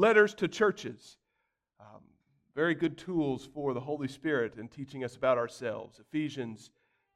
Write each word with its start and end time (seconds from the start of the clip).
letters 0.00 0.32
to 0.32 0.48
churches. 0.48 1.18
Um, 1.78 2.00
very 2.54 2.74
good 2.74 2.96
tools 2.96 3.46
for 3.52 3.74
the 3.74 3.80
Holy 3.80 4.08
Spirit 4.08 4.54
in 4.56 4.66
teaching 4.66 5.04
us 5.04 5.14
about 5.14 5.36
ourselves. 5.36 6.00
Ephesians 6.00 6.70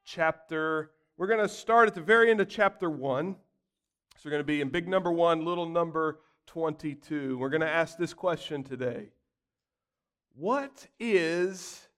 chapter, 0.05 0.91
we're 1.17 1.27
going 1.27 1.41
to 1.41 1.49
start 1.49 1.89
at 1.89 1.95
the 1.95 2.03
very 2.03 2.31
end 2.31 2.43
of 2.43 2.49
chapter 2.49 2.91
1. 2.91 3.35
So 4.17 4.21
we're 4.27 4.31
going 4.33 4.41
to 4.41 4.45
be 4.45 4.61
in 4.61 4.69
big 4.69 4.87
number 4.87 5.11
1, 5.11 5.47
little 5.47 5.67
number 5.67 6.21
22. 6.47 7.39
We're 7.39 7.49
going 7.49 7.63
to 7.63 7.67
ask 7.67 7.97
this 7.97 8.13
question 8.13 8.63
today 8.63 9.09
What 10.35 10.87
is 11.01 11.89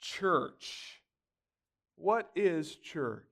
church? 0.00 1.02
What 1.96 2.30
is 2.36 2.76
church? 2.76 3.26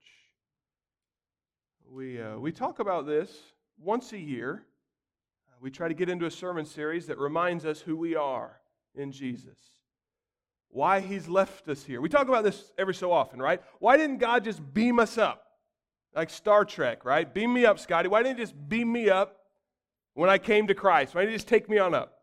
We, 1.89 2.21
uh, 2.21 2.37
we 2.37 2.51
talk 2.51 2.79
about 2.79 3.05
this 3.05 3.31
once 3.79 4.11
a 4.11 4.19
year. 4.19 4.65
We 5.61 5.69
try 5.69 5.87
to 5.87 5.93
get 5.93 6.09
into 6.09 6.25
a 6.25 6.31
sermon 6.31 6.65
series 6.65 7.05
that 7.05 7.19
reminds 7.19 7.65
us 7.65 7.79
who 7.79 7.95
we 7.95 8.15
are 8.15 8.59
in 8.95 9.11
Jesus, 9.11 9.59
why 10.69 10.99
He's 10.99 11.27
left 11.27 11.69
us 11.69 11.83
here. 11.83 12.01
We 12.01 12.09
talk 12.09 12.27
about 12.27 12.43
this 12.43 12.71
every 12.79 12.95
so 12.95 13.11
often, 13.11 13.39
right? 13.39 13.61
Why 13.77 13.95
didn't 13.95 14.17
God 14.17 14.43
just 14.43 14.73
beam 14.73 14.99
us 14.99 15.19
up? 15.19 15.45
Like 16.15 16.31
Star 16.31 16.65
Trek, 16.65 17.05
right? 17.05 17.31
Beam 17.31 17.53
me 17.53 17.65
up, 17.65 17.77
Scotty. 17.77 18.09
Why 18.09 18.23
didn't 18.23 18.39
He 18.39 18.43
just 18.43 18.55
beam 18.67 18.91
me 18.91 19.09
up 19.09 19.37
when 20.15 20.31
I 20.31 20.39
came 20.39 20.65
to 20.67 20.73
Christ? 20.73 21.13
Why 21.13 21.21
didn't 21.21 21.33
He 21.33 21.37
just 21.37 21.47
take 21.47 21.69
me 21.69 21.77
on 21.77 21.93
up? 21.93 22.17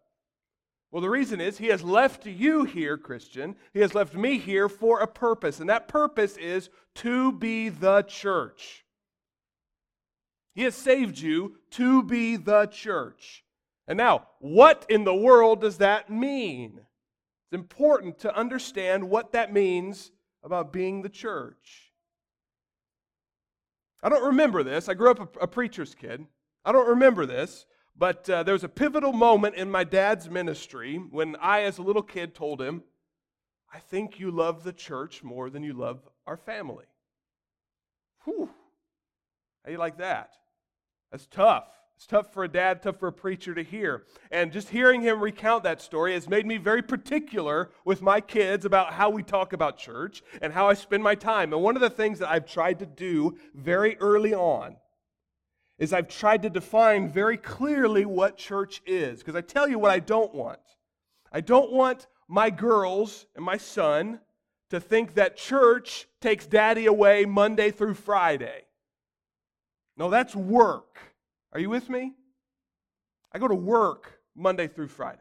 Well, 0.91 1.03
the 1.03 1.09
reason 1.09 1.41
is 1.41 1.59
He 1.59 1.69
has 1.69 1.83
left 1.85 2.27
you 2.27 2.65
here, 2.65 2.99
Christian. 2.99 3.55
He 3.73 3.81
has 3.81 3.95
left 3.95 4.15
me 4.15 4.39
here 4.39 4.69
for 4.69 4.99
a 4.99 5.07
purpose, 5.07 5.61
and 5.61 5.71
that 5.71 5.87
purpose 5.87 6.37
is 6.37 6.71
to 6.97 7.31
be 7.31 7.69
the 7.69 8.03
church. 8.03 8.85
He 10.59 10.65
has 10.65 10.75
saved 10.75 11.21
you 11.21 11.55
to 11.71 12.03
be 12.03 12.35
the 12.35 12.67
church. 12.67 13.45
And 13.87 13.97
now, 13.97 14.27
what 14.41 14.85
in 14.89 15.05
the 15.05 15.15
world 15.15 15.61
does 15.61 15.79
that 15.79 16.11
mean? 16.11 16.81
It's 16.81 17.53
important 17.53 18.19
to 18.19 18.37
understand 18.37 19.09
what 19.09 19.31
that 19.35 19.53
means 19.53 20.11
about 20.43 20.73
being 20.73 21.03
the 21.03 21.09
church. 21.09 21.93
I 24.03 24.09
don't 24.09 24.27
remember 24.27 24.65
this. 24.65 24.89
I 24.89 24.95
grew 24.95 25.13
up 25.13 25.37
a, 25.37 25.43
a 25.43 25.47
preacher's 25.47 25.95
kid. 25.95 26.27
I 26.65 26.73
don't 26.73 26.89
remember 26.89 27.25
this, 27.25 27.65
but 27.97 28.29
uh, 28.29 28.43
there 28.43 28.55
was 28.55 28.65
a 28.65 28.69
pivotal 28.69 29.13
moment 29.13 29.55
in 29.55 29.71
my 29.71 29.85
dad's 29.85 30.29
ministry 30.29 30.97
when 30.97 31.37
I, 31.37 31.63
as 31.63 31.79
a 31.79 31.83
little 31.83 32.03
kid, 32.03 32.35
told 32.35 32.61
him, 32.61 32.83
I 33.73 33.79
think 33.79 34.19
you 34.19 34.33
love 34.33 34.65
the 34.65 34.73
church 34.73 35.23
more 35.23 35.51
than 35.51 35.63
you 35.63 35.75
love 35.75 36.01
our 36.27 36.37
family. 36.37 36.87
Whew. 38.25 38.51
How 39.63 39.67
do 39.67 39.71
you 39.71 39.79
like 39.79 39.99
that? 39.99 40.33
That's 41.11 41.27
tough. 41.27 41.69
It's 41.97 42.07
tough 42.07 42.33
for 42.33 42.45
a 42.45 42.49
dad, 42.49 42.81
tough 42.81 43.01
for 43.01 43.09
a 43.09 43.13
preacher 43.13 43.57
to 43.57 43.63
hear. 43.65 44.05
And 44.31 44.53
just 44.53 44.69
hearing 44.69 45.01
him 45.01 45.21
recount 45.21 45.65
that 45.65 45.83
story 45.83 46.15
has 46.15 46.29
made 46.29 46.47
me 46.47 46.57
very 46.57 46.81
particular 46.81 47.71
with 47.85 48.03
my 48.03 48.21
kids 48.21 48.65
about 48.65 48.93
how 48.93 49.11
we 49.11 49.25
talk 49.25 49.53
about 49.53 49.79
church 49.79 50.23
and 50.41 50.53
how 50.53 50.69
I 50.69 50.75
spend 50.75 51.03
my 51.03 51.17
time. 51.17 51.53
And 51.53 51.61
one 51.61 51.75
of 51.75 51.83
the 51.83 51.91
things 51.91 52.21
that 52.21 52.31
I've 52.31 52.47
tried 52.47 52.79
to 52.79 52.87
do 52.87 53.37
very 53.53 53.99
early 53.99 54.33
on 54.33 54.77
is 55.81 55.93
I've 55.93 56.07
tried 56.07 56.43
to 56.43 56.51
define 56.51 57.09
very 57.09 57.37
clearly 57.37 58.05
what 58.05 58.37
church 58.37 58.81
is. 58.87 59.19
Because 59.19 59.35
I 59.35 59.41
tell 59.41 59.69
you 59.69 59.81
what 59.81 59.91
I 59.91 59.99
don't 59.99 60.33
want. 60.33 60.61
I 61.33 61.41
don't 61.41 61.73
want 61.73 62.07
my 62.29 62.49
girls 62.49 63.27
and 63.35 63.45
my 63.45 63.57
son 63.57 64.21
to 64.71 64.79
think 64.79 65.15
that 65.15 65.37
church 65.37 66.07
takes 66.21 66.47
daddy 66.47 66.87
away 66.87 67.25
Monday 67.25 67.73
through 67.73 67.95
Friday. 67.95 68.68
No, 69.99 70.09
that's 70.09 70.35
work. 70.35 70.99
Are 71.53 71.59
you 71.59 71.69
with 71.69 71.91
me? 71.91 72.15
I 73.33 73.39
go 73.39 73.49
to 73.49 73.55
work 73.55 74.21
Monday 74.37 74.69
through 74.69 74.89
Friday. 74.89 75.19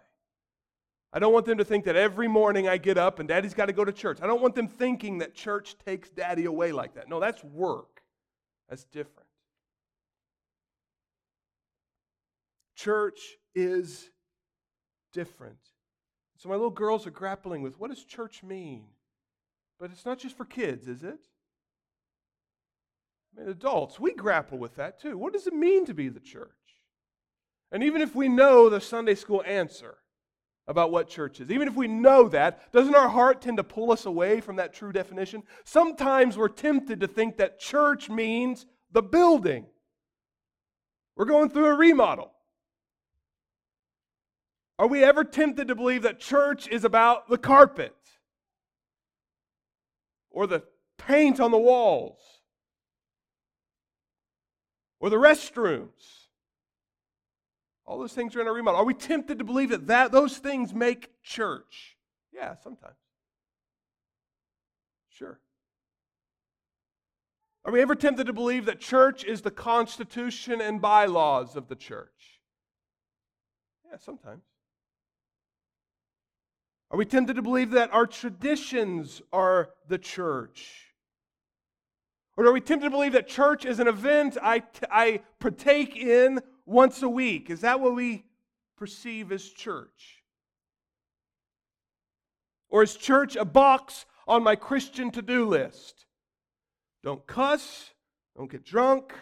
I 1.11 1.19
don't 1.19 1.34
want 1.34 1.45
them 1.47 1.58
to 1.58 1.66
think 1.66 1.86
that 1.86 1.95
every 1.95 2.28
morning 2.28 2.67
I 2.67 2.78
get 2.78 2.97
up 2.97 3.19
and 3.19 3.28
daddy's 3.28 3.56
got 3.56 3.66
to 3.66 3.73
go 3.73 3.84
to 3.84 3.92
church. 3.92 4.19
I 4.22 4.28
don't 4.28 4.42
want 4.42 4.53
them 4.53 4.67
thinking 4.67 5.17
that 5.17 5.34
church 5.34 5.75
takes 5.84 6.09
daddy 6.09 6.45
away 6.45 6.72
like 6.72 6.94
that. 6.94 7.09
No, 7.09 7.19
that's 7.19 7.44
work. 7.44 8.02
That's 8.69 8.84
different. 8.84 9.28
Church 12.75 13.19
is 13.56 14.12
different. 15.12 15.57
So 16.38 16.50
my 16.50 16.56
little 16.56 16.69
girls 16.69 17.07
are 17.07 17.12
grappling 17.12 17.63
with 17.63 17.79
what 17.79 17.90
does 17.90 18.03
church 18.03 18.44
mean? 18.44 18.85
But 19.79 19.90
it's 19.91 20.06
not 20.06 20.19
just 20.19 20.38
for 20.38 20.46
kids, 20.46 20.88
is 20.88 21.03
it? 21.03 21.19
Adults, 23.46 24.00
we 24.00 24.14
grapple 24.14 24.58
with 24.58 24.75
that 24.75 25.00
too. 25.00 25.18
What 25.18 25.34
does 25.34 25.48
it 25.48 25.53
mean 25.53 25.86
to 25.86 25.94
be 25.94 26.09
the 26.09 26.20
church? 26.20 26.52
And 27.72 27.84
even 27.84 28.02
if 28.02 28.16
we 28.16 28.30
know 28.30 28.70
the 28.70 28.81
Sunday 28.81 29.16
school 29.16 29.44
answer 29.46 29.98
about 30.68 30.92
what 30.92 31.09
church 31.09 31.40
is, 31.40 31.52
even 31.52 31.68
if 31.68 31.76
we 31.76 31.88
know 31.88 32.28
that, 32.30 32.72
doesn't 32.72 32.96
our 32.96 33.09
heart 33.09 33.42
tend 33.42 33.58
to 33.58 33.64
pull 33.64 33.92
us 33.92 34.06
away 34.06 34.42
from 34.42 34.56
that 34.56 34.74
true 34.74 34.92
definition? 34.92 35.44
Sometimes 35.66 36.38
we're 36.38 36.47
tempted 36.47 37.00
to 37.02 37.08
think 37.08 37.38
that 37.38 37.59
church 37.59 38.09
means 38.09 38.66
the 38.92 39.03
building. 39.03 39.66
We're 41.16 41.26
going 41.26 41.50
through 41.50 41.68
a 41.68 41.76
remodel. 41.76 42.31
Are 44.80 44.88
we 44.88 45.03
ever 45.03 45.24
tempted 45.24 45.68
to 45.68 45.76
believe 45.76 46.03
that 46.03 46.20
church 46.20 46.68
is 46.68 46.86
about 46.86 47.30
the 47.30 47.38
carpet 47.38 47.96
or 50.30 50.47
the 50.47 50.64
paint 50.97 51.40
on 51.40 51.52
the 51.52 51.58
walls 51.58 52.37
or 55.00 55.09
the 55.09 55.18
restrooms. 55.18 56.28
All 57.85 58.00
those 58.00 58.13
things 58.13 58.35
are 58.35 58.41
in 58.41 58.47
our 58.47 58.53
remodel. 58.53 58.81
Are 58.81 58.85
we 58.85 58.94
tempted 58.94 59.40
to 59.40 59.46
believe 59.46 59.69
that, 59.69 59.88
that 59.88 60.12
those 60.12 60.38
things 60.38 60.74
make 60.74 61.09
church? 61.24 61.97
Yeah, 62.34 62.56
sometimes. 62.56 62.96
Sure. 65.09 65.40
Are 67.63 67.72
we 67.72 67.81
ever 67.81 67.96
tempted 67.96 68.28
to 68.28 68.34
believe 68.34 68.66
that 68.66 68.80
church 68.80 69.24
is 69.24 69.41
the 69.41 69.52
constitution 69.52 70.62
and 70.62 70.81
bylaws 70.81 71.56
of 71.56 71.68
the 71.68 71.75
church? 71.75 72.41
Yeah, 73.90 73.97
sometimes. 73.97 74.44
Are 76.91 76.97
we 76.97 77.06
tempted 77.06 77.35
to 77.35 77.41
believe 77.41 77.72
that 77.72 77.94
our 77.94 78.06
traditions 78.06 79.22
are 79.34 79.72
the 79.88 79.97
church? 79.97 80.87
Or 82.38 82.46
are 82.46 82.53
we 82.53 82.62
tempted 82.62 82.86
to 82.86 82.92
believe 82.92 83.14
that 83.14 83.28
church 83.28 83.66
is 83.66 83.80
an 83.80 83.88
event 83.88 84.38
I, 84.42 84.62
I 84.92 85.22
partake 85.40 85.98
in 85.98 86.40
once 86.68 87.02
a 87.02 87.09
week? 87.09 87.50
Is 87.50 87.62
that 87.62 87.80
what 87.80 87.96
we 87.96 88.25
perceive 88.78 89.31
as 89.31 89.44
church? 89.44 90.24
Or 92.70 92.84
is 92.84 92.96
church 92.96 93.36
a 93.36 93.46
box 93.46 94.06
on 94.28 94.44
my 94.44 94.56
Christian 94.56 95.09
to 95.12 95.22
do 95.24 95.46
list? 95.47 96.06
Don't 97.03 97.26
cuss, 97.26 97.92
don't 98.36 98.52
get 98.52 98.64
drunk, 98.64 99.14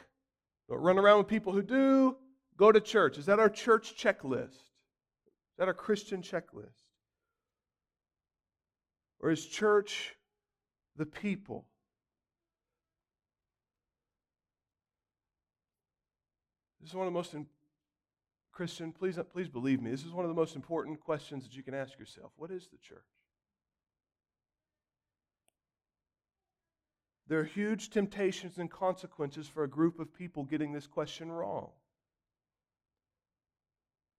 don't 0.68 0.82
run 0.82 1.00
around 1.00 1.20
with 1.20 1.28
people 1.28 1.54
who 1.54 1.62
do, 1.62 2.18
go 2.58 2.72
to 2.72 2.82
church. 2.82 3.18
Is 3.18 3.28
that 3.28 3.40
our 3.40 3.50
church 3.50 3.96
checklist? 3.98 4.50
Is 4.50 5.58
that 5.58 5.70
our 5.70 5.74
Christian 5.74 6.22
checklist? 6.22 6.84
Or 9.22 9.32
is 9.32 9.46
church 9.46 10.16
the 10.98 11.06
people? 11.06 11.66
This 16.86 16.92
is 16.92 16.98
one 16.98 17.08
of 17.08 17.14
the 17.14 17.18
most, 17.18 17.34
in, 17.34 17.48
Christian, 18.52 18.92
please, 18.92 19.18
please 19.34 19.50
believe 19.50 19.82
me, 19.82 19.90
this 19.90 20.06
is 20.06 20.12
one 20.12 20.24
of 20.24 20.30
the 20.30 20.36
most 20.36 20.56
important 20.56 21.00
questions 21.00 21.44
that 21.44 21.58
you 21.58 21.64
can 21.64 21.74
ask 21.74 21.98
yourself. 21.98 22.32
What 22.36 22.52
is 22.52 22.68
the 22.68 22.78
church? 22.78 23.00
There 27.28 27.40
are 27.40 27.44
huge 27.44 27.90
temptations 27.90 28.60
and 28.60 28.70
consequences 28.70 29.48
for 29.48 29.64
a 29.64 29.68
group 29.68 30.00
of 30.00 30.14
people 30.14 30.44
getting 30.44 30.74
this 30.74 30.86
question 30.86 31.32
wrong. 31.32 31.72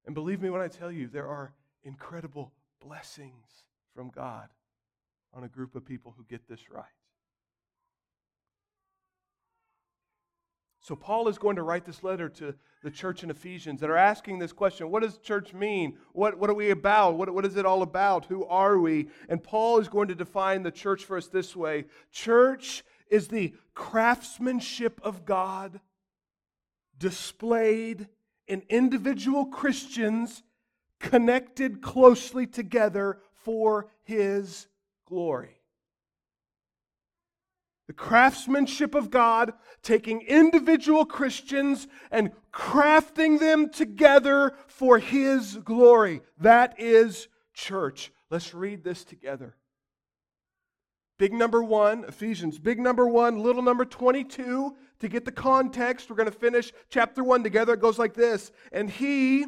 And 0.05 0.13
believe 0.13 0.43
me 0.43 0.51
when 0.51 0.61
I 0.61 0.67
tell 0.67 0.91
you, 0.91 1.07
there 1.07 1.29
are 1.29 1.55
incredible 1.85 2.53
blessings 2.85 3.63
from 3.95 4.11
God 4.11 4.49
on 5.33 5.45
a 5.45 5.49
group 5.49 5.77
of 5.77 5.85
people 5.85 6.17
who 6.19 6.25
get 6.25 6.49
this 6.49 6.69
right. 6.69 6.83
So, 10.87 10.95
Paul 10.95 11.27
is 11.27 11.37
going 11.37 11.57
to 11.57 11.65
write 11.65 11.85
this 11.85 12.05
letter 12.05 12.29
to 12.29 12.55
the 12.85 12.93
church 12.93 13.25
in 13.25 13.31
Ephesians 13.31 13.81
that 13.81 13.91
are 13.91 13.97
asking 13.97 14.39
this 14.39 14.53
question 14.53 14.89
What 14.89 15.03
does 15.03 15.19
church 15.19 15.53
mean? 15.53 15.99
What, 16.13 16.39
what 16.39 16.49
are 16.49 16.55
we 16.55 16.71
about? 16.71 17.17
What, 17.17 17.29
what 17.35 17.45
is 17.45 17.57
it 17.57 17.67
all 17.67 17.83
about? 17.83 18.27
Who 18.27 18.45
are 18.45 18.79
we? 18.79 19.09
And 19.29 19.43
Paul 19.43 19.81
is 19.81 19.89
going 19.89 20.07
to 20.07 20.15
define 20.15 20.63
the 20.63 20.71
church 20.71 21.05
for 21.05 21.17
us 21.17 21.27
this 21.27 21.57
way 21.57 21.87
Church 22.13 22.85
is 23.11 23.27
the 23.27 23.53
craftsmanship 23.75 25.01
of 25.03 25.25
God 25.25 25.81
displayed 26.97 28.07
in 28.47 28.63
individual 28.69 29.47
Christians 29.47 30.45
connected 31.01 31.83
closely 31.83 32.47
together 32.47 33.19
for 33.35 33.89
his 34.05 34.69
glory. 35.05 35.56
The 37.87 37.93
craftsmanship 37.93 38.95
of 38.95 39.11
God, 39.11 39.53
taking 39.83 40.23
individual 40.23 41.05
Christians 41.05 41.87
and 42.11 42.33
crafting 42.53 43.39
them 43.39 43.71
together 43.71 44.55
for 44.67 44.99
His 44.99 45.57
glory. 45.57 46.23
That 46.39 46.81
is 46.81 47.29
church. 47.55 48.13
Let's 48.29 48.53
read 48.55 48.83
this 48.83 49.05
together. 49.05 49.57
Big 51.19 51.33
number 51.33 51.63
one, 51.63 52.05
Ephesians. 52.05 52.59
Big 52.59 52.79
number 52.79 53.07
one, 53.07 53.39
little 53.39 53.63
number 53.63 53.85
22. 53.85 54.77
To 55.01 55.09
get 55.09 55.25
the 55.25 55.33
context, 55.33 56.11
we're 56.11 56.17
going 56.17 56.31
to 56.31 56.37
finish 56.37 56.73
chapter 56.91 57.23
one 57.23 57.43
together. 57.43 57.75
It 57.75 57.81
goes 57.81 57.99
like 57.99 58.15
this 58.15 58.51
And 58.73 58.91
He 58.91 59.47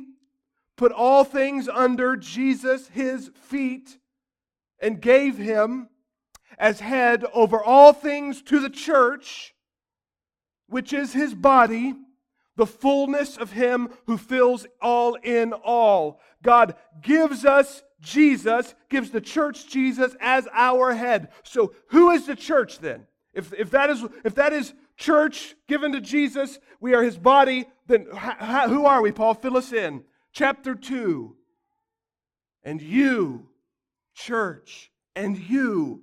put 0.77 0.93
all 0.93 1.25
things 1.25 1.69
under 1.69 2.17
Jesus, 2.17 2.89
His 2.89 3.31
feet, 3.35 3.99
and 4.81 5.01
gave 5.01 5.37
Him 5.37 5.89
as 6.59 6.81
head 6.81 7.25
over 7.33 7.63
all 7.63 7.93
things 7.93 8.43
to 8.43 8.61
the 8.61 8.71
church, 8.71 9.55
which 10.69 10.93
is 10.93 11.13
his 11.13 11.35
body, 11.35 11.95
the 12.57 12.67
fullness 12.67 13.37
of 13.37 13.53
him 13.53 13.89
who 14.07 14.19
fills 14.19 14.67
all 14.83 15.15
in 15.15 15.53
all. 15.53 16.21
God 16.43 16.75
gives 17.01 17.45
us 17.45 17.83
Jesus, 18.01 18.75
gives 18.89 19.11
the 19.11 19.21
church 19.21 19.69
Jesus 19.69 20.15
as 20.21 20.49
our 20.53 20.93
head. 20.93 21.29
So 21.43 21.73
who 21.89 22.11
is 22.11 22.27
the 22.27 22.37
church 22.37 22.79
then? 22.79 23.07
If, 23.33 23.53
if, 23.53 23.71
that, 23.71 23.91
is, 23.91 24.05
if 24.25 24.35
that 24.35 24.53
is 24.53 24.75
church 24.97 25.55
given 25.69 25.93
to 25.93 26.01
Jesus, 26.01 26.59
we 26.81 26.95
are 26.95 27.03
his 27.03 27.17
body, 27.17 27.67
then 27.87 28.07
who 28.69 28.87
are 28.87 29.01
we, 29.03 29.13
Paul? 29.13 29.35
Fill 29.35 29.57
us 29.57 29.73
in. 29.73 30.05
Chapter 30.33 30.75
2. 30.75 31.37
And 32.65 32.83
you, 32.83 33.49
church, 34.15 34.91
and 35.15 35.39
you, 35.39 36.03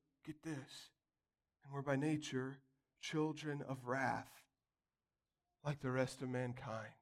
Get 0.25 0.41
this. 0.43 0.89
And 1.63 1.73
we're 1.73 1.81
by 1.81 1.95
nature 1.95 2.57
children 3.01 3.63
of 3.67 3.85
wrath, 3.85 4.29
like 5.65 5.81
the 5.81 5.91
rest 5.91 6.21
of 6.21 6.29
mankind. 6.29 6.93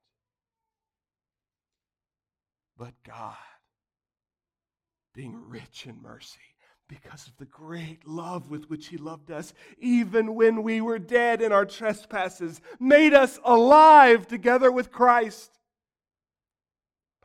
But 2.77 2.94
God, 3.06 3.36
being 5.13 5.44
rich 5.50 5.86
in 5.86 6.01
mercy, 6.01 6.39
because 6.88 7.27
of 7.27 7.36
the 7.38 7.45
great 7.45 8.07
love 8.07 8.50
with 8.50 8.69
which 8.69 8.88
He 8.88 8.98
loved 8.98 9.30
us, 9.31 9.54
even 9.77 10.33
when 10.33 10.63
we 10.63 10.80
were 10.80 10.98
dead 10.98 11.42
in 11.42 11.51
our 11.51 11.66
trespasses, 11.66 12.62
made 12.80 13.13
us 13.13 13.38
alive 13.44 14.27
together 14.27 14.71
with 14.71 14.92
Christ. 14.92 15.58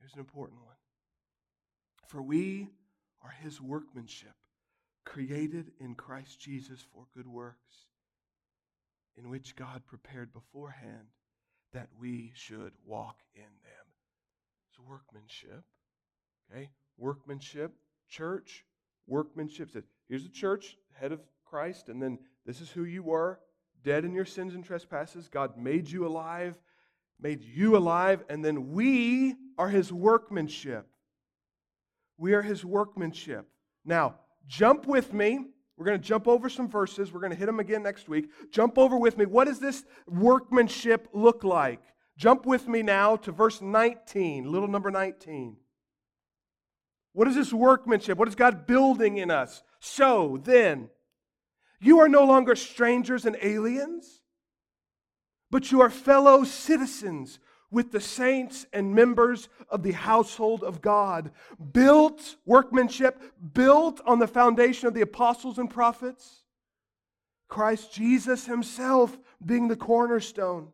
Here's 0.00 0.14
an 0.14 0.20
important 0.20 0.60
one. 0.62 0.74
For 2.06 2.22
we 2.22 2.68
are 3.22 3.34
his 3.42 3.60
workmanship, 3.60 4.34
created 5.04 5.72
in 5.80 5.94
Christ 5.94 6.40
Jesus 6.40 6.84
for 6.92 7.06
good 7.14 7.26
works, 7.26 7.86
in 9.16 9.28
which 9.28 9.56
God 9.56 9.82
prepared 9.86 10.32
beforehand 10.32 11.08
that 11.72 11.88
we 12.00 12.32
should 12.34 12.72
walk 12.86 13.20
in 13.34 13.42
them. 13.42 13.86
It's 14.70 14.78
workmanship. 14.78 15.64
Okay? 16.50 16.70
Workmanship, 16.96 17.72
church, 18.08 18.64
workmanship. 19.06 19.70
Here's 20.08 20.24
the 20.24 20.30
church, 20.30 20.76
head 20.94 21.12
of 21.12 21.20
Christ, 21.44 21.88
and 21.88 22.00
then 22.00 22.18
this 22.46 22.60
is 22.60 22.70
who 22.70 22.84
you 22.84 23.02
were, 23.02 23.40
dead 23.82 24.04
in 24.04 24.14
your 24.14 24.24
sins 24.24 24.54
and 24.54 24.64
trespasses. 24.64 25.28
God 25.28 25.58
made 25.58 25.90
you 25.90 26.06
alive 26.06 26.54
made 27.20 27.42
you 27.42 27.76
alive, 27.76 28.22
and 28.28 28.44
then 28.44 28.72
we 28.72 29.34
are 29.58 29.68
his 29.68 29.92
workmanship. 29.92 30.86
We 32.16 32.32
are 32.34 32.42
his 32.42 32.64
workmanship. 32.64 33.46
Now, 33.84 34.16
jump 34.46 34.86
with 34.86 35.12
me. 35.12 35.46
We're 35.76 35.84
going 35.84 36.00
to 36.00 36.06
jump 36.06 36.26
over 36.26 36.48
some 36.48 36.68
verses. 36.68 37.12
We're 37.12 37.20
going 37.20 37.32
to 37.32 37.38
hit 37.38 37.46
them 37.46 37.60
again 37.60 37.82
next 37.82 38.08
week. 38.08 38.30
Jump 38.50 38.78
over 38.78 38.96
with 38.96 39.18
me. 39.18 39.26
What 39.26 39.46
does 39.46 39.60
this 39.60 39.84
workmanship 40.06 41.08
look 41.12 41.44
like? 41.44 41.82
Jump 42.16 42.46
with 42.46 42.66
me 42.66 42.82
now 42.82 43.16
to 43.16 43.30
verse 43.30 43.60
19, 43.60 44.50
little 44.50 44.66
number 44.66 44.90
19. 44.90 45.56
What 47.12 47.28
is 47.28 47.34
this 47.34 47.52
workmanship? 47.52 48.18
What 48.18 48.28
is 48.28 48.34
God 48.34 48.66
building 48.66 49.18
in 49.18 49.30
us? 49.30 49.62
So 49.78 50.40
then, 50.42 50.90
you 51.80 52.00
are 52.00 52.08
no 52.08 52.24
longer 52.24 52.56
strangers 52.56 53.24
and 53.24 53.36
aliens 53.40 54.22
but 55.50 55.72
you 55.72 55.80
are 55.80 55.90
fellow 55.90 56.44
citizens 56.44 57.38
with 57.70 57.92
the 57.92 58.00
saints 58.00 58.66
and 58.72 58.94
members 58.94 59.48
of 59.68 59.82
the 59.82 59.92
household 59.92 60.64
of 60.64 60.80
God, 60.80 61.30
built, 61.72 62.36
workmanship, 62.46 63.20
built 63.52 64.00
on 64.06 64.18
the 64.18 64.26
foundation 64.26 64.88
of 64.88 64.94
the 64.94 65.02
apostles 65.02 65.58
and 65.58 65.68
prophets, 65.68 66.44
Christ 67.48 67.92
Jesus 67.92 68.46
himself 68.46 69.18
being 69.44 69.68
the 69.68 69.76
cornerstone, 69.76 70.68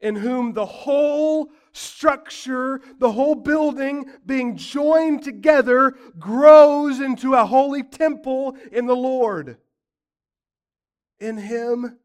in 0.00 0.14
whom 0.16 0.52
the 0.52 0.66
whole 0.66 1.50
structure, 1.72 2.80
the 2.98 3.12
whole 3.12 3.34
building 3.34 4.10
being 4.26 4.56
joined 4.56 5.22
together, 5.22 5.94
grows 6.18 7.00
into 7.00 7.34
a 7.34 7.46
holy 7.46 7.82
temple 7.82 8.56
in 8.72 8.86
the 8.86 8.96
Lord. 8.96 9.56
In 11.18 11.36
him, 11.36 11.98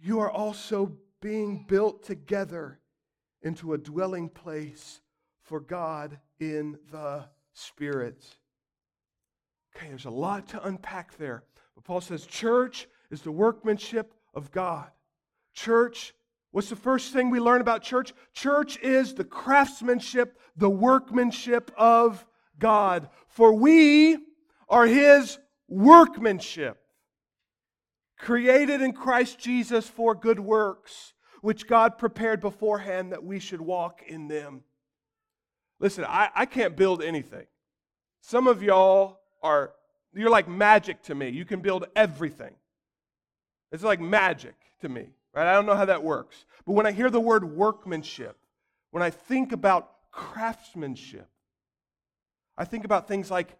you 0.00 0.20
are 0.20 0.30
also 0.30 0.96
being 1.20 1.64
built 1.68 2.02
together 2.02 2.78
into 3.42 3.72
a 3.72 3.78
dwelling 3.78 4.28
place 4.28 5.00
for 5.42 5.60
God 5.60 6.18
in 6.38 6.78
the 6.90 7.24
Spirit. 7.52 8.24
Okay, 9.74 9.88
there's 9.88 10.04
a 10.04 10.10
lot 10.10 10.48
to 10.48 10.66
unpack 10.66 11.16
there. 11.16 11.44
But 11.74 11.84
Paul 11.84 12.00
says, 12.00 12.26
church 12.26 12.88
is 13.10 13.22
the 13.22 13.32
workmanship 13.32 14.14
of 14.34 14.50
God. 14.50 14.90
Church, 15.54 16.14
what's 16.50 16.68
the 16.68 16.76
first 16.76 17.12
thing 17.12 17.30
we 17.30 17.40
learn 17.40 17.60
about 17.60 17.82
church? 17.82 18.12
Church 18.32 18.78
is 18.78 19.14
the 19.14 19.24
craftsmanship, 19.24 20.38
the 20.56 20.70
workmanship 20.70 21.70
of 21.76 22.24
God. 22.58 23.08
For 23.28 23.52
we 23.52 24.18
are 24.68 24.86
his 24.86 25.38
workmanship 25.68 26.79
created 28.20 28.82
in 28.82 28.92
Christ 28.92 29.38
Jesus 29.38 29.88
for 29.88 30.14
good 30.14 30.40
works, 30.40 31.14
which 31.40 31.66
God 31.66 31.98
prepared 31.98 32.40
beforehand 32.40 33.12
that 33.12 33.24
we 33.24 33.38
should 33.38 33.60
walk 33.60 34.02
in 34.06 34.28
them. 34.28 34.62
Listen, 35.78 36.04
I, 36.04 36.28
I 36.34 36.46
can't 36.46 36.76
build 36.76 37.02
anything. 37.02 37.46
Some 38.20 38.46
of 38.46 38.62
y'all 38.62 39.20
are, 39.42 39.72
you're 40.14 40.30
like 40.30 40.48
magic 40.48 41.02
to 41.04 41.14
me. 41.14 41.30
You 41.30 41.46
can 41.46 41.60
build 41.60 41.86
everything. 41.96 42.54
It's 43.72 43.82
like 43.82 44.00
magic 44.00 44.54
to 44.82 44.88
me, 44.88 45.06
right? 45.34 45.46
I 45.46 45.54
don't 45.54 45.64
know 45.64 45.76
how 45.76 45.86
that 45.86 46.02
works. 46.02 46.44
But 46.66 46.74
when 46.74 46.86
I 46.86 46.92
hear 46.92 47.08
the 47.08 47.20
word 47.20 47.44
workmanship, 47.44 48.36
when 48.90 49.02
I 49.02 49.08
think 49.08 49.52
about 49.52 49.90
craftsmanship, 50.12 51.28
I 52.58 52.66
think 52.66 52.84
about 52.84 53.08
things 53.08 53.30
like 53.30 53.56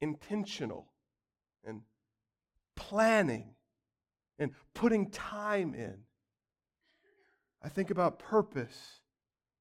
intentional 0.00 0.86
and 1.64 1.80
planning 2.76 3.56
and 4.40 4.52
putting 4.74 5.10
time 5.10 5.74
in. 5.74 5.98
I 7.62 7.68
think 7.68 7.90
about 7.90 8.18
purpose 8.18 9.00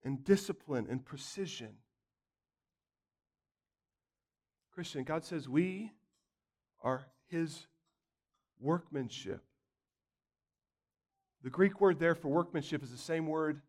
and 0.03 0.24
discipline 0.24 0.88
and 0.89 1.05
precision. 1.05 1.74
Christian, 4.71 5.03
God 5.03 5.25
says 5.25 5.50
we 5.50 5.91
are 6.81 7.05
His 7.27 7.67
workmanship. 8.62 9.43
The 11.43 11.50
Greek 11.50 11.81
word 11.81 12.00
there 12.00 12.15
for 12.15 12.29
workmanship 12.29 12.81
is 12.81 12.91
the 12.91 12.98
same 12.98 13.27
word 13.27 13.62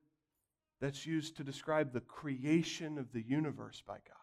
that's 0.81 1.05
used 1.05 1.37
to 1.37 1.45
describe 1.45 1.93
the 1.93 2.01
creation 2.01 2.99
of 2.99 3.13
the 3.13 3.23
universe 3.23 3.83
by 3.85 3.95
God. 3.95 4.17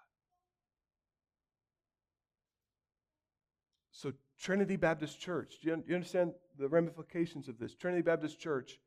So, 3.92 4.14
Trinity 4.40 4.76
Baptist 4.76 5.20
Church, 5.20 5.58
do 5.62 5.70
you, 5.70 5.84
you 5.88 5.96
understand 5.96 6.34
the 6.58 6.68
ramifications 6.68 7.48
of 7.48 7.60
this? 7.60 7.76
Trinity 7.76 8.02
Baptist 8.02 8.40
Church, 8.40 8.80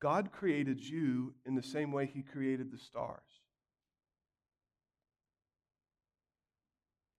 God 0.00 0.32
created 0.32 0.80
you 0.80 1.34
in 1.46 1.54
the 1.54 1.62
same 1.62 1.92
way 1.92 2.06
He 2.06 2.22
created 2.22 2.70
the 2.70 2.78
stars. 2.78 3.20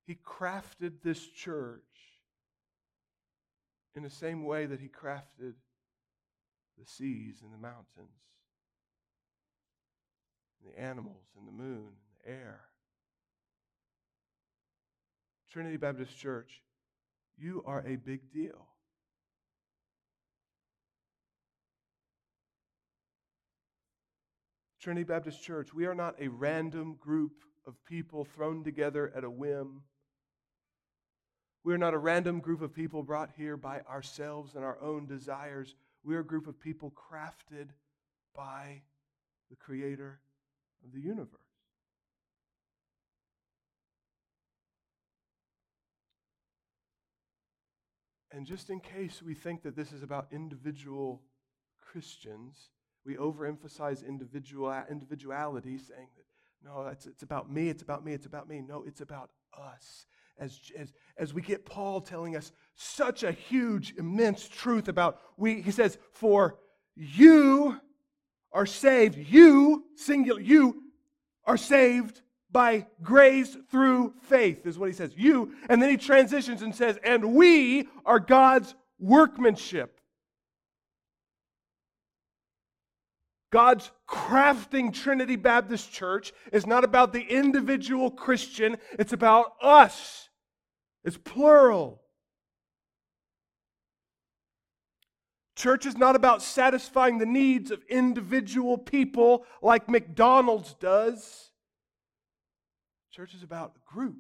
He 0.06 0.16
crafted 0.16 1.02
this 1.04 1.28
church 1.28 1.82
in 3.96 4.04
the 4.04 4.10
same 4.10 4.46
way 4.46 4.66
that 4.66 4.80
He 4.80 4.88
crafted 4.88 5.54
the 6.78 6.86
seas 6.86 7.42
and 7.44 7.54
the 7.54 7.58
mountains, 7.58 7.86
and 10.60 10.74
the 10.74 10.80
animals 10.80 11.28
and 11.38 11.48
the 11.48 11.52
moon 11.52 11.88
and 11.88 12.26
the 12.26 12.30
air. 12.30 12.62
Trinity 15.52 15.78
Baptist 15.78 16.18
Church, 16.18 16.62
you 17.38 17.64
are 17.66 17.84
a 17.86 17.98
big 17.98 18.32
deal. 18.34 18.68
Trinity 24.82 25.04
Baptist 25.04 25.44
Church, 25.44 25.76
we 25.76 25.86
are 25.86 25.94
not 25.94 26.16
a 26.20 26.28
random 26.28 26.96
group 27.00 27.44
of 27.68 27.76
people 27.86 28.26
thrown 28.26 28.64
together 28.64 29.12
at 29.16 29.24
a 29.24 29.30
whim. 29.30 29.84
We 31.64 31.72
are 31.76 31.78
not 31.78 31.94
a 31.94 32.00
random 32.00 32.40
group 32.40 32.64
of 32.64 32.74
people 32.74 33.04
brought 33.04 33.30
here 33.38 33.58
by 33.58 33.82
ourselves 33.82 34.56
and 34.56 34.66
our 34.66 34.82
own 34.82 35.06
desires. 35.06 35.76
We 36.04 36.16
are 36.16 36.22
a 36.22 36.26
group 36.26 36.48
of 36.48 36.60
people 36.60 36.92
crafted 36.92 37.70
by 38.36 38.82
the 39.52 39.56
Creator 39.56 40.20
of 40.84 40.92
the 40.92 41.00
universe. 41.00 41.28
And 48.32 48.48
just 48.48 48.72
in 48.72 48.80
case 48.80 49.22
we 49.22 49.36
think 49.36 49.62
that 49.62 49.76
this 49.76 49.92
is 49.92 50.02
about 50.02 50.28
individual 50.32 51.22
Christians, 51.80 52.70
we 53.06 53.16
overemphasize 53.16 54.08
individual, 54.08 54.84
individuality, 54.90 55.78
saying 55.78 56.08
that 56.16 56.26
no, 56.64 56.88
it's, 56.88 57.06
it's 57.08 57.24
about 57.24 57.52
me, 57.52 57.70
it's 57.70 57.82
about 57.82 58.06
me, 58.06 58.14
it's 58.14 58.26
about 58.26 58.48
me. 58.48 58.62
No, 58.62 58.84
it's 58.86 59.02
about 59.02 59.32
us. 59.58 60.06
As, 60.40 60.60
as, 60.78 60.94
as 61.18 61.34
we 61.34 61.42
get 61.42 61.66
Paul 61.66 62.02
telling 62.02 62.36
us 62.36 62.52
such 62.76 63.24
a 63.24 63.32
huge, 63.32 63.96
immense 63.98 64.48
truth 64.48 64.88
about 64.88 65.20
we, 65.38 65.62
he 65.62 65.72
says, 65.72 65.98
for 66.14 66.58
you 66.96 67.80
are 68.52 68.66
saved, 68.66 69.18
you, 69.18 69.86
singular, 69.96 70.42
you 70.42 70.84
are 71.46 71.58
saved 71.58 72.22
by 72.52 72.86
grace 73.02 73.56
through 73.70 74.14
faith, 74.24 74.66
is 74.66 74.78
what 74.78 74.90
he 74.90 74.94
says. 74.94 75.14
You. 75.16 75.54
And 75.70 75.82
then 75.82 75.90
he 75.90 75.98
transitions 75.98 76.62
and 76.62 76.76
says, 76.76 77.00
and 77.04 77.34
we 77.34 77.88
are 78.06 78.20
God's 78.20 78.76
workmanship. 79.00 80.01
God's 83.52 83.92
crafting 84.08 84.94
Trinity 84.94 85.36
Baptist 85.36 85.92
Church 85.92 86.32
is 86.52 86.66
not 86.66 86.84
about 86.84 87.12
the 87.14 87.22
individual 87.22 88.10
Christian, 88.10 88.78
it's 88.98 89.14
about 89.14 89.54
us. 89.62 90.30
It's 91.04 91.18
plural. 91.18 92.02
Church 95.56 95.86
is 95.86 95.98
not 95.98 96.16
about 96.16 96.42
satisfying 96.42 97.18
the 97.18 97.26
needs 97.26 97.72
of 97.72 97.84
individual 97.90 98.78
people 98.78 99.46
like 99.62 99.90
McDonald's 99.90 100.74
does. 100.76 101.52
Church 103.12 103.34
is 103.34 103.44
about 103.44 103.76
a 103.76 103.94
group, 103.94 104.18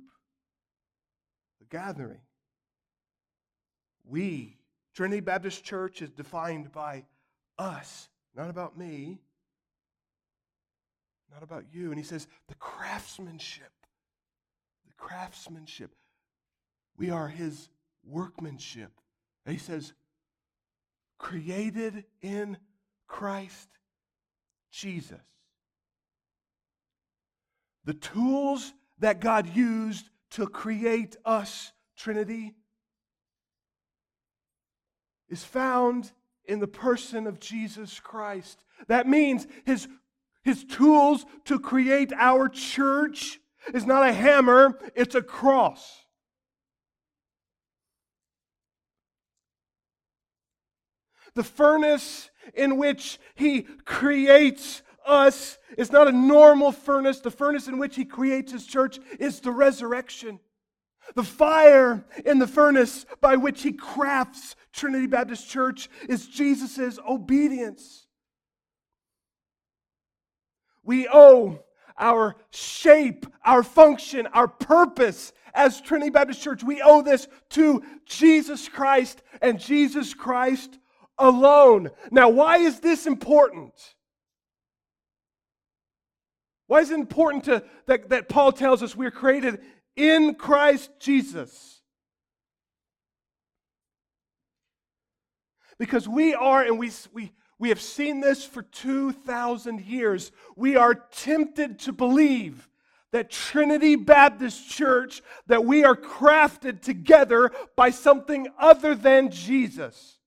a 1.61 1.65
gathering. 1.65 2.19
We, 4.03 4.57
Trinity 4.93 5.21
Baptist 5.21 5.63
Church, 5.63 6.01
is 6.01 6.09
defined 6.09 6.71
by 6.73 7.05
us, 7.57 8.09
not 8.35 8.50
about 8.50 8.77
me, 8.77 9.19
not 11.31 11.43
about 11.43 11.65
you. 11.71 11.89
And 11.89 11.97
he 11.97 12.03
says, 12.03 12.27
the 12.47 12.55
craftsmanship, 12.55 13.71
the 14.85 14.93
craftsmanship. 14.97 15.95
We 16.97 17.09
are 17.09 17.27
his 17.27 17.69
workmanship. 18.05 18.91
And 19.45 19.53
he 19.53 19.59
says, 19.59 19.93
created 21.17 22.05
in 22.21 22.57
Christ 23.07 23.69
Jesus. 24.71 25.19
The 27.85 27.93
tools 27.93 28.73
that 29.00 29.19
God 29.19 29.47
used 29.55 30.09
to 30.31 30.47
create 30.47 31.15
us, 31.25 31.71
Trinity, 31.97 32.53
is 35.29 35.43
found 35.43 36.11
in 36.45 36.60
the 36.60 36.67
person 36.67 37.27
of 37.27 37.39
Jesus 37.39 38.00
Christ. 38.00 38.63
That 38.88 39.07
means 39.07 39.48
his, 39.65 39.88
his 40.43 40.63
tools 40.63 41.25
to 41.45 41.60
create 41.60 42.12
our 42.17 42.50
church 42.50 43.39
is 43.74 43.86
not 43.86 44.07
a 44.07 44.12
hammer, 44.12 44.79
it's 44.95 45.15
a 45.15 45.21
cross. 45.21 46.05
The 51.33 51.43
furnace 51.43 52.29
in 52.53 52.77
which 52.77 53.19
he 53.36 53.62
creates 53.62 54.81
us 55.05 55.57
is 55.77 55.91
not 55.91 56.07
a 56.07 56.12
normal 56.12 56.71
furnace. 56.71 57.19
The 57.19 57.31
furnace 57.31 57.67
in 57.67 57.77
which 57.77 57.95
he 57.95 58.05
creates 58.05 58.51
his 58.51 58.65
church 58.65 59.00
is 59.19 59.39
the 59.39 59.51
resurrection. 59.51 60.39
The 61.15 61.24
fire 61.24 62.06
in 62.25 62.39
the 62.39 62.48
furnace 62.48 63.06
by 63.20 63.36
which 63.36 63.63
he 63.63 63.74
crafts 63.74 64.56
Trinity 64.74 65.08
Baptist 65.08 65.50
Church 65.50 65.89
is 66.08 66.27
Jesus' 66.27 67.00
obedience. 67.08 68.08
We 70.84 71.08
owe 71.08 71.60
our 71.98 72.36
shape, 72.50 73.25
our 73.46 73.63
function, 73.63 74.27
our 74.27 74.48
purpose 74.48 75.34
as 75.53 75.82
Trinity 75.82 76.10
Baptist 76.10 76.41
Church, 76.41 76.63
we 76.63 76.82
owe 76.82 77.01
this 77.01 77.27
to 77.51 77.84
Jesus 78.06 78.68
Christ 78.68 79.22
and 79.41 79.60
Jesus 79.60 80.13
Christ 80.13 80.80
alone. 81.18 81.89
Now, 82.10 82.30
why 82.30 82.58
is 82.58 82.80
this 82.80 83.06
important? 83.06 83.74
Why 86.68 86.80
is 86.80 86.91
it 86.91 86.96
important 86.96 87.46
to, 87.46 87.63
that, 87.88 88.10
that 88.10 88.30
Paul 88.30 88.51
tells 88.51 88.82
us 88.82 88.96
we're 88.96 89.12
created 89.12 89.60
in 89.95 90.36
Christ 90.36 90.91
Jesus? 91.00 91.81
Because 95.77 96.07
we 96.07 96.33
are, 96.33 96.63
and 96.63 96.77
we, 96.77 96.91
we, 97.12 97.31
we 97.57 97.69
have 97.69 97.81
seen 97.81 98.21
this 98.21 98.45
for 98.45 98.62
2,000 98.62 99.81
years, 99.81 100.31
we 100.55 100.75
are 100.75 100.93
tempted 100.93 101.79
to 101.79 101.91
believe 101.91 102.69
that 103.12 103.29
Trinity 103.29 103.95
Baptist 103.95 104.69
Church, 104.69 105.21
that 105.48 105.65
we 105.65 105.83
are 105.83 105.95
crafted 105.95 106.81
together 106.81 107.51
by 107.75 107.89
something 107.89 108.48
other 108.60 108.95
than 108.95 109.31
Jesus. 109.31 110.19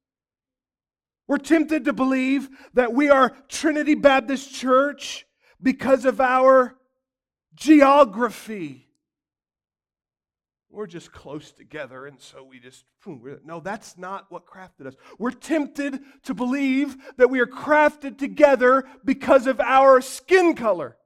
We're 1.26 1.38
tempted 1.38 1.86
to 1.86 1.92
believe 1.92 2.48
that 2.74 2.92
we 2.92 3.08
are 3.08 3.34
Trinity 3.48 3.94
Baptist 3.94 4.52
Church 4.54 5.26
because 5.62 6.04
of 6.04 6.20
our 6.20 6.76
geography. 7.54 8.83
We're 10.74 10.88
just 10.88 11.12
close 11.12 11.52
together, 11.52 12.06
and 12.06 12.20
so 12.20 12.42
we 12.42 12.58
just, 12.58 12.84
no, 13.44 13.60
that's 13.60 13.96
not 13.96 14.26
what 14.30 14.44
crafted 14.44 14.86
us. 14.86 14.96
We're 15.20 15.30
tempted 15.30 16.00
to 16.24 16.34
believe 16.34 16.96
that 17.16 17.30
we 17.30 17.38
are 17.38 17.46
crafted 17.46 18.18
together 18.18 18.84
because 19.04 19.46
of 19.46 19.60
our 19.60 20.00
skin 20.00 20.56
color. 20.56 20.96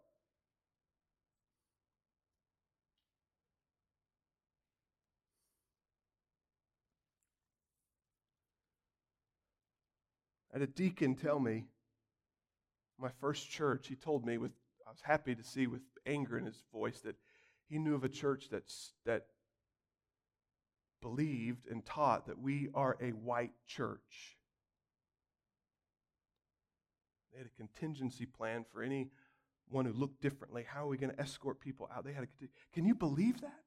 I 10.50 10.60
had 10.60 10.62
a 10.62 10.72
deacon 10.72 11.14
tell 11.14 11.38
me 11.38 11.66
my 12.98 13.10
first 13.20 13.50
church, 13.50 13.86
he 13.88 13.96
told 13.96 14.24
me 14.24 14.38
with 14.38 14.52
I 14.86 14.90
was 14.90 15.02
happy 15.02 15.34
to 15.34 15.44
see 15.44 15.66
with 15.66 15.82
anger 16.06 16.38
in 16.38 16.46
his 16.46 16.64
voice 16.72 17.00
that 17.00 17.16
he 17.68 17.78
knew 17.78 17.94
of 17.94 18.02
a 18.02 18.08
church 18.08 18.48
that's, 18.50 18.94
that 19.04 19.26
believed 21.00 21.66
and 21.70 21.84
taught 21.84 22.26
that 22.26 22.38
we 22.38 22.68
are 22.74 22.96
a 23.00 23.10
white 23.10 23.52
church. 23.66 24.36
They 27.32 27.38
had 27.38 27.46
a 27.46 27.56
contingency 27.56 28.26
plan 28.26 28.64
for 28.72 28.82
anyone 28.82 29.10
who 29.72 29.92
looked 29.92 30.20
differently. 30.20 30.64
How 30.66 30.84
are 30.84 30.88
we 30.88 30.96
going 30.96 31.14
to 31.14 31.20
escort 31.20 31.60
people 31.60 31.88
out? 31.94 32.04
They 32.04 32.12
had 32.12 32.24
a 32.24 32.46
Can 32.72 32.84
you 32.84 32.94
believe 32.94 33.40
that? 33.42 33.60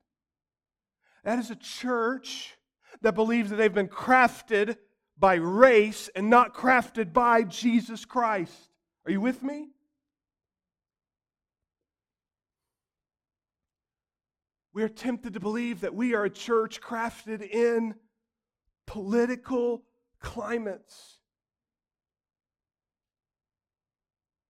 That 1.23 1.39
is 1.39 1.51
a 1.51 1.55
church 1.55 2.57
that 3.01 3.13
believes 3.13 3.49
that 3.49 3.55
they've 3.55 3.73
been 3.73 3.87
crafted 3.87 4.77
by 5.17 5.35
race 5.35 6.09
and 6.15 6.29
not 6.29 6.53
crafted 6.53 7.13
by 7.13 7.43
Jesus 7.43 8.05
Christ. 8.05 8.71
Are 9.05 9.11
you 9.11 9.21
with 9.21 9.43
me? 9.43 9.69
We 14.73 14.83
are 14.83 14.89
tempted 14.89 15.33
to 15.33 15.39
believe 15.39 15.81
that 15.81 15.93
we 15.93 16.13
are 16.13 16.23
a 16.23 16.29
church 16.29 16.79
crafted 16.81 17.41
in 17.41 17.95
political 18.87 19.83
climates. 20.19 21.17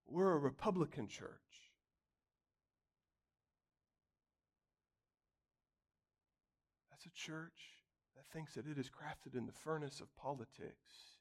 We're 0.07 0.33
a 0.33 0.37
Republican 0.37 1.07
church. 1.07 1.31
That's 6.89 7.05
a 7.05 7.09
church 7.17 7.79
that 8.15 8.25
thinks 8.31 8.53
that 8.53 8.67
it 8.67 8.77
is 8.77 8.89
crafted 8.89 9.35
in 9.35 9.47
the 9.47 9.51
furnace 9.51 10.01
of 10.01 10.15
politics, 10.15 11.15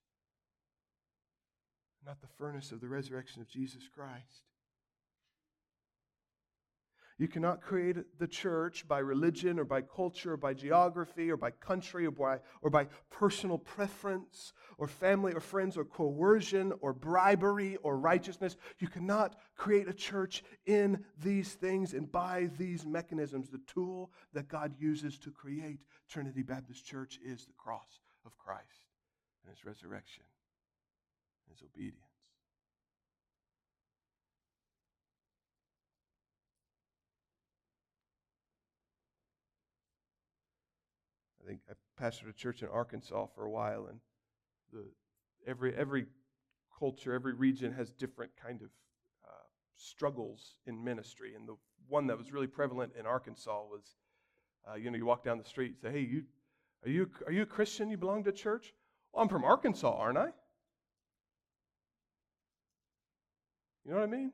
not 2.05 2.21
the 2.21 2.27
furnace 2.27 2.73
of 2.73 2.81
the 2.81 2.89
resurrection 2.89 3.41
of 3.41 3.49
Jesus 3.49 3.85
Christ. 3.95 4.50
You 7.21 7.29
cannot 7.29 7.61
create 7.61 7.99
the 8.19 8.27
church 8.27 8.89
by 8.89 9.01
religion 9.01 9.59
or 9.59 9.65
by 9.67 9.83
culture 9.83 10.33
or 10.33 10.37
by 10.39 10.55
geography 10.55 11.31
or 11.31 11.37
by 11.37 11.51
country 11.51 12.07
or 12.07 12.11
by, 12.11 12.39
or 12.63 12.71
by 12.71 12.87
personal 13.11 13.59
preference 13.59 14.55
or 14.79 14.89
family 14.89 15.35
or 15.35 15.41
friends 15.41 15.77
or 15.77 15.85
coercion 15.85 16.73
or 16.81 16.95
bribery 16.95 17.77
or 17.83 17.99
righteousness. 17.99 18.57
You 18.79 18.89
cannot 18.89 19.37
create 19.55 19.87
a 19.87 19.93
church 19.93 20.43
in 20.65 21.05
these 21.23 21.53
things 21.53 21.93
and 21.93 22.11
by 22.11 22.49
these 22.57 22.87
mechanisms. 22.87 23.51
The 23.51 23.61
tool 23.67 24.13
that 24.33 24.49
God 24.49 24.73
uses 24.79 25.19
to 25.19 25.31
create 25.31 25.81
Trinity 26.09 26.43
Baptist 26.43 26.87
Church 26.87 27.19
is 27.23 27.45
the 27.45 27.53
cross 27.53 28.01
of 28.25 28.39
Christ 28.39 28.87
and 29.45 29.55
his 29.55 29.67
resurrection 29.67 30.25
and 31.47 31.55
his 31.55 31.63
obedience. 31.63 32.11
I 41.40 41.40
think 41.51 41.63
I 41.69 42.03
pastored 42.03 42.31
a 42.31 42.33
church 42.33 42.63
in 42.63 42.69
Arkansas 42.69 43.27
for 43.35 43.45
a 43.45 43.51
while, 43.51 43.87
and 43.87 43.99
the, 44.73 44.85
every 45.47 45.75
every 45.75 46.07
culture, 46.79 47.13
every 47.13 47.35
region 47.35 47.73
has 47.73 47.91
different 47.91 48.31
kind 48.41 48.63
of 48.63 48.69
uh, 49.27 49.47
struggles 49.77 50.55
in 50.67 50.83
ministry. 50.83 51.35
And 51.35 51.49
the 51.49 51.57
one 51.89 52.07
that 52.07 52.17
was 52.17 52.33
really 52.33 52.47
prevalent 52.47 52.93
in 52.99 53.05
Arkansas 53.05 53.63
was, 53.65 53.97
uh, 54.69 54.77
you 54.77 54.91
know, 54.91 54.97
you 54.97 55.07
walk 55.07 55.25
down 55.25 55.39
the 55.39 55.45
street, 55.45 55.73
and 55.73 55.93
say, 55.93 55.99
"Hey, 55.99 56.07
you 56.07 56.23
are 56.85 56.91
you 56.91 57.11
are 57.27 57.33
you 57.33 57.43
a 57.43 57.47
Christian? 57.47 57.91
You 57.91 57.97
belong 57.97 58.23
to 58.25 58.33
church?" 58.33 58.73
Well, 59.13 59.23
I'm 59.23 59.29
from 59.29 59.43
Arkansas, 59.43 59.93
aren't 59.93 60.19
I? 60.19 60.29
You 63.85 63.91
know 63.91 63.97
what 63.97 64.05
I 64.05 64.07
mean? 64.07 64.31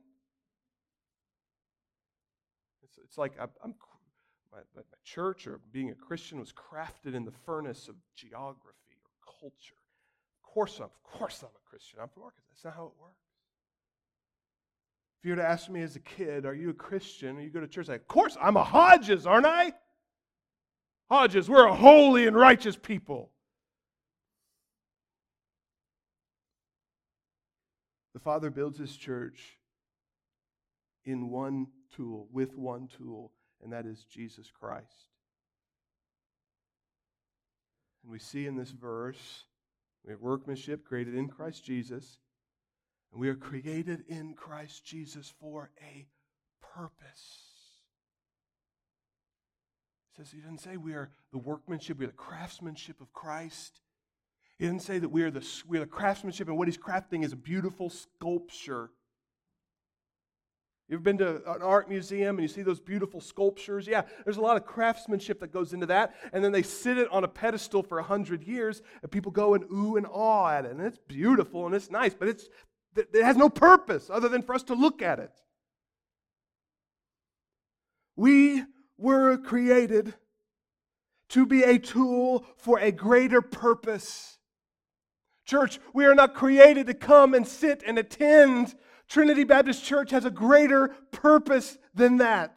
It's, 2.83 2.99
it's 3.03 3.17
like 3.17 3.33
I, 3.41 3.45
I'm 3.65 3.75
my, 4.57 4.63
my, 4.75 4.83
church 5.05 5.47
or 5.47 5.61
being 5.73 5.91
a 5.91 5.95
Christian 5.95 6.41
was 6.41 6.53
crafted 6.53 7.15
in 7.15 7.25
the 7.25 7.33
furnace 7.45 7.89
of 7.89 7.95
geography 8.15 8.97
or 9.05 9.35
culture. 9.41 9.77
Of 10.43 10.51
course, 10.53 10.79
I'm, 10.79 10.87
of 10.87 11.03
course, 11.05 11.43
I'm 11.43 11.49
a 11.49 11.71
Christian. 11.71 12.01
I'm 12.01 12.09
from 12.09 12.25
Arkansas. 12.25 12.49
That's 12.51 12.65
not 12.65 12.75
how 12.75 12.87
it 12.87 13.01
works. 13.01 13.15
If 15.21 15.27
you 15.27 15.33
were 15.33 15.37
to 15.37 15.49
ask 15.49 15.71
me 15.71 15.83
as 15.83 15.97
a 15.97 16.01
kid, 16.01 16.47
"Are 16.47 16.55
you 16.55 16.71
a 16.71 16.75
Christian?" 16.75 17.37
and 17.37 17.45
you 17.45 17.51
go 17.51 17.61
to 17.61 17.69
church, 17.69 17.89
like, 17.89 18.01
"Of 18.01 18.09
course, 18.09 18.37
I'm 18.41 18.57
a 18.57 18.65
Hodges, 18.65 19.27
aren't 19.27 19.47
I?" 19.47 19.75
Hodges, 21.11 21.49
we're 21.49 21.67
a 21.67 21.75
holy 21.75 22.27
and 22.27 22.37
righteous 22.37 22.77
people. 22.77 23.33
The 28.13 28.21
Father 28.21 28.51
builds 28.51 28.79
His 28.79 28.97
church 28.97 29.61
in 31.05 31.29
one 31.29 31.69
tool, 31.91 32.29
with 32.33 32.57
one 32.57 32.89
tool, 32.89 33.33
and 33.63 33.73
that 33.73 33.87
is 33.87 34.05
Jesus 34.05 34.51
Christ. 34.51 35.11
And 38.03 38.13
we 38.13 38.19
see 38.19 38.47
in 38.47 38.57
this 38.57 38.71
verse, 38.71 39.45
we 40.05 40.13
have 40.13 40.21
workmanship 40.21 40.85
created 40.85 41.15
in 41.15 41.29
Christ 41.29 41.65
Jesus, 41.65 42.19
and 43.13 43.21
we 43.21 43.29
are 43.29 43.35
created 43.35 44.05
in 44.09 44.35
Christ 44.35 44.85
Jesus 44.85 45.33
for 45.41 45.71
a 45.83 46.07
purpose. 46.61 47.43
He 50.13 50.23
says 50.23 50.33
he 50.33 50.41
doesn't 50.41 50.61
say 50.61 50.77
we 50.77 50.95
are 50.95 51.11
the 51.33 51.39
workmanship, 51.39 51.99
we 51.99 52.05
are 52.05 52.09
the 52.09 52.15
craftsmanship 52.15 53.01
of 53.01 53.13
Christ. 53.13 53.81
He 54.59 54.65
doesn't 54.65 54.81
say 54.81 54.99
that 54.99 55.11
we 55.11 55.23
are 55.23 55.31
the, 55.31 55.47
we 55.67 55.77
are 55.79 55.81
the 55.81 55.87
craftsmanship, 55.87 56.49
and 56.49 56.57
what 56.57 56.69
he's 56.69 56.79
crafting 56.79 57.25
is 57.25 57.33
a 57.33 57.37
beautiful 57.37 57.91
sculpture 57.91 58.91
you 60.89 60.95
ever 60.95 61.03
been 61.03 61.19
to 61.19 61.37
an 61.51 61.63
art 61.63 61.89
museum 61.89 62.37
and 62.37 62.43
you 62.43 62.49
see 62.49 62.63
those 62.63 62.79
beautiful 62.79 63.21
sculptures? 63.21 63.89
Yeah, 63.89 64.03
there's 64.25 64.37
a 64.37 64.41
lot 64.41 64.57
of 64.57 64.65
craftsmanship 64.65 65.41
that 65.41 65.53
goes 65.53 65.73
into 65.73 65.87
that. 65.87 66.15
And 66.33 66.45
then 66.45 66.53
they 66.53 66.63
sit 66.63 66.97
it 66.97 67.11
on 67.11 67.25
a 67.25 67.29
pedestal 67.29 67.83
for 67.83 67.99
a 67.99 68.05
hundred 68.05 68.45
years, 68.45 68.83
and 69.03 69.11
people 69.11 69.33
go 69.33 69.55
and 69.55 69.65
ooh 69.65 69.97
and 69.97 70.07
awe 70.09 70.51
at 70.51 70.65
it. 70.65 70.71
And 70.71 70.81
it's 70.81 70.99
beautiful 71.09 71.67
and 71.67 71.75
it's 71.75 71.91
nice, 71.91 72.15
but 72.15 72.29
it's, 72.29 72.49
it 72.97 73.25
has 73.25 73.37
no 73.37 73.49
purpose 73.49 74.11
other 74.11 74.29
than 74.29 74.43
for 74.43 74.55
us 74.55 74.63
to 74.65 74.75
look 74.75 75.03
at 75.03 75.19
it. 75.19 75.33
We 78.15 78.63
were 78.97 79.39
created 79.39 80.15
to 81.31 81.47
be 81.47 81.65
a 81.65 81.81
tool 81.81 82.47
for 82.59 82.79
a 82.79 82.93
greater 82.93 83.43
purpose. 83.43 84.39
Church, 85.45 85.81
we 85.93 86.05
are 86.05 86.15
not 86.15 86.35
created 86.35 86.87
to 86.87 86.95
come 86.95 87.35
and 87.35 87.47
sit 87.47 87.83
and 87.85 87.99
attend 87.99 88.75
Trinity 89.09 89.45
Baptist 89.45 89.85
Church 89.85 90.11
has 90.11 90.25
a 90.25 90.31
greater 90.31 90.89
purpose 91.13 91.79
than 91.95 92.19
that. 92.19 92.53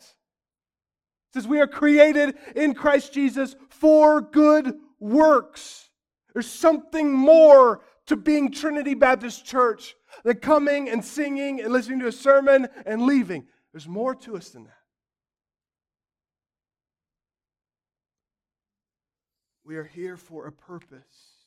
It 1.29 1.33
says 1.33 1.47
we 1.47 1.59
are 1.59 1.67
created 1.67 2.35
in 2.55 2.73
Christ 2.73 3.13
Jesus 3.13 3.55
for 3.69 4.21
good 4.21 4.73
works. 4.99 5.89
There's 6.33 6.49
something 6.49 7.11
more 7.11 7.81
to 8.07 8.15
being 8.15 8.51
Trinity 8.51 8.95
Baptist 8.95 9.45
Church 9.45 9.95
than 10.23 10.37
coming 10.37 10.89
and 10.89 11.05
singing 11.05 11.61
and 11.61 11.71
listening 11.71 11.99
to 11.99 12.07
a 12.07 12.11
sermon 12.11 12.67
and 12.85 13.03
leaving. 13.03 13.45
There's 13.71 13.87
more 13.87 14.15
to 14.15 14.35
us 14.35 14.49
than 14.49 14.63
that. 14.63 14.73
We 19.63 19.77
are 19.77 19.83
here 19.83 20.17
for 20.17 20.47
a 20.47 20.51
purpose. 20.51 21.38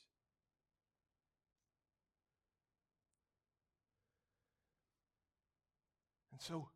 So 6.42 6.68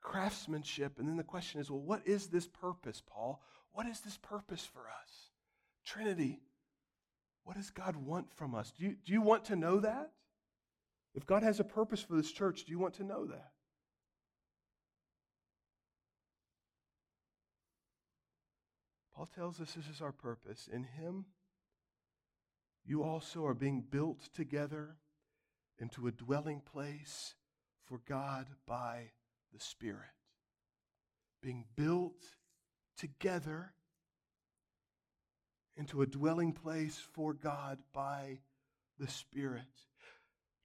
craftsmanship. 0.00 0.98
And 0.98 1.08
then 1.08 1.16
the 1.16 1.22
question 1.22 1.60
is 1.60 1.70
well, 1.70 1.80
what 1.80 2.06
is 2.06 2.28
this 2.28 2.46
purpose, 2.46 3.02
Paul? 3.06 3.42
What 3.72 3.86
is 3.86 4.00
this 4.00 4.18
purpose 4.18 4.64
for 4.64 4.80
us? 4.80 5.30
Trinity, 5.84 6.40
what 7.44 7.56
does 7.56 7.70
God 7.70 7.96
want 7.96 8.32
from 8.32 8.54
us? 8.54 8.72
Do 8.76 8.84
you, 8.84 8.96
do 9.04 9.12
you 9.12 9.22
want 9.22 9.44
to 9.46 9.56
know 9.56 9.80
that? 9.80 10.12
If 11.14 11.26
God 11.26 11.42
has 11.42 11.60
a 11.60 11.64
purpose 11.64 12.00
for 12.00 12.16
this 12.16 12.30
church, 12.30 12.64
do 12.64 12.72
you 12.72 12.78
want 12.78 12.94
to 12.94 13.04
know 13.04 13.26
that? 13.26 13.50
Paul 19.14 19.28
tells 19.34 19.60
us 19.60 19.72
this 19.72 19.88
is 19.88 20.00
our 20.00 20.12
purpose. 20.12 20.68
In 20.72 20.84
Him, 20.84 21.26
you 22.84 23.02
also 23.02 23.44
are 23.44 23.54
being 23.54 23.82
built 23.82 24.28
together 24.32 24.96
into 25.78 26.06
a 26.06 26.12
dwelling 26.12 26.60
place 26.60 27.34
for 27.90 28.00
God 28.08 28.46
by 28.68 29.10
the 29.52 29.58
Spirit. 29.58 29.98
Being 31.42 31.64
built 31.74 32.22
together 32.96 33.72
into 35.76 36.00
a 36.00 36.06
dwelling 36.06 36.52
place 36.52 37.02
for 37.12 37.34
God 37.34 37.78
by 37.92 38.38
the 39.00 39.08
Spirit. 39.08 39.62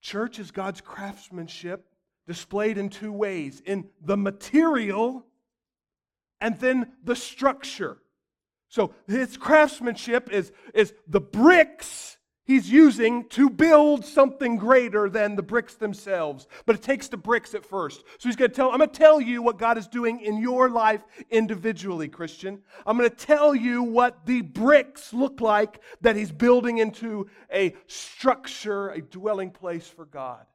Church 0.01 0.37
is 0.37 0.51
God's 0.51 0.81
craftsmanship 0.81 1.87
displayed 2.27 2.77
in 2.77 2.89
two 2.89 3.11
ways 3.11 3.59
in 3.65 3.89
the 4.01 4.17
material 4.17 5.25
and 6.39 6.59
then 6.59 6.91
the 7.03 7.15
structure. 7.15 7.97
So 8.69 8.93
his 9.07 9.35
craftsmanship 9.35 10.31
is, 10.31 10.51
is 10.75 10.93
the 11.07 11.21
bricks 11.21 12.17
he's 12.45 12.69
using 12.69 13.27
to 13.29 13.49
build 13.49 14.05
something 14.05 14.57
greater 14.57 15.09
than 15.09 15.35
the 15.35 15.43
bricks 15.43 15.75
themselves. 15.75 16.47
But 16.65 16.75
it 16.75 16.81
takes 16.81 17.07
the 17.07 17.17
bricks 17.17 17.53
at 17.53 17.65
first. 17.65 18.03
So 18.19 18.29
he's 18.29 18.35
going 18.35 18.51
to 18.51 18.55
tell, 18.55 18.71
I'm 18.71 18.77
going 18.77 18.89
to 18.89 18.97
tell 18.97 19.19
you 19.19 19.41
what 19.41 19.57
God 19.57 19.77
is 19.77 19.87
doing 19.87 20.21
in 20.21 20.37
your 20.37 20.69
life 20.69 21.01
individually, 21.29 22.07
Christian. 22.07 22.61
I'm 22.85 22.97
going 22.97 23.09
to 23.09 23.15
tell 23.15 23.53
you 23.53 23.83
what 23.83 24.25
the 24.25 24.41
bricks 24.41 25.13
look 25.13 25.41
like 25.41 25.81
that 26.01 26.15
he's 26.15 26.31
building 26.31 26.77
into 26.77 27.27
a 27.51 27.75
structure, 27.87 28.89
a 28.89 29.01
dwelling 29.01 29.51
place 29.51 29.87
for 29.87 30.05
God. 30.05 30.45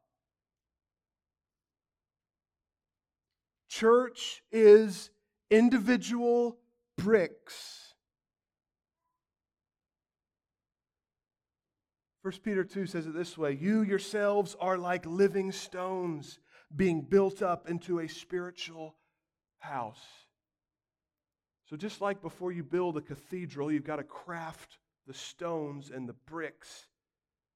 Church 3.68 4.42
is 4.50 5.10
individual 5.50 6.58
bricks 6.96 7.79
1 12.22 12.34
Peter 12.42 12.64
2 12.64 12.86
says 12.86 13.06
it 13.06 13.14
this 13.14 13.38
way 13.38 13.52
You 13.52 13.82
yourselves 13.82 14.56
are 14.60 14.76
like 14.76 15.06
living 15.06 15.52
stones 15.52 16.38
being 16.74 17.02
built 17.02 17.42
up 17.42 17.68
into 17.68 18.00
a 18.00 18.08
spiritual 18.08 18.96
house. 19.58 20.04
So, 21.66 21.76
just 21.76 22.00
like 22.00 22.20
before 22.20 22.52
you 22.52 22.62
build 22.62 22.96
a 22.96 23.00
cathedral, 23.00 23.72
you've 23.72 23.84
got 23.84 23.96
to 23.96 24.02
craft 24.02 24.78
the 25.06 25.14
stones 25.14 25.90
and 25.90 26.08
the 26.08 26.16
bricks. 26.26 26.86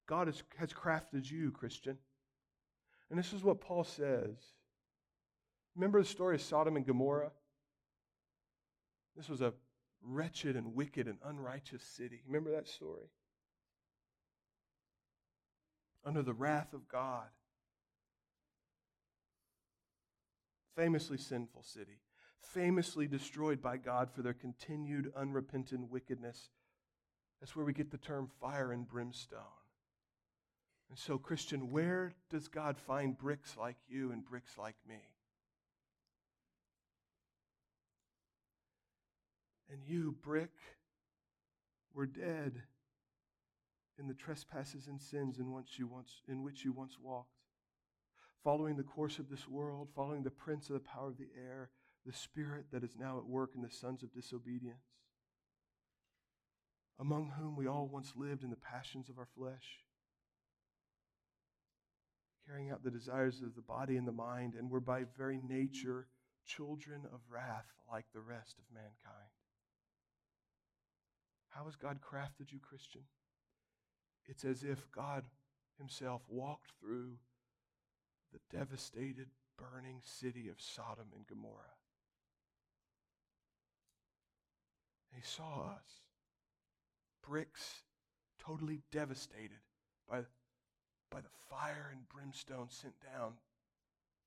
God 0.07 0.29
has, 0.29 0.43
has 0.57 0.73
crafted 0.73 1.31
you, 1.31 1.51
Christian. 1.51 1.99
And 3.11 3.19
this 3.19 3.33
is 3.33 3.43
what 3.43 3.61
Paul 3.61 3.85
says. 3.85 4.37
Remember 5.75 6.01
the 6.01 6.09
story 6.09 6.37
of 6.37 6.43
Sodom 6.43 6.77
and 6.77 6.87
Gomorrah? 6.87 7.33
This 9.17 9.29
was 9.29 9.41
a 9.41 9.53
wretched 10.03 10.57
and 10.57 10.75
wicked 10.75 11.07
and 11.07 11.19
unrighteous 11.25 11.83
city. 11.83 12.23
Remember 12.27 12.53
that 12.53 12.69
story? 12.69 13.11
Under 16.05 16.23
the 16.23 16.35
wrath 16.35 16.73
of 16.75 16.89
God. 16.89 17.29
Famously 20.77 21.19
sinful 21.19 21.63
city, 21.63 22.01
famously 22.41 23.07
destroyed 23.07 23.63
by 23.63 23.77
God 23.77 24.11
for 24.11 24.23
their 24.23 24.35
continued 24.35 25.13
unrepentant 25.17 25.91
wickedness. 25.91 26.51
That's 27.41 27.55
where 27.55 27.65
we 27.65 27.73
get 27.73 27.91
the 27.91 27.99
term 27.99 28.29
fire 28.41 28.73
and 28.73 28.87
brimstone. 28.87 29.39
And 30.91 30.99
so, 30.99 31.17
Christian, 31.17 31.71
where 31.71 32.13
does 32.31 32.49
God 32.49 32.77
find 32.77 33.17
bricks 33.17 33.57
like 33.57 33.77
you 33.89 34.13
and 34.13 34.25
bricks 34.25 34.59
like 34.59 34.77
me? 34.89 35.01
And 39.71 39.81
you, 39.87 40.17
brick, 40.23 40.53
were 41.95 42.07
dead 42.07 42.63
in 43.99 44.09
the 44.09 44.15
trespasses 44.15 44.89
and 44.89 45.01
sins 45.01 45.39
in 45.39 45.53
which 45.53 45.79
you 45.79 45.87
once, 45.87 46.23
in 46.29 46.43
which 46.43 46.65
you 46.65 46.73
once 46.73 46.97
walked, 47.01 47.31
following 48.43 48.77
the 48.77 48.83
course 48.83 49.19
of 49.19 49.31
this 49.31 49.49
world, 49.49 49.89
following 49.95 50.23
the 50.23 50.31
prince 50.31 50.69
of 50.69 50.75
the 50.75 50.81
power 50.81 51.09
of 51.09 51.19
the 51.19 51.29
air, 51.37 51.71
the 52.05 52.13
spirit 52.13 52.67
that 52.73 52.85
is 52.85 52.97
now 52.99 53.19
at 53.19 53.27
work 53.27 53.51
in 53.55 53.63
the 53.63 53.71
sons 53.71 54.03
of 54.03 54.13
disobedience, 54.13 54.85
among 56.99 57.33
whom 57.39 57.57
we 57.57 57.67
all 57.67 57.87
once 57.87 58.13
lived 58.17 58.43
in 58.43 58.51
the 58.51 58.57
passions 58.57 59.09
of 59.09 59.19
our 59.19 59.29
flesh, 59.37 59.81
carrying 62.47 62.71
out 62.71 62.85
the 62.85 62.91
desires 62.91 63.41
of 63.41 63.55
the 63.55 63.63
body 63.63 63.97
and 63.97 64.07
the 64.07 64.13
mind, 64.13 64.55
and 64.55 64.71
were 64.71 64.81
by 64.81 65.05
very 65.17 65.41
nature 65.49 66.07
children 66.45 67.03
of 67.13 67.21
wrath 67.31 67.73
like 67.91 68.05
the 68.13 68.21
rest 68.21 68.59
of 68.59 68.65
mankind. 68.75 69.31
How 71.49 71.65
has 71.65 71.77
God 71.77 72.01
crafted 72.03 72.53
you, 72.53 72.59
Christian? 72.59 73.03
It's 74.27 74.45
as 74.45 74.63
if 74.63 74.91
God 74.91 75.25
Himself 75.79 76.23
walked 76.29 76.71
through 76.81 77.19
the 78.33 78.57
devastated, 78.57 79.29
burning 79.57 80.01
city 80.03 80.49
of 80.49 80.61
Sodom 80.61 81.07
and 81.15 81.27
Gomorrah. 81.27 81.79
He 85.15 85.23
saw 85.23 85.71
us, 85.71 86.03
bricks 87.27 87.83
totally 88.45 88.81
devastated 88.91 89.61
by, 90.11 90.21
by 91.11 91.21
the 91.21 91.29
fire 91.49 91.91
and 91.93 92.09
brimstone 92.09 92.69
sent 92.69 92.95
down 93.01 93.35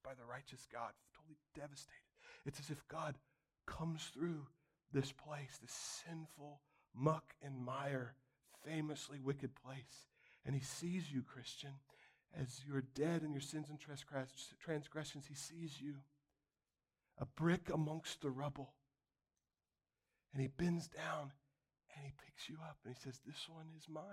by 0.04 0.14
the 0.14 0.26
righteous 0.30 0.66
God, 0.72 0.92
totally 1.14 1.38
devastated. 1.54 1.98
It's 2.46 2.60
as 2.60 2.70
if 2.70 2.88
God 2.88 3.16
comes 3.66 4.10
through 4.14 4.46
this 4.94 5.12
place, 5.12 5.60
this 5.62 6.04
sinful, 6.06 6.62
muck 6.96 7.34
and 7.44 7.60
mire, 7.60 8.16
famously 8.68 9.20
wicked 9.20 9.52
place. 9.56 10.08
And 10.46 10.56
he 10.56 10.62
sees 10.62 11.12
you, 11.12 11.24
Christian, 11.24 11.72
as 12.40 12.62
you're 12.68 12.84
dead 12.96 13.24
in 13.24 13.32
your 13.32 13.42
sins 13.42 13.70
and 13.70 13.80
transgressions. 13.80 15.26
He 15.28 15.36
sees 15.36 15.82
you, 15.82 15.96
a 17.18 17.26
brick 17.26 17.70
amongst 17.74 18.22
the 18.22 18.30
rubble. 18.30 18.74
And 20.34 20.42
he 20.42 20.48
bends 20.48 20.88
down 20.88 21.32
and 21.96 22.06
he 22.06 22.14
picks 22.26 22.48
you 22.48 22.58
up 22.64 22.78
and 22.86 22.94
he 22.94 23.02
says, 23.02 23.20
This 23.26 23.48
one 23.50 23.66
is 23.78 23.88
mine. 23.90 24.04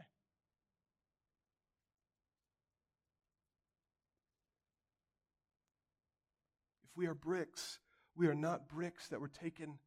If 6.84 6.96
we 6.96 7.06
are 7.06 7.14
bricks, 7.14 7.78
we 8.16 8.28
are 8.28 8.34
not 8.34 8.68
bricks 8.68 9.08
that 9.08 9.20
were 9.20 9.28
taken 9.28 9.78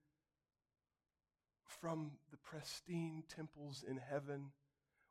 from 1.79 2.11
the 2.31 2.37
pristine 2.37 3.23
temples 3.33 3.83
in 3.87 3.97
heaven. 3.97 4.51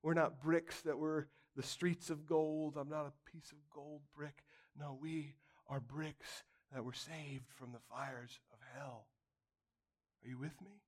We're 0.03 0.15
not 0.15 0.41
bricks 0.41 0.83
that 0.83 0.99
were 0.99 1.29
the 1.57 1.63
streets 1.63 2.11
of 2.11 2.27
gold. 2.27 2.77
I'm 2.79 2.89
not 2.89 3.07
a 3.07 3.31
piece 3.31 3.53
of 3.53 3.59
gold 3.75 4.03
brick. 4.17 4.45
No, 4.79 4.99
we 5.01 5.35
are 5.69 5.81
bricks 5.81 6.45
that 6.73 6.85
were 6.85 6.93
saved 6.93 7.51
from 7.57 7.73
the 7.73 7.79
fires 7.91 8.39
of 8.53 8.59
hell. 8.75 9.07
Are 10.25 10.29
you 10.29 10.39
with 10.39 10.61
me? 10.61 10.81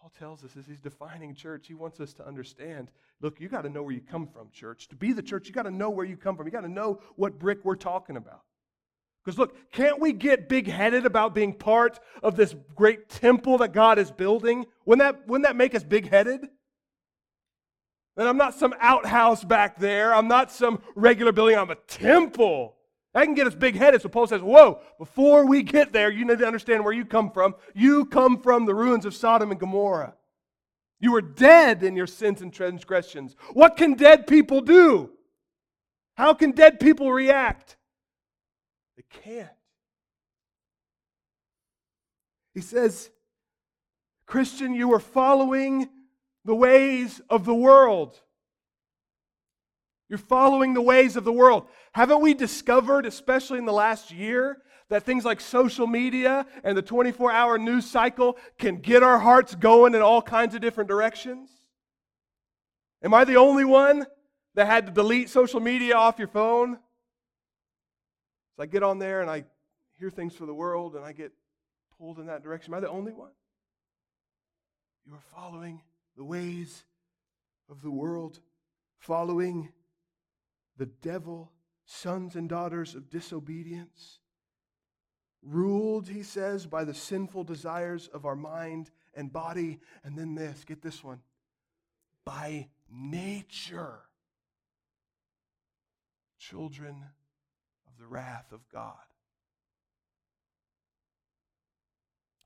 Paul 0.00 0.12
tells 0.18 0.44
us 0.44 0.56
as 0.58 0.66
he's 0.66 0.80
defining 0.80 1.34
church, 1.34 1.66
he 1.66 1.74
wants 1.74 1.98
us 1.98 2.12
to 2.14 2.26
understand 2.26 2.90
look, 3.22 3.40
you 3.40 3.48
got 3.48 3.62
to 3.62 3.70
know 3.70 3.82
where 3.82 3.94
you 3.94 4.02
come 4.02 4.26
from, 4.26 4.50
church. 4.52 4.88
To 4.88 4.96
be 4.96 5.14
the 5.14 5.22
church, 5.22 5.48
you 5.48 5.54
got 5.54 5.62
to 5.62 5.70
know 5.70 5.88
where 5.88 6.04
you 6.04 6.16
come 6.16 6.36
from. 6.36 6.46
You 6.46 6.52
got 6.52 6.60
to 6.60 6.68
know 6.68 7.00
what 7.16 7.38
brick 7.38 7.64
we're 7.64 7.74
talking 7.74 8.18
about. 8.18 8.42
Because 9.24 9.38
look, 9.38 9.56
can't 9.72 10.00
we 10.00 10.12
get 10.12 10.48
big 10.48 10.68
headed 10.68 11.06
about 11.06 11.34
being 11.34 11.54
part 11.54 11.98
of 12.22 12.36
this 12.36 12.54
great 12.74 13.08
temple 13.08 13.58
that 13.58 13.72
God 13.72 13.98
is 13.98 14.10
building? 14.10 14.66
Wouldn't 14.84 15.00
that, 15.00 15.26
wouldn't 15.26 15.46
that 15.46 15.56
make 15.56 15.74
us 15.74 15.82
big 15.82 16.10
headed? 16.10 16.46
And 18.16 18.28
I'm 18.28 18.36
not 18.36 18.54
some 18.54 18.74
outhouse 18.80 19.42
back 19.42 19.78
there. 19.78 20.14
I'm 20.14 20.28
not 20.28 20.52
some 20.52 20.80
regular 20.94 21.32
building. 21.32 21.56
I'm 21.56 21.70
a 21.70 21.76
temple. 21.76 22.76
That 23.14 23.24
can 23.24 23.34
get 23.34 23.46
us 23.46 23.54
big 23.54 23.76
headed. 23.76 24.02
So 24.02 24.08
Paul 24.08 24.26
says, 24.26 24.42
Whoa, 24.42 24.80
before 24.98 25.46
we 25.46 25.62
get 25.62 25.92
there, 25.92 26.10
you 26.10 26.24
need 26.24 26.38
to 26.38 26.46
understand 26.46 26.84
where 26.84 26.92
you 26.92 27.04
come 27.04 27.30
from. 27.30 27.54
You 27.74 28.04
come 28.04 28.42
from 28.42 28.66
the 28.66 28.74
ruins 28.74 29.06
of 29.06 29.14
Sodom 29.14 29.50
and 29.50 29.58
Gomorrah. 29.58 30.14
You 31.00 31.12
were 31.12 31.22
dead 31.22 31.82
in 31.82 31.96
your 31.96 32.06
sins 32.06 32.40
and 32.40 32.52
transgressions. 32.52 33.36
What 33.52 33.76
can 33.76 33.94
dead 33.94 34.26
people 34.26 34.60
do? 34.60 35.10
How 36.16 36.34
can 36.34 36.52
dead 36.52 36.78
people 36.78 37.12
react? 37.12 37.76
They 38.96 39.04
can't. 39.22 39.48
He 42.54 42.60
says, 42.60 43.10
Christian, 44.26 44.74
you 44.74 44.92
are 44.94 45.00
following 45.00 45.88
the 46.44 46.54
ways 46.54 47.20
of 47.28 47.44
the 47.44 47.54
world. 47.54 48.20
You're 50.08 50.18
following 50.18 50.74
the 50.74 50.82
ways 50.82 51.16
of 51.16 51.24
the 51.24 51.32
world. 51.32 51.66
Haven't 51.92 52.20
we 52.20 52.34
discovered, 52.34 53.06
especially 53.06 53.58
in 53.58 53.64
the 53.64 53.72
last 53.72 54.12
year, 54.12 54.58
that 54.90 55.02
things 55.02 55.24
like 55.24 55.40
social 55.40 55.86
media 55.86 56.46
and 56.62 56.76
the 56.76 56.82
24 56.82 57.32
hour 57.32 57.58
news 57.58 57.90
cycle 57.90 58.36
can 58.58 58.76
get 58.76 59.02
our 59.02 59.18
hearts 59.18 59.54
going 59.54 59.94
in 59.94 60.02
all 60.02 60.22
kinds 60.22 60.54
of 60.54 60.60
different 60.60 60.88
directions? 60.88 61.50
Am 63.02 63.14
I 63.14 63.24
the 63.24 63.36
only 63.36 63.64
one 63.64 64.06
that 64.54 64.66
had 64.66 64.86
to 64.86 64.92
delete 64.92 65.30
social 65.30 65.60
media 65.60 65.96
off 65.96 66.18
your 66.18 66.28
phone? 66.28 66.78
So 68.56 68.62
I 68.62 68.66
get 68.66 68.82
on 68.82 68.98
there 68.98 69.20
and 69.20 69.30
I 69.30 69.44
hear 69.98 70.10
things 70.10 70.34
for 70.34 70.46
the 70.46 70.54
world 70.54 70.94
and 70.94 71.04
I 71.04 71.12
get 71.12 71.32
pulled 71.98 72.18
in 72.18 72.26
that 72.26 72.42
direction. 72.42 72.72
Am 72.72 72.78
I 72.78 72.80
the 72.80 72.90
only 72.90 73.12
one? 73.12 73.32
You 75.06 75.14
are 75.14 75.22
following 75.34 75.82
the 76.16 76.24
ways 76.24 76.84
of 77.68 77.82
the 77.82 77.90
world, 77.90 78.40
following 78.98 79.70
the 80.76 80.86
devil, 80.86 81.52
sons 81.84 82.36
and 82.36 82.48
daughters 82.48 82.94
of 82.94 83.10
disobedience, 83.10 84.20
ruled, 85.42 86.08
he 86.08 86.22
says, 86.22 86.66
by 86.66 86.84
the 86.84 86.94
sinful 86.94 87.44
desires 87.44 88.08
of 88.12 88.24
our 88.24 88.36
mind 88.36 88.90
and 89.14 89.32
body. 89.32 89.80
And 90.04 90.16
then 90.16 90.34
this, 90.34 90.64
get 90.64 90.80
this 90.80 91.04
one, 91.04 91.20
by 92.24 92.68
nature, 92.90 94.00
children 96.38 97.04
the 98.04 98.14
wrath 98.14 98.52
of 98.52 98.60
God. 98.72 98.94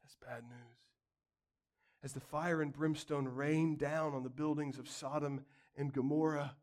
That's 0.03 0.17
bad 0.17 0.45
news. 0.49 0.79
As 2.05 2.13
the 2.13 2.21
fire 2.21 2.63
and 2.63 2.73
brimstone 2.73 3.27
rained 3.27 3.79
down 3.79 4.15
on 4.15 4.23
the 4.23 4.31
buildings 4.31 4.79
of 4.79 4.89
Sodom 4.89 5.45
and 5.77 5.93
Gomorrah, 5.93 6.55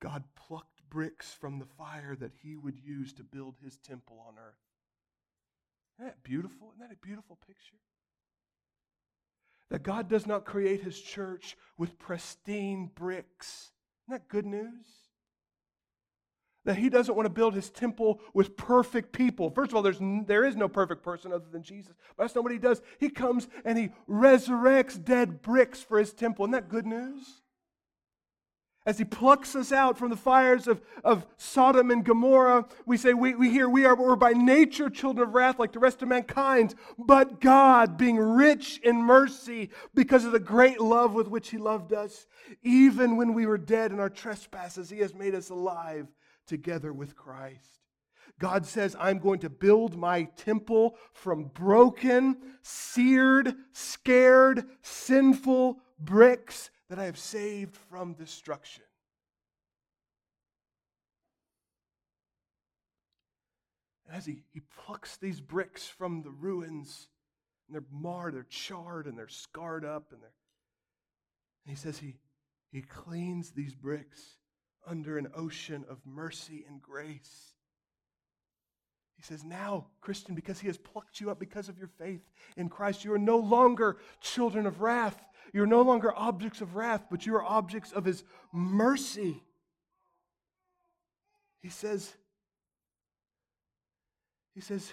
God 0.00 0.24
plucked 0.34 0.88
bricks 0.88 1.32
from 1.32 1.58
the 1.58 1.66
fire 1.66 2.16
that 2.18 2.32
he 2.42 2.56
would 2.56 2.78
use 2.78 3.12
to 3.14 3.22
build 3.22 3.56
his 3.62 3.76
temple 3.76 4.24
on 4.26 4.34
earth. 4.38 4.54
Isn't 5.98 6.06
that 6.06 6.24
beautiful? 6.24 6.72
Isn't 6.74 6.88
that 6.88 6.94
a 6.94 7.06
beautiful 7.06 7.38
picture? 7.46 7.76
That 9.70 9.82
God 9.82 10.08
does 10.08 10.26
not 10.26 10.46
create 10.46 10.82
his 10.82 10.98
church 11.00 11.56
with 11.76 11.98
pristine 11.98 12.90
bricks. 12.94 13.72
Isn't 14.06 14.20
that 14.20 14.28
good 14.28 14.46
news? 14.46 14.86
That 16.64 16.76
he 16.76 16.88
doesn't 16.88 17.14
want 17.14 17.26
to 17.26 17.30
build 17.30 17.54
his 17.54 17.70
temple 17.70 18.20
with 18.32 18.56
perfect 18.56 19.12
people. 19.12 19.50
First 19.50 19.72
of 19.72 19.76
all, 19.76 19.82
there's, 19.82 19.98
there 20.26 20.44
is 20.44 20.56
no 20.56 20.68
perfect 20.68 21.02
person 21.02 21.32
other 21.32 21.44
than 21.50 21.62
Jesus. 21.62 21.94
But 22.16 22.24
that's 22.24 22.34
not 22.34 22.44
what 22.44 22.52
he 22.52 22.58
does. 22.58 22.80
He 22.98 23.10
comes 23.10 23.48
and 23.64 23.76
he 23.76 23.90
resurrects 24.08 25.02
dead 25.02 25.42
bricks 25.42 25.82
for 25.82 25.98
his 25.98 26.12
temple. 26.12 26.46
Isn't 26.46 26.52
that 26.52 26.68
good 26.68 26.86
news? 26.86 27.42
As 28.86 28.98
he 28.98 29.04
plucks 29.04 29.56
us 29.56 29.72
out 29.72 29.96
from 29.96 30.10
the 30.10 30.16
fires 30.16 30.68
of, 30.68 30.82
of 31.02 31.24
Sodom 31.38 31.90
and 31.90 32.04
Gomorrah, 32.04 32.66
we 32.84 32.98
say, 32.98 33.14
we, 33.14 33.34
we 33.34 33.48
hear, 33.48 33.66
we 33.66 33.86
are 33.86 33.96
we're 33.96 34.14
by 34.14 34.32
nature 34.32 34.90
children 34.90 35.26
of 35.26 35.34
wrath 35.34 35.58
like 35.58 35.72
the 35.72 35.78
rest 35.78 36.02
of 36.02 36.08
mankind. 36.08 36.74
But 36.98 37.40
God, 37.40 37.96
being 37.96 38.18
rich 38.18 38.80
in 38.84 38.96
mercy 38.96 39.70
because 39.94 40.26
of 40.26 40.32
the 40.32 40.38
great 40.38 40.82
love 40.82 41.14
with 41.14 41.28
which 41.28 41.48
he 41.48 41.56
loved 41.56 41.94
us, 41.94 42.26
even 42.62 43.16
when 43.16 43.32
we 43.32 43.46
were 43.46 43.56
dead 43.56 43.90
in 43.90 44.00
our 44.00 44.10
trespasses, 44.10 44.90
he 44.90 44.98
has 44.98 45.14
made 45.14 45.34
us 45.34 45.48
alive 45.48 46.06
together 46.46 46.92
with 46.92 47.16
Christ. 47.16 47.80
God 48.38 48.66
says, 48.66 48.96
I'm 48.98 49.18
going 49.18 49.40
to 49.40 49.50
build 49.50 49.96
my 49.96 50.24
temple 50.36 50.96
from 51.12 51.44
broken, 51.54 52.36
seared, 52.62 53.54
scared, 53.72 54.64
sinful 54.82 55.78
bricks 55.98 56.70
that 56.88 56.98
I 56.98 57.04
have 57.04 57.18
saved 57.18 57.76
from 57.76 58.14
destruction. 58.14 58.84
And 64.06 64.16
as 64.16 64.26
he, 64.26 64.42
he 64.52 64.60
plucks 64.84 65.16
these 65.16 65.40
bricks 65.40 65.86
from 65.86 66.22
the 66.22 66.30
ruins, 66.30 67.08
and 67.68 67.74
they're 67.74 67.84
marred, 67.92 68.34
they're 68.34 68.46
charred, 68.48 69.06
and 69.06 69.16
they're 69.16 69.28
scarred 69.28 69.84
up, 69.84 70.12
and 70.12 70.20
they're 70.20 70.32
and 71.64 71.74
he 71.74 71.80
says 71.80 71.98
he, 71.98 72.16
he 72.70 72.82
cleans 72.82 73.52
these 73.52 73.74
bricks 73.74 74.36
under 74.86 75.18
an 75.18 75.28
ocean 75.34 75.84
of 75.88 75.98
mercy 76.04 76.64
and 76.68 76.80
grace. 76.80 77.54
He 79.16 79.22
says, 79.22 79.44
Now, 79.44 79.86
Christian, 80.00 80.34
because 80.34 80.60
he 80.60 80.66
has 80.66 80.76
plucked 80.76 81.20
you 81.20 81.30
up 81.30 81.38
because 81.38 81.68
of 81.68 81.78
your 81.78 81.88
faith 81.98 82.22
in 82.56 82.68
Christ, 82.68 83.04
you 83.04 83.12
are 83.12 83.18
no 83.18 83.38
longer 83.38 83.96
children 84.20 84.66
of 84.66 84.80
wrath. 84.80 85.24
You're 85.52 85.66
no 85.66 85.82
longer 85.82 86.12
objects 86.16 86.60
of 86.60 86.74
wrath, 86.74 87.04
but 87.10 87.26
you 87.26 87.36
are 87.36 87.44
objects 87.44 87.92
of 87.92 88.04
his 88.04 88.24
mercy. 88.52 89.42
He 91.62 91.68
says, 91.68 92.12
He 94.54 94.60
says, 94.60 94.92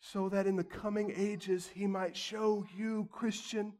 so 0.00 0.28
that 0.28 0.46
in 0.46 0.56
the 0.56 0.64
coming 0.64 1.12
ages 1.16 1.70
he 1.72 1.86
might 1.86 2.16
show 2.16 2.66
you, 2.76 3.08
Christian, 3.12 3.72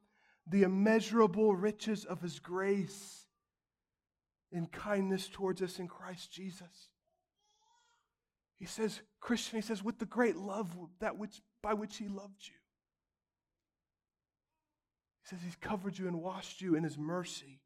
the 0.46 0.62
immeasurable 0.62 1.54
riches 1.54 2.04
of 2.04 2.20
his 2.20 2.38
grace 2.38 3.21
in 4.52 4.66
kindness 4.66 5.28
towards 5.28 5.62
us 5.62 5.78
in 5.78 5.88
Christ 5.88 6.30
Jesus. 6.30 6.90
He 8.58 8.66
says, 8.66 9.00
Christian, 9.20 9.58
he 9.58 9.66
says, 9.66 9.82
with 9.82 9.98
the 9.98 10.06
great 10.06 10.36
love 10.36 10.76
that 11.00 11.16
which, 11.16 11.40
by 11.62 11.74
which 11.74 11.96
he 11.96 12.06
loved 12.06 12.46
you. 12.46 12.54
He 15.22 15.28
says 15.30 15.38
he's 15.44 15.56
covered 15.56 15.98
you 15.98 16.06
and 16.06 16.20
washed 16.20 16.60
you 16.60 16.74
in 16.74 16.84
his 16.84 16.98
mercy. 16.98 17.60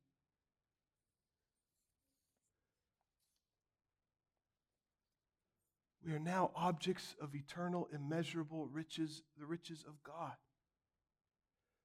We 6.07 6.13
are 6.13 6.21
now 6.21 6.53
objects 6.55 7.17
of 7.21 7.35
eternal, 7.35 7.89
immeasurable 7.93 8.69
riches, 8.69 9.23
the 9.39 9.45
riches 9.45 9.85
of 9.89 10.01
God. 10.05 10.35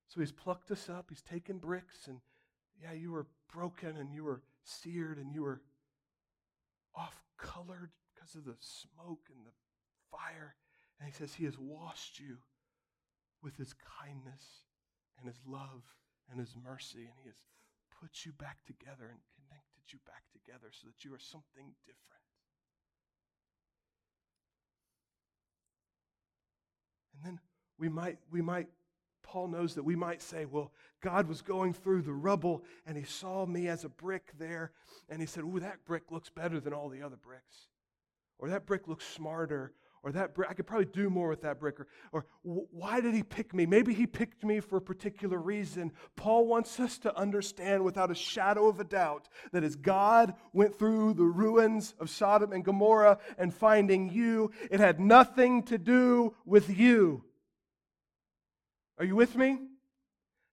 So 0.09 0.19
he's 0.19 0.31
plucked 0.31 0.69
us 0.69 0.89
up, 0.89 1.07
he's 1.09 1.23
taken 1.23 1.57
bricks, 1.57 2.07
and 2.07 2.19
yeah, 2.79 2.91
you 2.91 3.11
were 3.11 3.25
broken 3.51 3.97
and 3.97 4.13
you 4.13 4.23
were 4.23 4.41
seared 4.63 5.17
and 5.17 5.33
you 5.33 5.43
were 5.43 5.61
off 6.95 7.23
colored 7.37 7.91
because 8.13 8.35
of 8.35 8.45
the 8.45 8.55
smoke 8.59 9.27
and 9.35 9.45
the 9.45 9.55
fire. 10.11 10.55
And 10.99 11.09
he 11.09 11.13
says, 11.13 11.33
He 11.33 11.45
has 11.45 11.57
washed 11.57 12.19
you 12.19 12.37
with 13.41 13.57
His 13.57 13.73
kindness 13.99 14.65
and 15.17 15.27
His 15.27 15.39
love 15.45 15.83
and 16.29 16.39
His 16.39 16.55
mercy. 16.55 17.09
And 17.09 17.17
He 17.21 17.27
has 17.27 17.37
put 17.99 18.25
you 18.25 18.31
back 18.33 18.65
together 18.65 19.09
and 19.09 19.19
connected 19.35 19.93
you 19.93 19.99
back 20.05 20.23
together 20.31 20.69
so 20.71 20.87
that 20.87 21.03
you 21.03 21.13
are 21.13 21.19
something 21.19 21.73
different. 21.85 22.11
And 27.15 27.23
then 27.23 27.39
we 27.77 27.89
might, 27.89 28.17
we 28.31 28.41
might 28.41 28.67
Paul 29.31 29.47
knows 29.47 29.75
that 29.75 29.83
we 29.83 29.95
might 29.95 30.21
say, 30.21 30.43
well, 30.43 30.73
God 31.01 31.25
was 31.29 31.41
going 31.41 31.71
through 31.71 32.01
the 32.01 32.11
rubble 32.11 32.65
and 32.85 32.97
he 32.97 33.05
saw 33.05 33.45
me 33.45 33.69
as 33.69 33.85
a 33.85 33.89
brick 33.89 34.33
there 34.37 34.71
and 35.07 35.21
he 35.21 35.25
said, 35.25 35.45
Ooh, 35.45 35.61
that 35.61 35.85
brick 35.85 36.11
looks 36.11 36.29
better 36.29 36.59
than 36.59 36.73
all 36.73 36.89
the 36.89 37.01
other 37.01 37.15
bricks. 37.15 37.69
Or 38.39 38.49
that 38.49 38.65
brick 38.65 38.89
looks 38.89 39.07
smarter. 39.07 39.71
Or 40.03 40.11
that 40.11 40.35
brick, 40.35 40.49
I 40.49 40.53
could 40.53 40.67
probably 40.67 40.87
do 40.87 41.09
more 41.09 41.29
with 41.29 41.43
that 41.43 41.61
brick. 41.61 41.79
Or, 41.79 41.87
or 42.11 42.25
why 42.41 42.99
did 42.99 43.13
he 43.13 43.23
pick 43.23 43.53
me? 43.53 43.65
Maybe 43.65 43.93
he 43.93 44.05
picked 44.05 44.43
me 44.43 44.59
for 44.59 44.77
a 44.77 44.81
particular 44.81 45.37
reason. 45.37 45.93
Paul 46.17 46.45
wants 46.45 46.77
us 46.81 46.97
to 46.99 47.15
understand 47.17 47.85
without 47.85 48.11
a 48.11 48.15
shadow 48.15 48.67
of 48.67 48.81
a 48.81 48.83
doubt 48.83 49.29
that 49.53 49.63
as 49.63 49.77
God 49.77 50.33
went 50.51 50.77
through 50.77 51.13
the 51.13 51.23
ruins 51.23 51.95
of 52.01 52.09
Sodom 52.09 52.51
and 52.51 52.65
Gomorrah 52.65 53.19
and 53.37 53.53
finding 53.53 54.09
you, 54.09 54.51
it 54.69 54.81
had 54.81 54.99
nothing 54.99 55.63
to 55.63 55.77
do 55.77 56.35
with 56.43 56.77
you. 56.77 57.23
Are 59.01 59.05
you 59.05 59.15
with 59.15 59.35
me? 59.35 59.57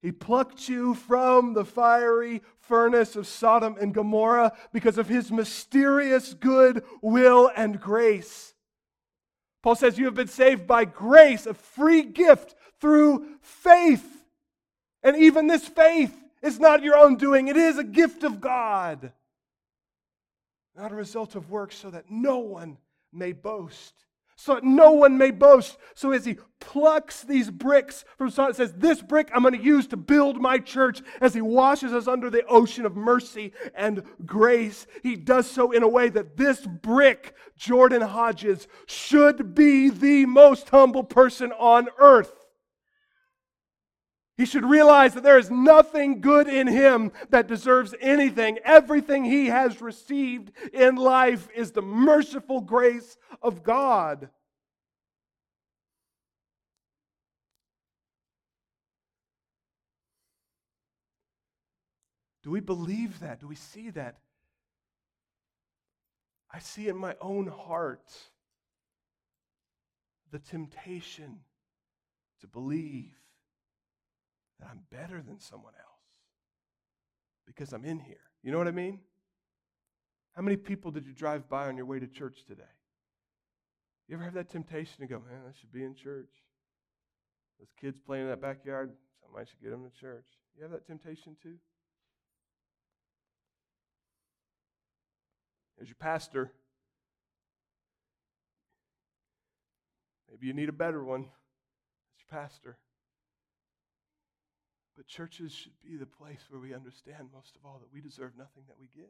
He 0.01 0.11
plucked 0.11 0.71
you 0.71 0.95
from 0.95 1.53
the 1.53 1.67
fiery 1.67 2.41
furnace 2.61 3.15
of 3.15 3.27
Sodom 3.27 3.77
and 3.79 3.93
Gomorrah 3.93 4.57
because 4.73 4.97
of 4.97 5.07
his 5.07 5.31
mysterious 5.31 6.33
good 6.33 6.83
will 7.03 7.51
and 7.55 7.79
grace. 7.79 8.55
Paul 9.63 9.75
says, 9.75 9.99
You 9.99 10.07
have 10.07 10.15
been 10.15 10.29
saved 10.29 10.67
by 10.67 10.87
grace, 10.87 11.45
a 11.45 11.53
free 11.53 12.01
gift 12.01 12.55
through 12.81 13.27
faith. 13.43 14.25
And 15.03 15.15
even 15.19 15.47
this 15.47 15.69
faith 15.69 16.19
is 16.41 16.59
not 16.59 16.83
your 16.83 16.97
own 16.97 17.17
doing, 17.17 17.49
it 17.49 17.57
is 17.59 17.77
a 17.77 17.85
gift 17.85 18.25
of 18.25 18.41
God, 18.41 19.13
not 20.75 20.91
a 20.91 20.95
result 20.95 21.35
of 21.35 21.51
works, 21.51 21.77
so 21.77 21.91
that 21.91 22.11
no 22.11 22.39
one 22.39 22.79
may 23.13 23.33
boast 23.33 23.93
so 24.41 24.55
that 24.55 24.63
no 24.63 24.93
one 24.93 25.19
may 25.19 25.33
boast. 25.33 25.79
So 25.95 26.13
as 26.13 26.25
he 26.25 26.39
plucks 26.61 27.23
these 27.23 27.51
bricks 27.51 28.05
from 28.17 28.31
Sodom, 28.31 28.55
says, 28.55 28.73
This 28.73 29.03
brick 29.03 29.31
I'm 29.35 29.43
going 29.43 29.59
to 29.59 29.63
use 29.63 29.89
to 29.89 29.97
build 29.97 30.41
my 30.41 30.59
church. 30.59 31.03
As 31.21 31.35
he 31.35 31.41
washes 31.41 31.93
us 31.93 32.07
under 32.07 32.31
the 32.31 32.47
ocean 32.47 32.87
of 32.87 32.95
mercy 32.95 33.53
and 33.75 34.05
grace, 34.25 34.87
he 35.03 35.17
does 35.17 35.51
so 35.51 35.73
in 35.73 35.83
a 35.83 35.89
way 35.89 36.09
that 36.11 36.37
this 36.37 36.65
brick, 36.65 37.35
Jordan 37.57 38.01
Hodges, 38.01 38.69
should 38.87 39.57
be 39.57 39.91
the 39.91 40.25
most 40.27 40.69
humble 40.69 41.03
person 41.03 41.51
on 41.59 41.89
earth. 41.99 42.38
He 44.39 44.47
should 44.47 44.65
realize 44.65 45.15
that 45.15 45.25
there 45.25 45.37
is 45.37 45.51
nothing 45.51 46.21
good 46.21 46.47
in 46.47 46.69
him 46.69 47.11
that 47.31 47.49
deserves 47.49 47.93
anything. 48.01 48.61
Everything 48.65 49.25
he 49.25 49.47
has 49.47 49.83
received 49.83 50.53
in 50.73 50.95
life 50.95 51.49
is 51.57 51.73
the 51.73 51.83
merciful 51.83 52.61
grace 52.61 53.19
of 53.43 53.65
God. 53.65 54.31
Do 62.45 62.53
we 62.53 62.61
believe 62.61 63.19
that? 63.19 63.41
Do 63.41 63.49
we 63.49 63.57
see 63.57 63.91
that? 63.91 64.19
I 66.49 66.61
see 66.61 66.87
in 66.87 66.97
my 66.97 67.17
own 67.21 67.49
heart 67.49 68.09
the 70.31 70.39
temptation 70.39 71.41
to 72.41 72.47
believe 72.47 73.17
that 74.61 74.69
I'm 74.71 74.81
better 74.91 75.23
than 75.23 75.39
someone 75.39 75.75
else 75.79 75.99
because 77.47 77.73
I'm 77.73 77.85
in 77.85 77.99
here. 77.99 78.17
You 78.43 78.53
know 78.53 78.59
what 78.59 78.69
I 78.69 78.73
mean? 78.73 79.01
How 80.35 80.43
many 80.43 80.57
people 80.57 80.91
did 80.91 81.07
you 81.07 81.13
drive 81.13 81.49
by 81.49 81.67
on 81.67 81.77
your 81.77 81.87
way 81.87 81.99
to 81.99 82.07
church 82.07 82.45
today? 82.47 82.63
You 84.09 84.15
ever 84.15 84.25
have 84.25 84.35
that 84.35 84.49
temptation 84.49 85.01
to 85.01 85.07
go, 85.07 85.17
man, 85.17 85.41
I 85.49 85.53
should 85.59 85.73
be 85.73 85.85
in 85.85 85.95
church? 85.95 86.31
Those 87.59 87.69
kids 87.81 87.99
playing 87.99 88.25
in 88.25 88.31
that 88.31 88.41
backyard, 88.41 88.93
somebody 89.23 89.47
should 89.51 89.61
get 89.61 89.71
them 89.71 89.85
to 89.85 90.01
church. 90.01 90.27
You 90.57 90.63
have 90.63 90.73
that 90.73 90.87
temptation 90.87 91.37
too? 91.43 91.57
As 95.81 95.89
your 95.89 95.97
pastor, 95.97 96.53
maybe 100.31 100.47
you 100.47 100.53
need 100.53 100.69
a 100.69 100.73
better 100.73 101.05
one 101.05 101.23
as 101.23 102.25
your 102.31 102.41
pastor. 102.41 102.79
But 104.99 105.07
churches 105.07 105.53
should 105.53 105.81
be 105.81 105.97
the 105.97 106.07
place 106.07 106.41
where 106.51 106.61
we 106.61 106.75
understand 106.75 107.29
most 107.33 107.55
of 107.55 107.65
all 107.65 107.79
that 107.79 107.95
we 107.95 108.01
deserve 108.01 108.33
nothing 108.37 108.65
that 108.67 108.81
we 108.81 108.89
give. 108.93 109.07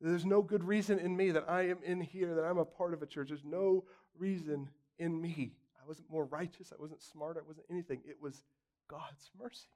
There's 0.00 0.24
no 0.24 0.40
good 0.40 0.64
reason 0.64 0.98
in 0.98 1.14
me 1.14 1.32
that 1.32 1.50
I 1.50 1.68
am 1.68 1.80
in 1.84 2.00
here, 2.00 2.34
that 2.34 2.46
I'm 2.46 2.56
a 2.56 2.64
part 2.64 2.94
of 2.94 3.02
a 3.02 3.06
church. 3.06 3.28
There's 3.28 3.44
no 3.44 3.84
reason 4.18 4.70
in 4.98 5.20
me. 5.20 5.52
I 5.78 5.86
wasn't 5.86 6.10
more 6.10 6.24
righteous. 6.24 6.72
I 6.72 6.80
wasn't 6.80 7.02
smarter. 7.02 7.40
I 7.40 7.46
wasn't 7.46 7.66
anything. 7.70 8.00
It 8.08 8.16
was 8.22 8.42
God's 8.88 9.30
mercy. 9.38 9.68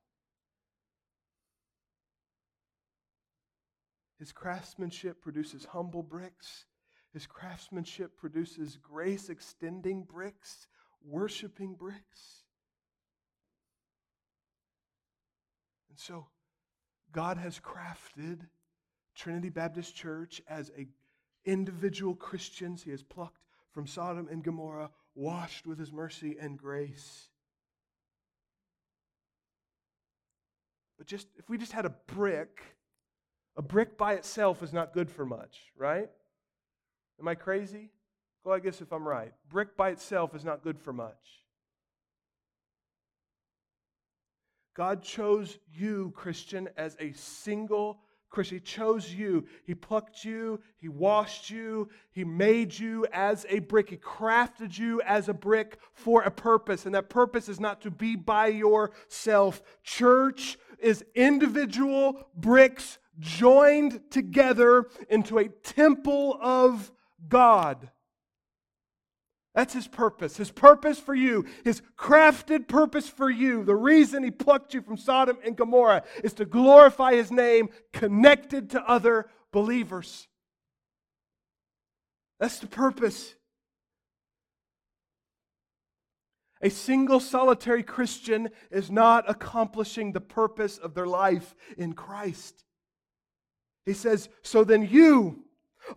His 4.18 4.32
craftsmanship 4.32 5.20
produces 5.20 5.66
humble 5.66 6.02
bricks. 6.02 6.64
His 7.12 7.26
craftsmanship 7.26 8.16
produces 8.16 8.78
grace 8.82 9.28
extending 9.28 10.04
bricks, 10.04 10.66
worshiping 11.04 11.74
bricks. 11.74 12.43
And 15.94 16.00
so, 16.00 16.26
God 17.12 17.36
has 17.36 17.60
crafted 17.60 18.40
Trinity 19.14 19.48
Baptist 19.48 19.94
Church 19.94 20.42
as 20.48 20.72
a 20.76 20.88
individual 21.44 22.16
Christians 22.16 22.82
he 22.82 22.90
has 22.90 23.04
plucked 23.04 23.38
from 23.70 23.86
Sodom 23.86 24.26
and 24.28 24.42
Gomorrah, 24.42 24.90
washed 25.14 25.68
with 25.68 25.78
his 25.78 25.92
mercy 25.92 26.36
and 26.40 26.58
grace. 26.58 27.28
But 30.98 31.06
just 31.06 31.28
if 31.38 31.48
we 31.48 31.56
just 31.56 31.70
had 31.70 31.86
a 31.86 31.94
brick, 32.08 32.60
a 33.56 33.62
brick 33.62 33.96
by 33.96 34.14
itself 34.14 34.64
is 34.64 34.72
not 34.72 34.94
good 34.94 35.08
for 35.08 35.24
much, 35.24 35.60
right? 35.76 36.10
Am 37.20 37.28
I 37.28 37.36
crazy? 37.36 37.92
Well, 38.42 38.56
I 38.56 38.58
guess 38.58 38.80
if 38.80 38.92
I'm 38.92 39.06
right. 39.06 39.32
Brick 39.48 39.76
by 39.76 39.90
itself 39.90 40.34
is 40.34 40.44
not 40.44 40.64
good 40.64 40.80
for 40.80 40.92
much. 40.92 41.43
God 44.74 45.02
chose 45.02 45.58
you, 45.72 46.12
Christian, 46.16 46.68
as 46.76 46.96
a 46.98 47.12
single 47.12 48.00
Christian. 48.28 48.58
He 48.58 48.64
chose 48.64 49.12
you. 49.14 49.46
He 49.64 49.74
plucked 49.74 50.24
you. 50.24 50.60
He 50.76 50.88
washed 50.88 51.48
you. 51.48 51.88
He 52.10 52.24
made 52.24 52.76
you 52.76 53.06
as 53.12 53.46
a 53.48 53.60
brick. 53.60 53.90
He 53.90 53.96
crafted 53.96 54.76
you 54.76 55.00
as 55.02 55.28
a 55.28 55.34
brick 55.34 55.78
for 55.92 56.22
a 56.22 56.30
purpose. 56.30 56.86
And 56.86 56.94
that 56.96 57.08
purpose 57.08 57.48
is 57.48 57.60
not 57.60 57.80
to 57.82 57.90
be 57.92 58.16
by 58.16 58.48
yourself. 58.48 59.62
Church 59.84 60.58
is 60.80 61.04
individual 61.14 62.26
bricks 62.36 62.98
joined 63.20 64.00
together 64.10 64.86
into 65.08 65.38
a 65.38 65.48
temple 65.48 66.36
of 66.42 66.90
God. 67.28 67.90
That's 69.54 69.72
his 69.72 69.86
purpose. 69.86 70.36
His 70.36 70.50
purpose 70.50 70.98
for 70.98 71.14
you, 71.14 71.46
his 71.62 71.80
crafted 71.96 72.66
purpose 72.66 73.08
for 73.08 73.30
you, 73.30 73.64
the 73.64 73.76
reason 73.76 74.24
he 74.24 74.30
plucked 74.32 74.74
you 74.74 74.82
from 74.82 74.96
Sodom 74.96 75.38
and 75.44 75.56
Gomorrah 75.56 76.02
is 76.24 76.32
to 76.34 76.44
glorify 76.44 77.14
his 77.14 77.30
name 77.30 77.68
connected 77.92 78.70
to 78.70 78.82
other 78.82 79.30
believers. 79.52 80.26
That's 82.40 82.58
the 82.58 82.66
purpose. 82.66 83.34
A 86.60 86.70
single 86.70 87.20
solitary 87.20 87.82
Christian 87.82 88.48
is 88.70 88.90
not 88.90 89.30
accomplishing 89.30 90.12
the 90.12 90.20
purpose 90.20 90.78
of 90.78 90.94
their 90.94 91.06
life 91.06 91.54
in 91.76 91.92
Christ. 91.92 92.64
He 93.86 93.92
says, 93.92 94.28
So 94.42 94.64
then 94.64 94.88
you 94.90 95.44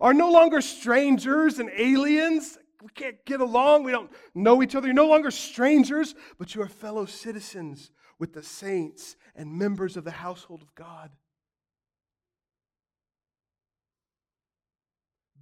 are 0.00 0.14
no 0.14 0.30
longer 0.30 0.60
strangers 0.60 1.58
and 1.58 1.70
aliens 1.76 2.58
we 2.82 2.88
can't 2.94 3.24
get 3.24 3.40
along. 3.40 3.84
We 3.84 3.92
don't 3.92 4.10
know 4.34 4.62
each 4.62 4.74
other. 4.74 4.86
You're 4.86 4.94
no 4.94 5.08
longer 5.08 5.30
strangers, 5.30 6.14
but 6.38 6.54
you 6.54 6.62
are 6.62 6.68
fellow 6.68 7.06
citizens 7.06 7.90
with 8.18 8.32
the 8.32 8.42
saints 8.42 9.16
and 9.34 9.58
members 9.58 9.96
of 9.96 10.04
the 10.04 10.10
household 10.10 10.62
of 10.62 10.74
God. 10.74 11.10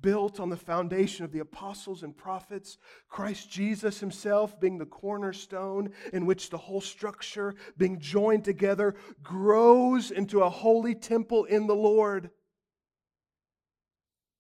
Built 0.03 0.39
on 0.39 0.51
the 0.51 0.57
foundation 0.57 1.25
of 1.25 1.33
the 1.33 1.41
apostles 1.41 2.03
and 2.03 2.17
prophets, 2.17 2.79
Christ 3.09 3.51
Jesus 3.51 3.99
himself 3.99 4.61
being 4.61 4.79
the 4.79 4.87
cornerstone 4.87 5.91
in 6.13 6.27
which 6.27 6.49
the 6.49 6.59
whole 6.59 6.83
structure, 6.83 7.55
being 7.77 7.99
joined 7.99 8.45
together, 8.45 8.95
grows 9.23 10.11
into 10.11 10.43
a 10.43 10.51
holy 10.51 10.95
temple 10.95 11.45
in 11.45 11.67
the 11.67 11.75
Lord. 11.75 12.31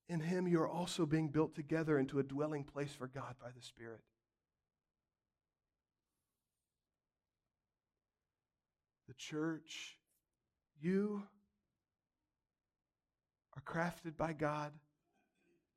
In 0.09 0.21
him 0.21 0.47
you 0.47 0.61
are 0.61 0.69
also 0.69 1.05
being 1.05 1.29
built 1.29 1.55
together 1.55 1.99
into 1.99 2.19
a 2.19 2.23
dwelling 2.23 2.65
place 2.65 2.93
for 2.93 3.09
God 3.09 3.35
by 3.41 3.49
the 3.55 3.63
Spirit. 3.63 4.01
The 9.09 9.15
church, 9.15 9.97
you 10.81 11.23
are 13.57 13.63
crafted 13.63 14.17
by 14.17 14.33
God, 14.33 14.73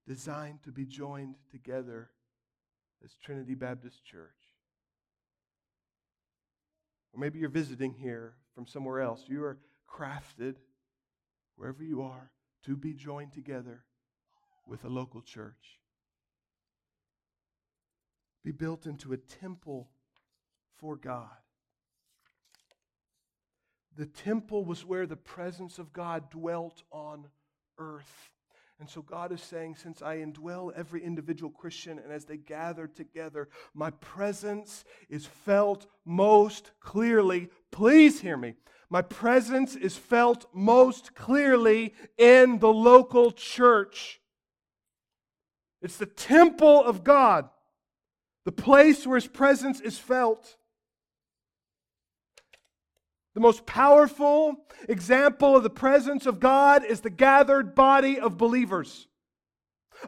designed 0.07 0.61
to 0.63 0.71
be 0.71 0.85
joined 0.85 1.35
together 1.51 2.09
as 3.03 3.15
Trinity 3.15 3.55
Baptist 3.55 4.03
Church. 4.03 4.31
Or 7.13 7.19
maybe 7.19 7.39
you're 7.39 7.49
visiting 7.49 7.93
here 7.93 8.35
from 8.53 8.67
somewhere 8.67 9.01
else. 9.01 9.23
You 9.27 9.43
are 9.43 9.57
crafted, 9.89 10.55
wherever 11.55 11.83
you 11.83 12.01
are, 12.03 12.31
to 12.65 12.75
be 12.75 12.93
joined 12.93 13.33
together 13.33 13.83
with 14.69 14.85
a 14.85 14.89
local 14.89 15.21
church. 15.21 15.79
Be 18.43 18.51
built 18.51 18.85
into 18.85 19.11
a 19.11 19.17
temple 19.17 19.89
for 20.77 20.95
God. 20.95 21.27
The 23.97 24.05
temple 24.05 24.63
was 24.63 24.85
where 24.85 25.05
the 25.05 25.17
presence 25.17 25.77
of 25.77 25.91
God 25.91 26.29
dwelt 26.29 26.83
on 26.91 27.27
earth. 27.77 28.29
And 28.79 28.89
so 28.89 29.01
God 29.01 29.33
is 29.33 29.41
saying, 29.41 29.75
since 29.75 30.01
I 30.01 30.17
indwell 30.17 30.71
every 30.73 31.03
individual 31.03 31.51
Christian, 31.51 31.99
and 31.99 32.13
as 32.13 32.23
they 32.23 32.37
gather 32.37 32.87
together, 32.87 33.49
my 33.73 33.89
presence 33.89 34.85
is 35.09 35.25
felt 35.25 35.85
most 36.05 36.71
clearly. 36.79 37.49
Please 37.71 38.21
hear 38.21 38.37
me. 38.37 38.53
My 38.89 39.01
presence 39.01 39.75
is 39.75 39.97
felt 39.97 40.45
most 40.53 41.13
clearly 41.13 41.93
in 42.17 42.59
the 42.59 42.71
local 42.71 43.31
church. 43.31 44.21
It's 45.81 45.97
the 45.97 46.05
temple 46.05 46.83
of 46.83 47.03
God, 47.03 47.49
the 48.45 48.51
place 48.51 49.07
where 49.07 49.15
His 49.15 49.27
presence 49.27 49.79
is 49.79 49.97
felt. 49.97 50.57
The 53.35 53.39
most 53.39 53.65
powerful 53.65 54.65
example 54.89 55.55
of 55.55 55.63
the 55.63 55.69
presence 55.69 56.25
of 56.25 56.39
God 56.39 56.83
is 56.83 57.01
the 57.01 57.09
gathered 57.09 57.75
body 57.75 58.19
of 58.19 58.37
believers. 58.37 59.07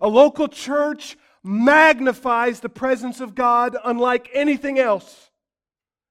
A 0.01 0.07
local 0.07 0.47
church 0.47 1.17
magnifies 1.43 2.59
the 2.59 2.69
presence 2.69 3.19
of 3.19 3.35
God 3.35 3.77
unlike 3.83 4.29
anything 4.33 4.79
else. 4.79 5.29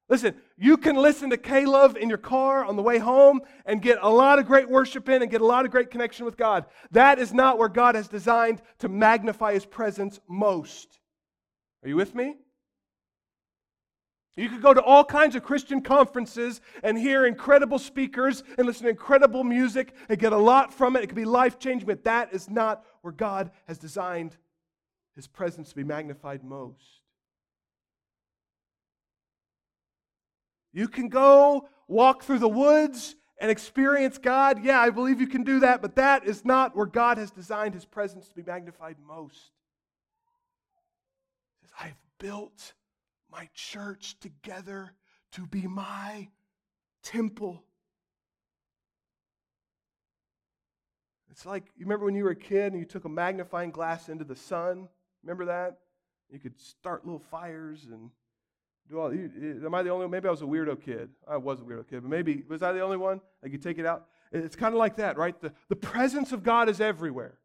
Listen, 0.09 0.35
you 0.62 0.77
can 0.77 0.94
listen 0.94 1.31
to 1.31 1.38
K-LOVE 1.38 1.96
in 1.96 2.11
your 2.11 2.18
car 2.18 2.66
on 2.66 2.77
the 2.77 2.83
way 2.83 2.99
home 2.99 3.40
and 3.64 3.81
get 3.81 3.99
a 4.03 4.11
lot 4.11 4.38
of 4.38 4.44
great 4.46 4.68
worship 4.68 5.09
in 5.09 5.23
and 5.23 5.31
get 5.31 5.40
a 5.40 5.46
lot 5.46 5.64
of 5.64 5.70
great 5.70 5.90
connection 5.90 6.27
with 6.27 6.37
God. 6.37 6.66
That 6.90 7.18
is 7.18 7.33
not 7.33 7.57
where 7.57 7.70
God 7.70 7.94
has 7.94 8.09
designed 8.09 8.61
to 8.81 8.88
magnify 8.90 9.55
his 9.55 9.64
presence 9.64 10.20
most. 10.29 11.01
Are 11.83 11.88
you 11.88 11.96
with 11.96 12.14
me? 12.14 12.37
You 14.37 14.51
could 14.51 14.61
go 14.61 14.75
to 14.75 14.83
all 14.83 15.03
kinds 15.03 15.35
of 15.35 15.42
Christian 15.42 15.81
conferences 15.81 16.61
and 16.83 16.99
hear 16.99 17.25
incredible 17.25 17.79
speakers 17.79 18.42
and 18.59 18.66
listen 18.66 18.85
to 18.85 18.90
incredible 18.90 19.44
music 19.44 19.94
and 20.11 20.18
get 20.18 20.35
a 20.35 20.38
lot 20.38 20.75
from 20.75 20.94
it. 20.94 21.03
It 21.03 21.07
could 21.07 21.16
be 21.16 21.25
life 21.25 21.59
changing, 21.59 21.87
but 21.87 22.05
that 22.05 22.35
is 22.35 22.51
not 22.51 22.85
where 23.01 23.14
God 23.14 23.51
has 23.66 23.79
designed 23.79 24.37
his 25.16 25.27
presence 25.27 25.70
to 25.70 25.77
be 25.77 25.85
magnified 25.85 26.44
most. 26.44 27.00
You 30.72 30.88
can 30.88 31.09
go 31.09 31.68
walk 31.88 32.22
through 32.22 32.38
the 32.38 32.48
woods 32.48 33.16
and 33.40 33.50
experience 33.50 34.18
God. 34.18 34.62
Yeah, 34.62 34.80
I 34.80 34.90
believe 34.90 35.20
you 35.20 35.26
can 35.26 35.42
do 35.42 35.61
that, 35.61 35.83
but 35.83 35.96
that 35.96 36.24
is 36.24 36.44
not 36.44 36.76
where 36.76 36.87
God 36.87 37.18
has 37.18 37.30
designed 37.30 37.74
his 37.74 37.85
presence 37.85 38.28
to 38.28 38.35
be 38.35 38.42
magnified 38.42 38.96
most. 39.06 39.50
I've 41.80 41.96
built 42.18 42.74
my 43.33 43.48
church 43.54 44.18
together 44.20 44.92
to 45.33 45.46
be 45.46 45.66
my 45.66 46.28
temple. 47.02 47.64
It's 51.30 51.46
like, 51.46 51.64
you 51.76 51.87
remember 51.87 52.04
when 52.04 52.14
you 52.14 52.24
were 52.24 52.30
a 52.30 52.37
kid 52.37 52.72
and 52.72 52.78
you 52.78 52.85
took 52.85 53.06
a 53.06 53.09
magnifying 53.09 53.70
glass 53.70 54.09
into 54.09 54.24
the 54.24 54.37
sun? 54.37 54.88
Remember 55.22 55.46
that? 55.46 55.78
You 56.30 56.38
could 56.38 56.61
start 56.61 57.06
little 57.06 57.20
fires 57.20 57.87
and 57.90 58.11
do 58.90 58.98
all, 58.98 59.11
am 59.11 59.74
I 59.74 59.83
the 59.83 59.90
only? 59.90 60.09
Maybe 60.09 60.27
I 60.27 60.31
was 60.31 60.42
a 60.42 60.46
weirdo 60.46 60.83
kid. 60.83 61.10
I 61.29 61.37
was 61.37 61.60
a 61.60 61.62
weirdo 61.62 61.88
kid, 61.88 62.02
but 62.02 62.10
maybe, 62.10 62.42
was 62.48 62.62
I 62.62 62.73
the 62.73 62.81
only 62.81 62.96
one? 62.96 63.21
Like 63.42 63.52
you 63.52 63.58
take 63.58 63.79
it 63.79 63.87
out? 63.87 64.06
It's 64.33 64.56
kind 64.56 64.75
of 64.75 64.79
like 64.79 64.96
that, 64.96 65.17
right? 65.17 65.40
The, 65.40 65.52
the 65.69 65.77
presence 65.77 66.33
of 66.33 66.42
God 66.42 66.69
is 66.69 66.81
everywhere. 66.81 67.38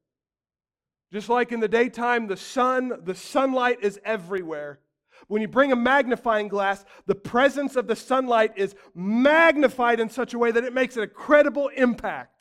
Just 1.13 1.29
like 1.29 1.51
in 1.51 1.59
the 1.59 1.67
daytime, 1.67 2.27
the 2.27 2.37
sun, 2.37 2.91
the 3.03 3.15
sunlight 3.15 3.77
is 3.81 3.99
everywhere. 4.03 4.79
When 5.27 5.41
you 5.41 5.47
bring 5.47 5.71
a 5.71 5.75
magnifying 5.75 6.47
glass, 6.47 6.83
the 7.05 7.15
presence 7.15 7.75
of 7.75 7.87
the 7.87 7.95
sunlight 7.95 8.53
is 8.55 8.75
magnified 8.93 9.99
in 9.99 10.09
such 10.09 10.33
a 10.33 10.39
way 10.39 10.51
that 10.51 10.63
it 10.63 10.73
makes 10.73 10.97
an 10.97 11.03
incredible 11.03 11.69
impact. 11.69 12.34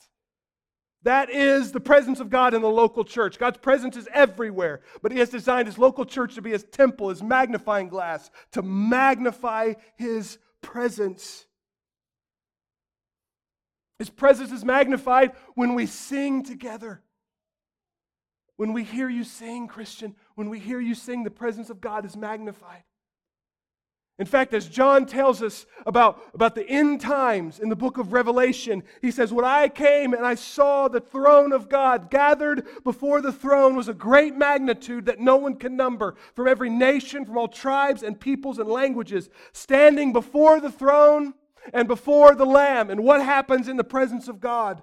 That 1.04 1.28
is 1.30 1.70
the 1.70 1.80
presence 1.80 2.18
of 2.18 2.30
God 2.30 2.54
in 2.54 2.62
the 2.62 2.68
local 2.68 3.04
church. 3.04 3.38
God's 3.38 3.58
presence 3.58 3.96
is 3.96 4.08
everywhere, 4.12 4.80
but 5.02 5.12
He 5.12 5.18
has 5.18 5.28
designed 5.28 5.68
His 5.68 5.78
local 5.78 6.06
church 6.06 6.34
to 6.34 6.42
be 6.42 6.50
His 6.50 6.64
temple, 6.64 7.10
His 7.10 7.22
magnifying 7.22 7.88
glass, 7.88 8.30
to 8.52 8.62
magnify 8.62 9.74
His 9.96 10.38
presence. 10.62 11.44
His 13.98 14.08
presence 14.08 14.50
is 14.50 14.64
magnified 14.64 15.32
when 15.54 15.74
we 15.74 15.86
sing 15.86 16.42
together. 16.42 17.02
When 18.56 18.72
we 18.72 18.82
hear 18.82 19.08
you 19.08 19.24
sing, 19.24 19.68
Christian, 19.68 20.14
when 20.36 20.48
we 20.48 20.58
hear 20.58 20.80
you 20.80 20.94
sing, 20.94 21.22
the 21.22 21.30
presence 21.30 21.70
of 21.70 21.80
God 21.80 22.06
is 22.06 22.16
magnified. 22.16 22.84
In 24.16 24.26
fact, 24.26 24.54
as 24.54 24.68
John 24.68 25.06
tells 25.06 25.42
us 25.42 25.66
about, 25.86 26.22
about 26.34 26.54
the 26.54 26.68
end 26.68 27.00
times 27.00 27.58
in 27.58 27.68
the 27.68 27.74
book 27.74 27.98
of 27.98 28.12
Revelation, 28.12 28.84
he 29.02 29.10
says, 29.10 29.32
When 29.32 29.44
I 29.44 29.68
came 29.68 30.14
and 30.14 30.24
I 30.24 30.36
saw 30.36 30.86
the 30.86 31.00
throne 31.00 31.52
of 31.52 31.68
God 31.68 32.10
gathered 32.10 32.64
before 32.84 33.20
the 33.20 33.32
throne 33.32 33.74
was 33.74 33.88
a 33.88 33.94
great 33.94 34.36
magnitude 34.36 35.06
that 35.06 35.18
no 35.18 35.36
one 35.36 35.56
can 35.56 35.76
number, 35.76 36.14
from 36.34 36.46
every 36.46 36.70
nation, 36.70 37.24
from 37.24 37.36
all 37.36 37.48
tribes 37.48 38.04
and 38.04 38.20
peoples 38.20 38.60
and 38.60 38.68
languages, 38.68 39.30
standing 39.52 40.12
before 40.12 40.60
the 40.60 40.70
throne 40.70 41.34
and 41.72 41.88
before 41.88 42.36
the 42.36 42.46
Lamb. 42.46 42.90
And 42.90 43.02
what 43.02 43.20
happens 43.20 43.66
in 43.66 43.76
the 43.76 43.82
presence 43.82 44.28
of 44.28 44.40
God? 44.40 44.80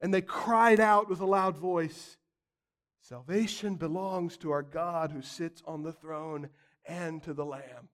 And 0.00 0.12
they 0.12 0.22
cried 0.22 0.80
out 0.80 1.08
with 1.08 1.20
a 1.20 1.26
loud 1.26 1.56
voice 1.56 2.16
Salvation 3.02 3.74
belongs 3.74 4.36
to 4.36 4.52
our 4.52 4.62
God 4.62 5.10
who 5.10 5.20
sits 5.20 5.62
on 5.66 5.82
the 5.82 5.92
throne 5.92 6.48
and 6.90 7.22
to 7.22 7.32
the 7.32 7.44
Lamb. 7.44 7.88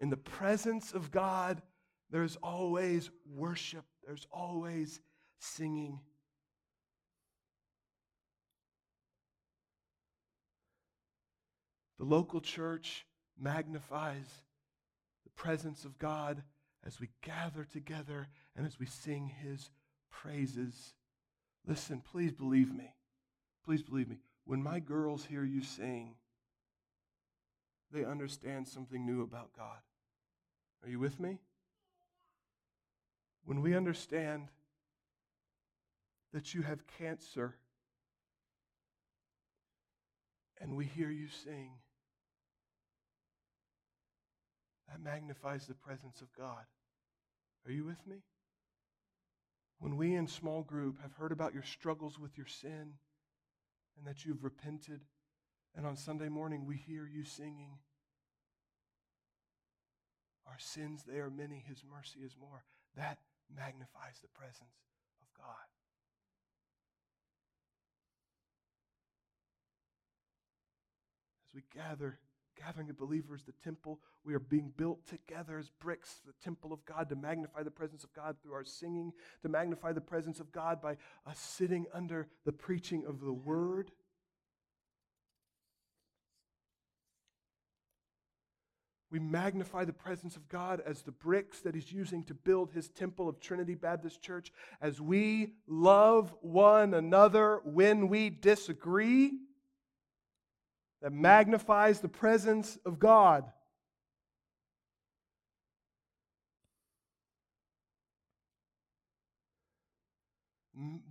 In 0.00 0.10
the 0.10 0.16
presence 0.16 0.92
of 0.92 1.12
God, 1.12 1.62
there's 2.10 2.36
always 2.42 3.10
worship, 3.24 3.84
there's 4.04 4.26
always 4.32 5.00
singing. 5.38 6.00
The 11.98 12.04
local 12.04 12.40
church 12.40 13.06
magnifies 13.40 14.26
the 15.22 15.30
presence 15.30 15.84
of 15.84 15.98
God 15.98 16.42
as 16.84 16.98
we 16.98 17.08
gather 17.22 17.62
together 17.62 18.26
and 18.56 18.66
as 18.66 18.80
we 18.80 18.86
sing 18.86 19.30
his 19.40 19.70
praises. 20.10 20.94
Listen, 21.64 22.02
please 22.10 22.32
believe 22.32 22.74
me. 22.74 22.92
Please 23.64 23.84
believe 23.84 24.08
me. 24.08 24.18
When 24.44 24.60
my 24.60 24.80
girls 24.80 25.24
hear 25.24 25.44
you 25.44 25.62
sing, 25.62 26.16
they 27.92 28.04
understand 28.04 28.66
something 28.66 29.04
new 29.04 29.22
about 29.22 29.50
God. 29.56 29.78
Are 30.82 30.88
you 30.88 30.98
with 30.98 31.20
me? 31.20 31.38
When 33.44 33.60
we 33.60 33.76
understand 33.76 34.48
that 36.32 36.54
you 36.54 36.62
have 36.62 36.86
cancer 36.98 37.56
and 40.60 40.76
we 40.76 40.86
hear 40.86 41.10
you 41.10 41.28
sing, 41.44 41.72
that 44.88 45.00
magnifies 45.00 45.66
the 45.66 45.74
presence 45.74 46.20
of 46.20 46.28
God. 46.36 46.64
Are 47.66 47.72
you 47.72 47.84
with 47.84 48.06
me? 48.06 48.22
When 49.78 49.96
we 49.96 50.14
in 50.14 50.28
small 50.28 50.62
group 50.62 51.00
have 51.02 51.12
heard 51.14 51.32
about 51.32 51.54
your 51.54 51.64
struggles 51.64 52.18
with 52.18 52.36
your 52.36 52.46
sin 52.46 52.94
and 53.96 54.06
that 54.06 54.24
you've 54.24 54.44
repented, 54.44 55.00
and 55.76 55.86
on 55.86 55.96
Sunday 55.96 56.28
morning 56.28 56.66
we 56.66 56.76
hear 56.76 57.06
you 57.06 57.24
singing, 57.24 57.78
Our 60.46 60.58
sins, 60.58 61.04
they 61.08 61.18
are 61.18 61.30
many, 61.30 61.64
His 61.66 61.82
mercy 61.90 62.20
is 62.24 62.36
more. 62.38 62.64
That 62.96 63.18
magnifies 63.54 64.20
the 64.20 64.28
presence 64.28 64.76
of 65.20 65.26
God. 65.38 65.66
As 71.48 71.54
we 71.54 71.62
gather 71.74 72.18
gathering 72.62 72.90
of 72.90 72.98
believers, 72.98 73.42
the 73.44 73.52
temple. 73.64 74.00
We 74.24 74.34
are 74.34 74.38
being 74.38 74.72
built 74.76 75.06
together 75.06 75.58
as 75.58 75.70
bricks, 75.80 76.20
the 76.26 76.34
temple 76.44 76.72
of 76.72 76.84
God, 76.84 77.08
to 77.08 77.16
magnify 77.16 77.62
the 77.62 77.70
presence 77.70 78.04
of 78.04 78.12
God 78.12 78.36
through 78.42 78.52
our 78.52 78.64
singing, 78.64 79.12
to 79.42 79.48
magnify 79.48 79.92
the 79.92 80.00
presence 80.00 80.38
of 80.40 80.52
God 80.52 80.80
by 80.80 80.96
us 81.26 81.38
sitting 81.38 81.86
under 81.92 82.28
the 82.44 82.52
preaching 82.52 83.04
of 83.06 83.20
the 83.20 83.32
word. 83.32 83.90
We 89.12 89.18
magnify 89.18 89.84
the 89.84 89.92
presence 89.92 90.36
of 90.36 90.48
God 90.48 90.80
as 90.86 91.02
the 91.02 91.12
bricks 91.12 91.60
that 91.60 91.74
He's 91.74 91.92
using 91.92 92.24
to 92.24 92.34
build 92.34 92.72
His 92.72 92.88
temple 92.88 93.28
of 93.28 93.40
Trinity 93.40 93.74
Baptist 93.74 94.22
Church. 94.22 94.50
As 94.80 95.02
we 95.02 95.52
love 95.68 96.34
one 96.40 96.94
another 96.94 97.60
when 97.62 98.08
we 98.08 98.30
disagree, 98.30 99.32
that 101.02 101.12
magnifies 101.12 102.00
the 102.00 102.08
presence 102.08 102.78
of 102.86 102.98
God. 102.98 103.44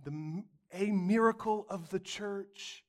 The, 0.04 0.42
a 0.72 0.86
miracle 0.90 1.66
of 1.70 1.88
the 1.90 2.00
church 2.00 2.82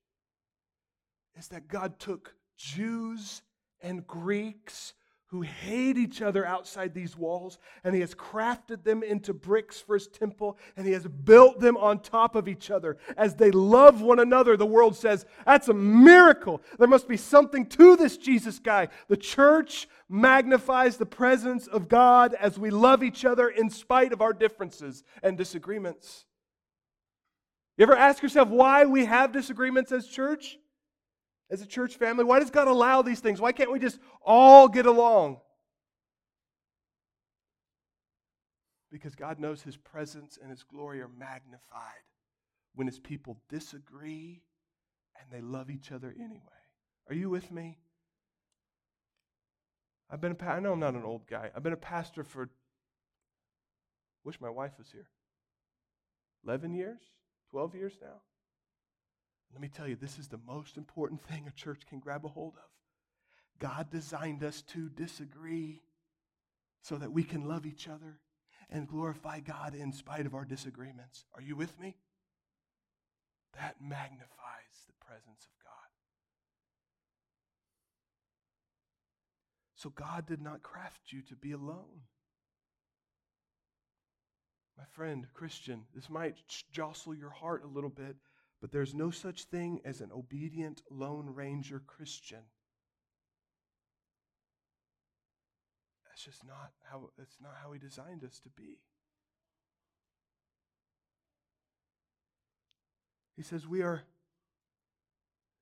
is 1.38 1.49
that 1.49 1.68
God 1.68 1.99
took 1.99 2.34
Jews 2.57 3.43
and 3.80 4.07
Greeks 4.07 4.93
who 5.34 5.42
hate 5.42 5.98
each 5.98 6.22
other 6.22 6.46
outside 6.46 6.94
these 6.94 7.18
walls, 7.18 7.58
and 7.84 7.96
he 7.96 8.02
has 8.02 8.14
crafted 8.14 8.84
them 8.84 9.02
into 9.02 9.34
bricks 9.34 9.82
for 9.82 9.96
his 9.96 10.08
temple, 10.08 10.60
and 10.78 10.86
he 10.86 10.94
has 10.94 11.08
built 11.08 11.60
them 11.60 11.76
on 11.76 12.00
top 12.00 12.36
of 12.36 12.48
each 12.48 12.70
other. 12.70 13.00
As 13.18 13.34
they 13.34 13.50
love 13.50 14.00
one 14.00 14.20
another, 14.20 14.56
the 14.56 14.68
world 14.68 14.96
says, 14.96 15.26
That's 15.44 15.70
a 15.70 15.74
miracle. 15.74 16.62
There 16.78 16.88
must 16.88 17.08
be 17.08 17.18
something 17.18 17.66
to 17.70 17.96
this 17.96 18.16
Jesus 18.16 18.60
guy. 18.60 18.90
The 19.08 19.18
church 19.18 19.88
magnifies 20.08 20.98
the 20.98 21.08
presence 21.08 21.66
of 21.66 21.90
God 21.90 22.36
as 22.36 22.60
we 22.60 22.70
love 22.70 23.02
each 23.02 23.26
other 23.26 23.50
in 23.50 23.72
spite 23.72 24.14
of 24.14 24.22
our 24.22 24.34
differences 24.34 25.04
and 25.24 25.36
disagreements. 25.36 26.26
You 27.80 27.84
ever 27.84 27.98
ask 27.98 28.22
yourself 28.22 28.50
why 28.50 28.86
we 28.86 29.06
have 29.06 29.32
disagreements 29.32 29.92
as 29.92 30.06
church? 30.06 30.60
As 31.50 31.62
a 31.62 31.66
church 31.66 31.96
family? 31.96 32.24
Why 32.24 32.39
does 32.39 32.50
God 32.50 32.68
allow 32.68 33.02
these 33.02 33.20
things? 33.20 33.39
Why 33.39 33.52
can't 33.52 33.72
we 33.72 33.80
just 33.80 34.00
all 34.22 34.68
get 34.68 34.86
along? 34.86 35.38
Because 38.91 39.16
God 39.16 39.39
knows 39.39 39.62
His 39.62 39.78
presence 39.78 40.38
and 40.41 40.50
His 40.50 40.64
glory 40.64 41.02
are 41.02 41.08
magnified 41.08 42.04
when 42.76 42.88
His 42.88 43.00
people 43.00 43.38
disagree 43.50 44.44
and 45.20 45.32
they 45.32 45.41
love 45.41 45.70
each 45.70 45.91
other 45.91 46.14
anyway. 46.18 46.41
Are 47.10 47.16
you 47.16 47.30
with 47.30 47.52
me? 47.52 47.80
I've 50.10 50.22
been 50.22 50.36
a, 50.39 50.46
I 50.46 50.60
know 50.60 50.74
I'm 50.74 50.80
not 50.80 50.94
an 50.94 51.04
old 51.04 51.28
guy. 51.28 51.50
I've 51.56 51.64
been 51.64 51.74
a 51.74 51.78
pastor 51.78 52.24
for, 52.24 52.50
wish 54.24 54.39
my 54.39 54.50
wife 54.50 54.74
was 54.78 54.91
here, 54.91 55.08
11 56.46 56.74
years, 56.74 57.02
12 57.50 57.76
years 57.76 57.94
now. 58.02 58.22
Let 59.54 59.62
me 59.62 59.70
tell 59.70 59.88
you, 59.88 59.95
this 59.95 60.18
is 60.18 60.28
the 60.28 60.39
most 60.47 60.78
important 60.78 61.22
thing 61.28 61.45
a 61.47 61.51
church 61.51 61.82
can 61.88 61.99
grab 61.99 62.26
a 62.26 62.30
hold 62.30 62.56
of. 62.56 62.70
God 63.60 63.89
designed 63.89 64.43
us 64.43 64.62
to 64.74 64.89
disagree 64.89 65.82
so 66.82 66.97
that 66.97 67.14
we 67.14 67.24
can 67.24 67.47
love 67.47 67.66
each 67.66 67.88
other 67.88 68.20
and 68.70 68.88
glorify 68.88 69.39
God 69.39 69.76
in 69.76 69.93
spite 69.93 70.26
of 70.26 70.34
our 70.34 70.43
disagreements. 70.43 71.26
Are 71.36 71.41
you 71.41 71.56
with 71.56 71.80
me? 71.80 71.95
That 73.56 73.76
magnifies 73.80 74.28
the 74.88 75.06
presence 75.06 75.45
of 75.45 75.64
God. 75.64 75.74
So 79.76 79.89
God 79.89 80.26
did 80.26 80.41
not 80.41 80.64
craft 80.64 81.12
you 81.12 81.22
to 81.24 81.36
be 81.36 81.51
alone. 81.51 82.01
My 84.78 84.86
friend, 84.95 85.28
Christian, 85.34 85.84
this 85.93 86.10
might 86.10 86.38
jostle 86.72 87.14
your 87.14 87.30
heart 87.30 87.64
a 87.64 87.68
little 87.68 87.91
bit 87.91 88.16
but 88.64 88.72
there's 88.72 88.95
no 88.95 89.11
such 89.11 89.43
thing 89.43 89.82
as 89.84 89.99
an 89.99 90.09
obedient 90.16 90.84
Lone 90.89 91.30
Ranger 91.36 91.82
Christian. 91.86 92.39
That's 96.07 96.24
just 96.24 96.45
not 96.45 96.72
how 96.89 97.09
that's 97.18 97.36
not 97.41 97.55
how 97.61 97.74
he 97.74 97.80
designed 97.80 98.24
us 98.24 98.39
to 98.39 98.49
be. 98.49 98.80
He 103.36 103.41
says 103.41 103.68
we 103.68 103.82
are 103.82 104.01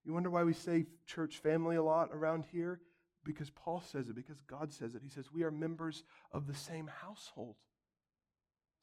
you 0.05 0.13
wonder 0.13 0.29
why 0.29 0.43
we 0.43 0.53
say 0.53 0.85
church 1.07 1.37
family 1.37 1.77
a 1.77 1.83
lot 1.83 2.09
around 2.13 2.45
here? 2.51 2.81
Because 3.23 3.49
Paul 3.49 3.81
says 3.81 4.09
it, 4.09 4.15
because 4.15 4.41
God 4.41 4.71
says 4.71 4.93
it. 4.93 5.01
He 5.03 5.09
says 5.09 5.31
we 5.33 5.41
are 5.41 5.49
members 5.49 6.03
of 6.31 6.45
the 6.45 6.53
same 6.53 6.85
household, 7.01 7.55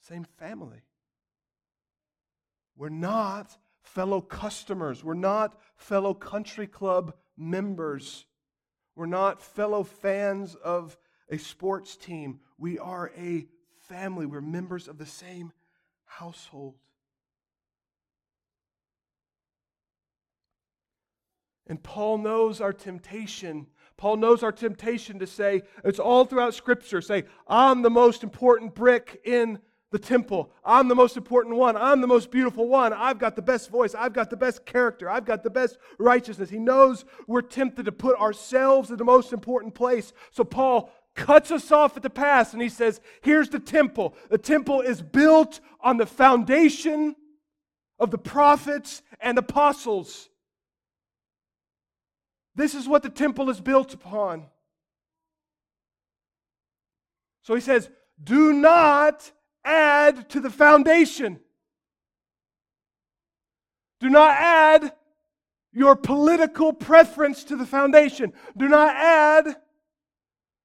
same 0.00 0.24
family. 0.40 0.82
We're 2.76 2.88
not 2.88 3.56
fellow 3.94 4.20
customers. 4.20 5.02
We're 5.02 5.14
not 5.14 5.58
fellow 5.76 6.14
country 6.14 6.66
club 6.66 7.14
members. 7.36 8.26
We're 8.94 9.06
not 9.06 9.42
fellow 9.42 9.84
fans 9.84 10.54
of 10.54 10.96
a 11.30 11.38
sports 11.38 11.96
team. 11.96 12.40
We 12.58 12.78
are 12.78 13.10
a 13.16 13.46
family. 13.88 14.26
We're 14.26 14.40
members 14.40 14.88
of 14.88 14.98
the 14.98 15.06
same 15.06 15.52
household. 16.04 16.74
And 21.66 21.82
Paul 21.82 22.18
knows 22.18 22.60
our 22.60 22.72
temptation. 22.72 23.66
Paul 23.96 24.16
knows 24.16 24.42
our 24.42 24.52
temptation 24.52 25.18
to 25.18 25.26
say, 25.26 25.62
it's 25.84 25.98
all 25.98 26.24
throughout 26.24 26.54
Scripture, 26.54 27.00
say, 27.00 27.24
I'm 27.46 27.82
the 27.82 27.90
most 27.90 28.22
important 28.22 28.74
brick 28.74 29.20
in 29.24 29.58
the 29.90 29.98
temple. 29.98 30.50
I'm 30.64 30.88
the 30.88 30.94
most 30.94 31.16
important 31.16 31.56
one. 31.56 31.76
I'm 31.76 32.00
the 32.00 32.06
most 32.06 32.30
beautiful 32.30 32.68
one. 32.68 32.92
I've 32.92 33.18
got 33.18 33.36
the 33.36 33.42
best 33.42 33.70
voice. 33.70 33.94
I've 33.94 34.12
got 34.12 34.28
the 34.28 34.36
best 34.36 34.66
character. 34.66 35.08
I've 35.08 35.24
got 35.24 35.42
the 35.42 35.50
best 35.50 35.78
righteousness. 35.98 36.50
He 36.50 36.58
knows 36.58 37.04
we're 37.26 37.42
tempted 37.42 37.86
to 37.86 37.92
put 37.92 38.18
ourselves 38.18 38.90
in 38.90 38.98
the 38.98 39.04
most 39.04 39.32
important 39.32 39.74
place. 39.74 40.12
So 40.30 40.44
Paul 40.44 40.92
cuts 41.14 41.50
us 41.50 41.72
off 41.72 41.96
at 41.96 42.02
the 42.02 42.10
pass 42.10 42.52
and 42.52 42.60
he 42.60 42.68
says, 42.68 43.00
Here's 43.22 43.48
the 43.48 43.58
temple. 43.58 44.14
The 44.30 44.38
temple 44.38 44.82
is 44.82 45.00
built 45.00 45.60
on 45.80 45.96
the 45.96 46.06
foundation 46.06 47.16
of 47.98 48.10
the 48.10 48.18
prophets 48.18 49.02
and 49.20 49.38
apostles. 49.38 50.28
This 52.54 52.74
is 52.74 52.86
what 52.86 53.02
the 53.02 53.08
temple 53.08 53.48
is 53.50 53.60
built 53.60 53.94
upon. 53.94 54.46
So 57.42 57.54
he 57.54 57.60
says, 57.62 57.88
Do 58.22 58.52
not 58.52 59.32
add 59.68 60.28
to 60.30 60.40
the 60.40 60.50
foundation. 60.50 61.40
Do 64.00 64.08
not 64.08 64.30
add 64.30 64.92
your 65.72 65.96
political 65.96 66.72
preference 66.72 67.44
to 67.44 67.56
the 67.56 67.66
foundation. 67.66 68.32
Do 68.56 68.68
not 68.68 68.94
add 68.96 69.56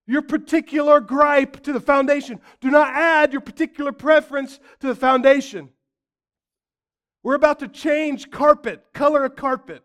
your 0.05 0.21
particular 0.21 0.99
gripe 0.99 1.63
to 1.63 1.73
the 1.73 1.79
foundation. 1.79 2.39
Do 2.61 2.69
not 2.69 2.93
add 2.93 3.31
your 3.31 3.41
particular 3.41 3.91
preference 3.91 4.59
to 4.79 4.87
the 4.87 4.95
foundation. 4.95 5.69
We're 7.23 7.35
about 7.35 7.59
to 7.59 7.67
change 7.67 8.29
carpet, 8.31 8.83
color 8.93 9.23
of 9.23 9.35
carpet, 9.35 9.83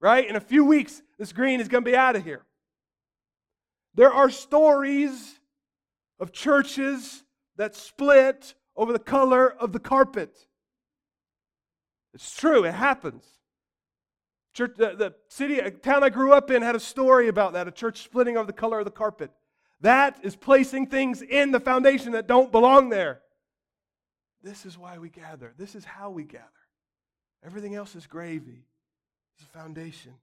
right? 0.00 0.28
In 0.28 0.36
a 0.36 0.40
few 0.40 0.64
weeks, 0.64 1.02
this 1.18 1.32
green 1.32 1.60
is 1.60 1.68
going 1.68 1.84
to 1.84 1.90
be 1.90 1.96
out 1.96 2.14
of 2.14 2.24
here. 2.24 2.44
There 3.94 4.12
are 4.12 4.30
stories 4.30 5.40
of 6.20 6.32
churches 6.32 7.24
that 7.62 7.76
split 7.76 8.54
over 8.74 8.92
the 8.92 8.98
color 8.98 9.48
of 9.48 9.70
the 9.70 9.78
carpet. 9.78 10.36
It's 12.12 12.34
true, 12.34 12.64
it 12.64 12.74
happens. 12.74 13.24
Church, 14.52 14.72
the, 14.76 14.96
the 14.96 15.14
city, 15.28 15.60
town 15.80 16.02
I 16.02 16.08
grew 16.08 16.32
up 16.32 16.50
in 16.50 16.60
had 16.62 16.74
a 16.74 16.80
story 16.80 17.28
about 17.28 17.52
that, 17.52 17.68
a 17.68 17.70
church 17.70 18.02
splitting 18.02 18.36
over 18.36 18.48
the 18.48 18.52
color 18.52 18.80
of 18.80 18.84
the 18.84 18.90
carpet. 18.90 19.30
That 19.80 20.18
is 20.24 20.34
placing 20.34 20.88
things 20.88 21.22
in 21.22 21.52
the 21.52 21.60
foundation 21.60 22.12
that 22.12 22.26
don't 22.26 22.50
belong 22.50 22.88
there. 22.88 23.20
This 24.42 24.66
is 24.66 24.76
why 24.76 24.98
we 24.98 25.08
gather. 25.08 25.54
This 25.56 25.76
is 25.76 25.84
how 25.84 26.10
we 26.10 26.24
gather. 26.24 26.48
Everything 27.46 27.76
else 27.76 27.94
is 27.94 28.08
gravy. 28.08 28.66
It's 29.36 29.46
a 29.46 29.56
foundation. 29.56 30.14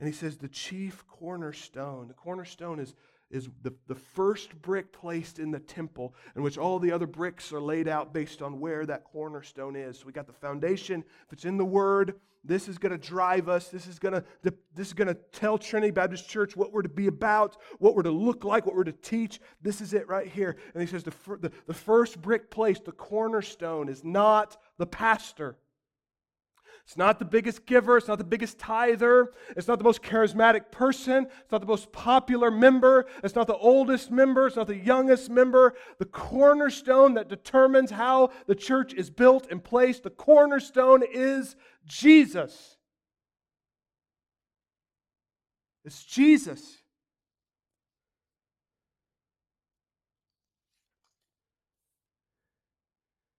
And 0.00 0.08
he 0.08 0.12
says 0.12 0.38
the 0.38 0.48
chief 0.48 1.06
cornerstone. 1.06 2.08
The 2.08 2.14
cornerstone 2.14 2.80
is 2.80 2.96
is 3.30 3.48
the, 3.62 3.72
the 3.86 3.94
first 3.94 4.60
brick 4.60 4.92
placed 4.92 5.38
in 5.38 5.50
the 5.50 5.60
temple, 5.60 6.14
in 6.34 6.42
which 6.42 6.58
all 6.58 6.78
the 6.78 6.92
other 6.92 7.06
bricks 7.06 7.52
are 7.52 7.60
laid 7.60 7.88
out 7.88 8.12
based 8.12 8.42
on 8.42 8.60
where 8.60 8.84
that 8.86 9.04
cornerstone 9.04 9.76
is. 9.76 9.98
So 9.98 10.06
we 10.06 10.12
got 10.12 10.26
the 10.26 10.32
foundation. 10.32 11.04
If 11.26 11.32
it's 11.32 11.44
in 11.44 11.56
the 11.56 11.64
Word, 11.64 12.14
this 12.44 12.68
is 12.68 12.78
going 12.78 12.92
to 12.92 12.98
drive 12.98 13.48
us. 13.48 13.68
This 13.68 13.86
is 13.86 13.98
going 13.98 14.14
to 14.14 14.24
this 14.74 14.88
is 14.88 14.94
going 14.94 15.08
to 15.08 15.14
tell 15.32 15.58
Trinity 15.58 15.90
Baptist 15.90 16.28
Church 16.28 16.56
what 16.56 16.72
we're 16.72 16.82
to 16.82 16.88
be 16.88 17.06
about, 17.06 17.56
what 17.78 17.94
we're 17.94 18.02
to 18.02 18.10
look 18.10 18.44
like, 18.44 18.64
what 18.64 18.74
we're 18.74 18.84
to 18.84 18.92
teach. 18.92 19.40
This 19.60 19.80
is 19.80 19.92
it 19.92 20.08
right 20.08 20.26
here. 20.26 20.56
And 20.72 20.80
he 20.80 20.86
says 20.86 21.04
the, 21.04 21.12
the, 21.38 21.52
the 21.66 21.74
first 21.74 22.20
brick 22.22 22.50
placed, 22.50 22.84
the 22.84 22.92
cornerstone, 22.92 23.88
is 23.88 24.04
not 24.04 24.56
the 24.78 24.86
pastor. 24.86 25.56
It's 26.84 26.96
not 26.96 27.18
the 27.18 27.24
biggest 27.24 27.66
giver. 27.66 27.96
It's 27.96 28.08
not 28.08 28.18
the 28.18 28.24
biggest 28.24 28.58
tither. 28.58 29.32
It's 29.56 29.68
not 29.68 29.78
the 29.78 29.84
most 29.84 30.02
charismatic 30.02 30.72
person. 30.72 31.26
It's 31.40 31.52
not 31.52 31.60
the 31.60 31.66
most 31.66 31.92
popular 31.92 32.50
member. 32.50 33.06
It's 33.22 33.36
not 33.36 33.46
the 33.46 33.56
oldest 33.56 34.10
member. 34.10 34.48
It's 34.48 34.56
not 34.56 34.66
the 34.66 34.76
youngest 34.76 35.30
member. 35.30 35.74
The 35.98 36.06
cornerstone 36.06 37.14
that 37.14 37.28
determines 37.28 37.92
how 37.92 38.30
the 38.46 38.56
church 38.56 38.92
is 38.94 39.08
built 39.08 39.46
and 39.50 39.62
placed, 39.62 40.02
the 40.02 40.10
cornerstone 40.10 41.02
is 41.08 41.54
Jesus. 41.86 42.76
It's 45.84 46.04
Jesus. 46.04 46.78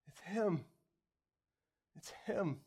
It's 0.07 0.19
Him. 0.21 0.63
It's 1.95 2.11
Him. 2.25 2.61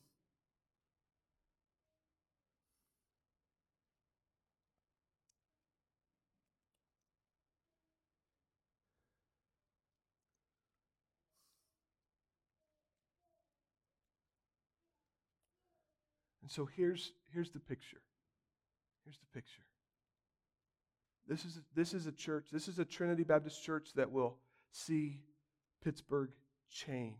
And 16.45 16.51
so 16.51 16.69
here's, 16.77 17.13
here's 17.33 17.49
the 17.49 17.59
picture. 17.59 18.03
Here's 19.03 19.17
the 19.17 19.27
picture. 19.33 19.63
This 21.27 21.47
is, 21.47 21.59
this 21.75 21.95
is 21.95 22.07
a 22.07 22.13
church, 22.13 22.49
this 22.53 22.69
is 22.69 22.79
a 22.79 22.85
Trinity 22.85 23.25
Baptist 23.25 23.65
church 23.65 23.89
that 23.95 24.13
will 24.13 24.37
see 24.71 25.23
Pittsburgh 25.83 26.29
changed. 26.71 27.17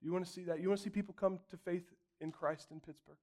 You 0.00 0.12
want 0.12 0.24
to 0.24 0.30
see 0.30 0.44
that? 0.44 0.60
You 0.60 0.68
want 0.68 0.78
to 0.78 0.84
see 0.84 0.90
people 0.90 1.12
come 1.12 1.40
to 1.50 1.56
faith 1.56 1.92
in 2.20 2.30
Christ 2.30 2.68
in 2.70 2.78
Pittsburgh? 2.78 3.16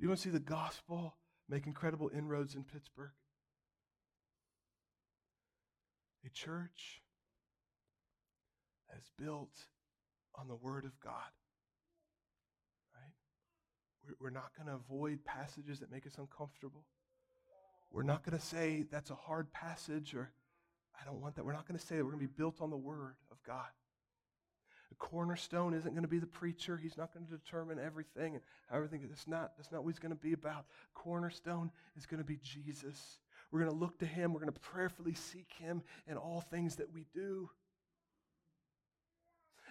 You 0.00 0.08
want 0.08 0.18
to 0.18 0.24
see 0.24 0.30
the 0.30 0.40
gospel 0.40 1.14
make 1.48 1.68
incredible 1.68 2.10
inroads 2.12 2.56
in 2.56 2.64
Pittsburgh? 2.64 3.12
A 6.26 6.30
church 6.30 7.02
that 8.90 8.98
is 8.98 9.08
built 9.16 9.54
on 10.34 10.48
the 10.48 10.56
Word 10.56 10.84
of 10.84 10.98
God. 10.98 11.30
We're 14.20 14.30
not 14.30 14.50
going 14.56 14.68
to 14.68 14.74
avoid 14.74 15.24
passages 15.24 15.80
that 15.80 15.90
make 15.90 16.06
us 16.06 16.14
uncomfortable. 16.18 16.84
We're 17.90 18.02
not 18.02 18.24
going 18.24 18.38
to 18.38 18.44
say 18.44 18.84
that's 18.90 19.10
a 19.10 19.14
hard 19.14 19.52
passage 19.52 20.14
or 20.14 20.32
I 21.00 21.04
don't 21.04 21.20
want 21.20 21.36
that. 21.36 21.44
We're 21.44 21.52
not 21.52 21.66
going 21.66 21.78
to 21.78 21.84
say 21.84 21.96
that 21.96 22.04
we're 22.04 22.12
going 22.12 22.26
to 22.26 22.28
be 22.28 22.34
built 22.36 22.60
on 22.60 22.70
the 22.70 22.76
Word 22.76 23.16
of 23.30 23.42
God. 23.46 23.68
The 24.88 24.94
cornerstone 24.96 25.74
isn't 25.74 25.90
going 25.90 26.02
to 26.02 26.08
be 26.08 26.18
the 26.18 26.26
preacher. 26.26 26.76
He's 26.76 26.96
not 26.96 27.14
going 27.14 27.26
to 27.26 27.32
determine 27.32 27.78
everything 27.78 28.34
and 28.34 28.42
everything. 28.72 29.00
That's 29.08 29.26
not, 29.26 29.52
that's 29.56 29.72
not 29.72 29.84
what 29.84 29.90
he's 29.90 29.98
going 29.98 30.14
to 30.14 30.20
be 30.20 30.32
about. 30.32 30.66
Cornerstone 30.94 31.70
is 31.96 32.06
going 32.06 32.18
to 32.22 32.26
be 32.26 32.38
Jesus. 32.42 33.18
We're 33.50 33.60
going 33.60 33.72
to 33.72 33.76
look 33.76 33.98
to 33.98 34.06
him. 34.06 34.32
We're 34.32 34.40
going 34.40 34.52
to 34.52 34.60
prayerfully 34.60 35.14
seek 35.14 35.50
him 35.58 35.82
in 36.06 36.16
all 36.16 36.40
things 36.40 36.76
that 36.76 36.92
we 36.92 37.06
do 37.14 37.48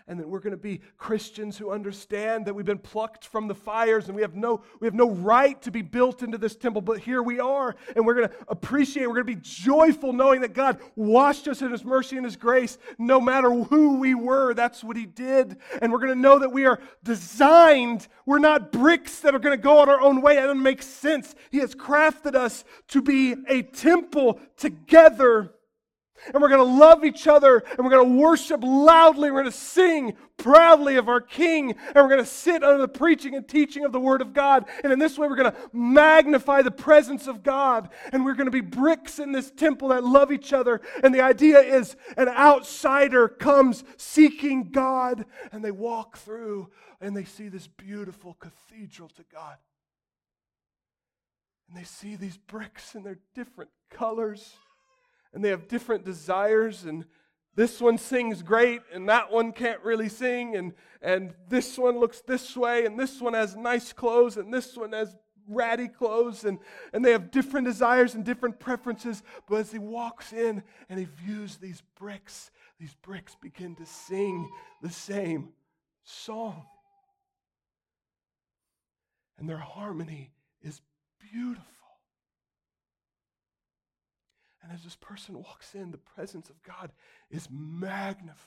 and 0.07 0.19
that 0.19 0.27
we're 0.27 0.39
going 0.39 0.51
to 0.51 0.57
be 0.57 0.81
Christians 0.97 1.57
who 1.57 1.71
understand 1.71 2.45
that 2.45 2.53
we've 2.53 2.65
been 2.65 2.77
plucked 2.77 3.25
from 3.25 3.47
the 3.47 3.55
fires 3.55 4.07
and 4.07 4.15
we 4.15 4.21
have 4.21 4.35
no, 4.35 4.61
we 4.79 4.87
have 4.87 4.93
no 4.93 5.09
right 5.09 5.61
to 5.61 5.71
be 5.71 5.81
built 5.81 6.23
into 6.23 6.37
this 6.37 6.55
temple, 6.55 6.81
but 6.81 6.99
here 6.99 7.23
we 7.23 7.39
are, 7.39 7.75
and 7.95 8.05
we're 8.05 8.13
going 8.13 8.27
to 8.27 8.35
appreciate, 8.47 9.07
we're 9.07 9.23
going 9.23 9.27
to 9.27 9.35
be 9.35 9.41
joyful 9.41 10.13
knowing 10.13 10.41
that 10.41 10.53
God 10.53 10.79
washed 10.95 11.47
us 11.47 11.61
in 11.61 11.71
His 11.71 11.83
mercy 11.83 12.17
and 12.17 12.25
His 12.25 12.35
grace 12.35 12.77
no 12.97 13.19
matter 13.19 13.51
who 13.51 13.97
we 13.97 14.15
were. 14.15 14.53
That's 14.53 14.83
what 14.83 14.97
He 14.97 15.05
did. 15.05 15.57
And 15.81 15.91
we're 15.91 15.99
going 15.99 16.13
to 16.13 16.19
know 16.19 16.39
that 16.39 16.51
we 16.51 16.65
are 16.65 16.79
designed, 17.03 18.07
we're 18.25 18.39
not 18.39 18.71
bricks 18.71 19.19
that 19.19 19.35
are 19.35 19.39
going 19.39 19.57
to 19.57 19.61
go 19.61 19.79
on 19.79 19.89
our 19.89 20.01
own 20.01 20.21
way. 20.21 20.35
That 20.35 20.47
doesn't 20.47 20.61
make 20.61 20.81
sense. 20.81 21.35
He 21.51 21.59
has 21.59 21.75
crafted 21.75 22.35
us 22.35 22.63
to 22.89 23.01
be 23.01 23.35
a 23.47 23.61
temple 23.61 24.39
together 24.57 25.53
and 26.33 26.41
we're 26.41 26.49
going 26.49 26.59
to 26.65 26.79
love 26.79 27.03
each 27.03 27.27
other 27.27 27.63
and 27.69 27.79
we're 27.79 27.91
going 27.91 28.07
to 28.07 28.21
worship 28.21 28.61
loudly. 28.63 29.31
We're 29.31 29.41
going 29.41 29.51
to 29.51 29.57
sing 29.57 30.15
proudly 30.37 30.95
of 30.95 31.07
our 31.07 31.21
King 31.21 31.71
and 31.71 31.95
we're 31.95 32.07
going 32.07 32.19
to 32.19 32.25
sit 32.25 32.63
under 32.63 32.79
the 32.79 32.87
preaching 32.87 33.35
and 33.35 33.47
teaching 33.47 33.85
of 33.85 33.91
the 33.91 33.99
Word 33.99 34.21
of 34.21 34.33
God. 34.33 34.65
And 34.83 34.91
in 34.91 34.99
this 34.99 35.17
way, 35.17 35.27
we're 35.27 35.35
going 35.35 35.51
to 35.51 35.57
magnify 35.73 36.61
the 36.61 36.71
presence 36.71 37.27
of 37.27 37.43
God 37.43 37.89
and 38.11 38.25
we're 38.25 38.33
going 38.33 38.45
to 38.45 38.51
be 38.51 38.61
bricks 38.61 39.19
in 39.19 39.31
this 39.31 39.51
temple 39.51 39.89
that 39.89 40.03
love 40.03 40.31
each 40.31 40.53
other. 40.53 40.81
And 41.03 41.13
the 41.13 41.21
idea 41.21 41.59
is 41.59 41.95
an 42.17 42.29
outsider 42.29 43.27
comes 43.27 43.83
seeking 43.97 44.71
God 44.71 45.25
and 45.51 45.63
they 45.63 45.71
walk 45.71 46.17
through 46.17 46.69
and 46.99 47.15
they 47.15 47.25
see 47.25 47.47
this 47.47 47.67
beautiful 47.67 48.35
cathedral 48.35 49.09
to 49.09 49.23
God. 49.33 49.57
And 51.67 51.77
they 51.77 51.85
see 51.85 52.15
these 52.15 52.37
bricks 52.37 52.95
and 52.95 53.05
they're 53.05 53.19
different 53.33 53.71
colors 53.89 54.53
and 55.33 55.43
they 55.43 55.49
have 55.49 55.67
different 55.67 56.05
desires 56.05 56.83
and 56.83 57.05
this 57.55 57.81
one 57.81 57.97
sings 57.97 58.41
great 58.41 58.81
and 58.93 59.09
that 59.09 59.31
one 59.31 59.51
can't 59.51 59.81
really 59.81 60.09
sing 60.09 60.55
and, 60.55 60.73
and 61.01 61.33
this 61.49 61.77
one 61.77 61.99
looks 61.99 62.21
this 62.21 62.55
way 62.55 62.85
and 62.85 62.99
this 62.99 63.19
one 63.19 63.33
has 63.33 63.55
nice 63.55 63.91
clothes 63.93 64.37
and 64.37 64.53
this 64.53 64.75
one 64.77 64.93
has 64.93 65.15
ratty 65.47 65.87
clothes 65.87 66.45
and, 66.45 66.59
and 66.93 67.03
they 67.03 67.11
have 67.11 67.29
different 67.31 67.67
desires 67.67 68.15
and 68.15 68.23
different 68.23 68.59
preferences 68.59 69.21
but 69.49 69.57
as 69.57 69.71
he 69.71 69.79
walks 69.79 70.31
in 70.31 70.63
and 70.89 70.99
he 70.99 71.05
views 71.05 71.57
these 71.57 71.83
bricks 71.97 72.51
these 72.81 72.95
bricks 73.03 73.35
begin 73.39 73.75
to 73.75 73.85
sing 73.85 74.49
the 74.81 74.89
same 74.89 75.49
song. 76.03 76.65
And 79.37 79.47
their 79.47 79.57
harmony 79.57 80.31
is 80.63 80.81
beautiful 81.31 81.65
as 84.73 84.83
this 84.83 84.95
person 84.95 85.35
walks 85.35 85.75
in, 85.75 85.91
the 85.91 85.97
presence 85.97 86.49
of 86.49 86.61
God 86.63 86.91
is 87.29 87.47
magnified. 87.51 88.37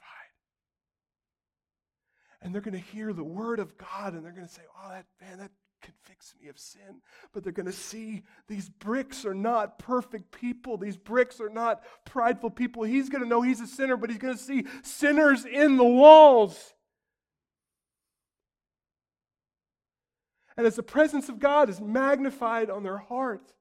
And 2.40 2.54
they're 2.54 2.62
going 2.62 2.74
to 2.74 2.90
hear 2.92 3.12
the 3.12 3.24
word 3.24 3.58
of 3.58 3.78
God 3.78 4.14
and 4.14 4.24
they're 4.24 4.32
going 4.32 4.46
to 4.46 4.52
say, 4.52 4.62
oh, 4.78 4.90
that, 4.90 5.06
man, 5.20 5.38
that 5.38 5.50
convicts 5.80 6.34
me 6.40 6.48
of 6.48 6.58
sin. 6.58 7.00
But 7.32 7.42
they're 7.42 7.52
going 7.52 7.66
to 7.66 7.72
see 7.72 8.22
these 8.48 8.68
bricks 8.68 9.24
are 9.24 9.34
not 9.34 9.78
perfect 9.78 10.30
people. 10.30 10.76
These 10.76 10.96
bricks 10.96 11.40
are 11.40 11.50
not 11.50 11.82
prideful 12.04 12.50
people. 12.50 12.82
He's 12.82 13.08
going 13.08 13.22
to 13.22 13.28
know 13.28 13.42
he's 13.42 13.60
a 13.60 13.66
sinner, 13.66 13.96
but 13.96 14.10
he's 14.10 14.18
going 14.18 14.36
to 14.36 14.42
see 14.42 14.66
sinners 14.82 15.44
in 15.44 15.76
the 15.76 15.84
walls. 15.84 16.74
And 20.56 20.66
as 20.66 20.76
the 20.76 20.82
presence 20.82 21.28
of 21.28 21.38
God 21.38 21.68
is 21.68 21.80
magnified 21.80 22.70
on 22.70 22.82
their 22.82 22.98
heart, 22.98 23.52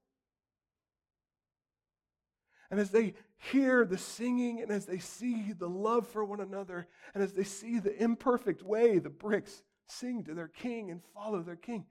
and 2.73 2.79
as 2.79 2.89
they 2.89 3.13
hear 3.51 3.85
the 3.85 3.99
singing, 3.99 4.59
and 4.59 4.71
as 4.71 4.87
they 4.87 4.97
see 4.97 5.53
the 5.53 5.69
love 5.69 6.07
for 6.07 6.25
one 6.25 6.39
another, 6.39 6.87
and 7.13 7.21
as 7.21 7.31
they 7.31 7.43
see 7.43 7.77
the 7.77 7.95
imperfect 8.01 8.63
way 8.63 8.97
the 8.97 9.11
bricks 9.11 9.61
sing 9.85 10.23
to 10.23 10.33
their 10.33 10.47
king 10.47 10.89
and 10.89 10.99
follow 11.13 11.43
their 11.43 11.55
king, 11.55 11.85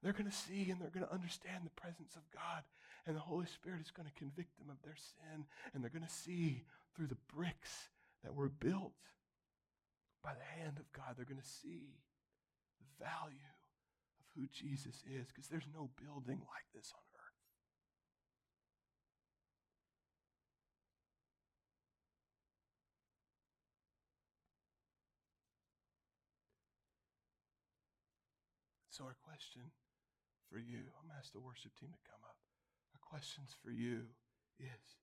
they're 0.00 0.12
going 0.12 0.30
to 0.30 0.36
see 0.36 0.70
and 0.70 0.80
they're 0.80 0.94
going 0.94 1.04
to 1.04 1.12
understand 1.12 1.64
the 1.64 1.80
presence 1.80 2.14
of 2.14 2.22
God. 2.32 2.62
And 3.04 3.16
the 3.16 3.20
Holy 3.20 3.46
Spirit 3.46 3.80
is 3.80 3.90
going 3.90 4.08
to 4.08 4.14
convict 4.14 4.56
them 4.60 4.70
of 4.70 4.80
their 4.84 4.94
sin. 4.94 5.44
And 5.74 5.82
they're 5.82 5.90
going 5.90 6.06
to 6.06 6.08
see 6.08 6.62
through 6.94 7.08
the 7.08 7.18
bricks 7.34 7.88
that 8.22 8.32
were 8.32 8.48
built 8.48 8.92
by 10.22 10.34
the 10.34 10.62
hand 10.62 10.78
of 10.78 10.86
God, 10.92 11.16
they're 11.16 11.24
going 11.24 11.42
to 11.42 11.48
see 11.64 11.98
the 12.78 13.04
value 13.04 13.42
of 14.20 14.26
who 14.36 14.46
Jesus 14.52 15.02
is 15.02 15.26
because 15.34 15.48
there's 15.48 15.66
no 15.74 15.90
building 16.00 16.38
like 16.38 16.70
this 16.72 16.92
on 16.94 17.07
question 29.38 29.70
for 30.50 30.58
you, 30.58 30.78
I'm 30.78 31.06
going 31.06 31.14
to 31.14 31.18
ask 31.18 31.32
the 31.32 31.38
worship 31.38 31.70
team 31.78 31.90
to 31.90 32.10
come 32.10 32.20
up. 32.24 32.34
Our 32.92 32.98
questions 33.08 33.54
for 33.62 33.70
you 33.70 34.00
is 34.58 34.96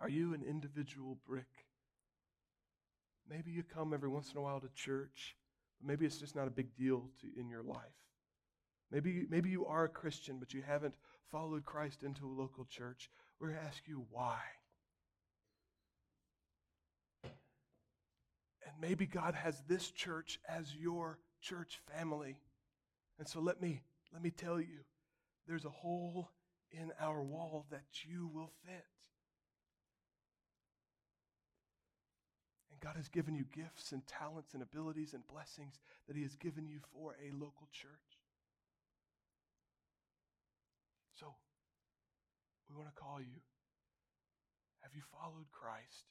Are 0.00 0.08
you 0.08 0.32
an 0.32 0.42
individual 0.42 1.18
brick? 1.26 1.66
Maybe 3.28 3.50
you 3.50 3.62
come 3.62 3.92
every 3.92 4.08
once 4.08 4.32
in 4.32 4.38
a 4.38 4.42
while 4.42 4.60
to 4.60 4.68
church, 4.74 5.36
but 5.78 5.88
maybe 5.88 6.06
it's 6.06 6.18
just 6.18 6.34
not 6.34 6.46
a 6.46 6.50
big 6.50 6.74
deal 6.76 7.10
to, 7.20 7.40
in 7.40 7.48
your 7.48 7.62
life. 7.62 7.78
Maybe, 8.90 9.26
maybe 9.28 9.50
you 9.50 9.66
are 9.66 9.84
a 9.84 9.88
Christian, 9.88 10.38
but 10.38 10.54
you 10.54 10.62
haven't 10.66 10.94
followed 11.30 11.64
Christ 11.64 12.02
into 12.02 12.26
a 12.26 12.38
local 12.40 12.64
church. 12.64 13.10
We're 13.38 13.48
going 13.48 13.60
to 13.60 13.66
ask 13.66 13.82
you 13.86 14.06
why. 14.10 14.38
And 17.22 17.32
maybe 18.80 19.06
God 19.06 19.34
has 19.34 19.62
this 19.68 19.90
church 19.90 20.38
as 20.48 20.74
your 20.74 21.18
church 21.44 21.80
family. 21.94 22.38
And 23.18 23.28
so 23.28 23.40
let 23.40 23.60
me 23.60 23.82
let 24.12 24.22
me 24.22 24.30
tell 24.30 24.60
you, 24.60 24.84
there's 25.46 25.64
a 25.64 25.70
hole 25.70 26.30
in 26.70 26.92
our 27.00 27.22
wall 27.22 27.66
that 27.70 27.84
you 28.04 28.30
will 28.32 28.50
fit. 28.64 28.86
And 32.70 32.80
God 32.80 32.96
has 32.96 33.08
given 33.08 33.34
you 33.34 33.44
gifts 33.54 33.92
and 33.92 34.06
talents 34.06 34.54
and 34.54 34.62
abilities 34.62 35.14
and 35.14 35.26
blessings 35.26 35.80
that 36.06 36.16
He 36.16 36.22
has 36.22 36.36
given 36.36 36.66
you 36.66 36.78
for 36.92 37.16
a 37.20 37.32
local 37.32 37.68
church. 37.72 37.90
So, 41.14 41.26
we 42.70 42.76
want 42.76 42.88
to 42.94 43.00
call 43.00 43.20
you. 43.20 43.42
Have 44.82 44.92
you 44.94 45.02
followed 45.12 45.50
Christ? 45.50 46.06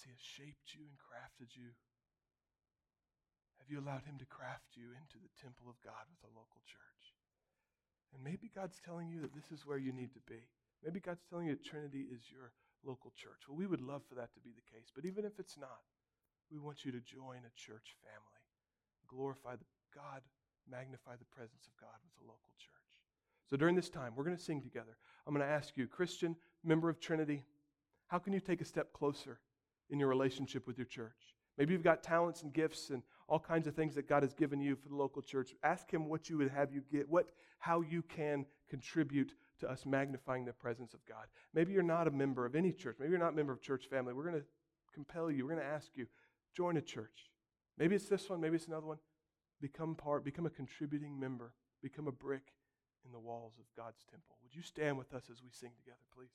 as 0.00 0.04
He 0.04 0.10
has 0.10 0.20
shaped 0.20 0.72
you 0.72 0.80
and 0.88 0.96
crafted 0.96 1.54
you? 1.56 1.76
You 3.70 3.78
allowed 3.78 4.02
Him 4.02 4.18
to 4.18 4.26
craft 4.26 4.74
you 4.74 4.90
into 4.98 5.22
the 5.22 5.30
temple 5.38 5.70
of 5.70 5.78
God 5.86 6.02
with 6.10 6.26
a 6.26 6.34
local 6.34 6.58
church? 6.66 7.14
And 8.10 8.18
maybe 8.18 8.50
God's 8.50 8.82
telling 8.82 9.06
you 9.06 9.22
that 9.22 9.30
this 9.30 9.54
is 9.54 9.62
where 9.62 9.78
you 9.78 9.94
need 9.94 10.10
to 10.18 10.24
be. 10.26 10.42
Maybe 10.82 10.98
God's 10.98 11.22
telling 11.30 11.46
you 11.46 11.54
that 11.54 11.62
Trinity 11.62 12.10
is 12.10 12.26
your 12.26 12.50
local 12.82 13.14
church. 13.14 13.46
Well, 13.46 13.54
we 13.54 13.70
would 13.70 13.80
love 13.80 14.02
for 14.10 14.18
that 14.18 14.34
to 14.34 14.42
be 14.42 14.50
the 14.50 14.66
case. 14.66 14.90
But 14.90 15.06
even 15.06 15.22
if 15.22 15.38
it's 15.38 15.54
not, 15.54 15.86
we 16.50 16.58
want 16.58 16.82
you 16.82 16.90
to 16.90 16.98
join 16.98 17.46
a 17.46 17.54
church 17.54 17.94
family. 18.02 18.42
Glorify 19.06 19.54
the 19.54 19.70
God, 19.94 20.26
magnify 20.66 21.14
the 21.14 21.30
presence 21.30 21.70
of 21.70 21.78
God 21.78 21.94
with 22.02 22.18
a 22.18 22.26
local 22.26 22.50
church. 22.58 22.90
So 23.46 23.54
during 23.54 23.78
this 23.78 23.90
time, 23.90 24.18
we're 24.18 24.26
going 24.26 24.36
to 24.36 24.42
sing 24.42 24.62
together. 24.62 24.98
I'm 25.26 25.34
going 25.34 25.46
to 25.46 25.52
ask 25.52 25.78
you, 25.78 25.86
Christian, 25.86 26.34
member 26.66 26.90
of 26.90 26.98
Trinity, 26.98 27.46
how 28.10 28.18
can 28.18 28.32
you 28.32 28.40
take 28.40 28.60
a 28.60 28.66
step 28.66 28.92
closer 28.92 29.38
in 29.90 29.98
your 29.98 30.08
relationship 30.08 30.66
with 30.66 30.78
your 30.78 30.86
church. 30.86 31.34
Maybe 31.58 31.72
you've 31.72 31.82
got 31.82 32.02
talents 32.02 32.42
and 32.42 32.52
gifts 32.52 32.90
and 32.90 33.02
all 33.30 33.38
kinds 33.38 33.68
of 33.68 33.74
things 33.74 33.94
that 33.94 34.08
God 34.08 34.24
has 34.24 34.34
given 34.34 34.60
you 34.60 34.74
for 34.74 34.88
the 34.88 34.96
local 34.96 35.22
church. 35.22 35.54
Ask 35.62 35.90
Him 35.90 36.08
what 36.08 36.28
you 36.28 36.36
would 36.38 36.50
have 36.50 36.72
you 36.74 36.82
get, 36.92 37.08
what, 37.08 37.28
how 37.60 37.80
you 37.80 38.02
can 38.02 38.44
contribute 38.68 39.34
to 39.60 39.70
us 39.70 39.86
magnifying 39.86 40.44
the 40.44 40.52
presence 40.52 40.94
of 40.94 41.00
God. 41.06 41.26
Maybe 41.54 41.72
you're 41.72 41.82
not 41.84 42.08
a 42.08 42.10
member 42.10 42.44
of 42.44 42.56
any 42.56 42.72
church. 42.72 42.96
Maybe 42.98 43.10
you're 43.10 43.20
not 43.20 43.32
a 43.32 43.36
member 43.36 43.52
of 43.52 43.62
church 43.62 43.86
family. 43.88 44.12
We're 44.12 44.28
going 44.28 44.40
to 44.40 44.46
compel 44.92 45.30
you. 45.30 45.46
We're 45.46 45.54
going 45.54 45.64
to 45.64 45.72
ask 45.72 45.90
you, 45.94 46.06
join 46.56 46.76
a 46.76 46.82
church. 46.82 47.30
Maybe 47.78 47.94
it's 47.94 48.08
this 48.08 48.28
one. 48.28 48.40
Maybe 48.40 48.56
it's 48.56 48.66
another 48.66 48.86
one. 48.86 48.98
Become 49.60 49.94
part. 49.94 50.24
Become 50.24 50.46
a 50.46 50.50
contributing 50.50 51.18
member. 51.20 51.52
Become 51.82 52.08
a 52.08 52.12
brick 52.12 52.52
in 53.06 53.12
the 53.12 53.18
walls 53.20 53.54
of 53.60 53.64
God's 53.76 54.04
temple. 54.10 54.36
Would 54.42 54.56
you 54.56 54.62
stand 54.62 54.98
with 54.98 55.14
us 55.14 55.24
as 55.30 55.40
we 55.42 55.50
sing 55.52 55.70
together, 55.78 56.02
please? 56.14 56.34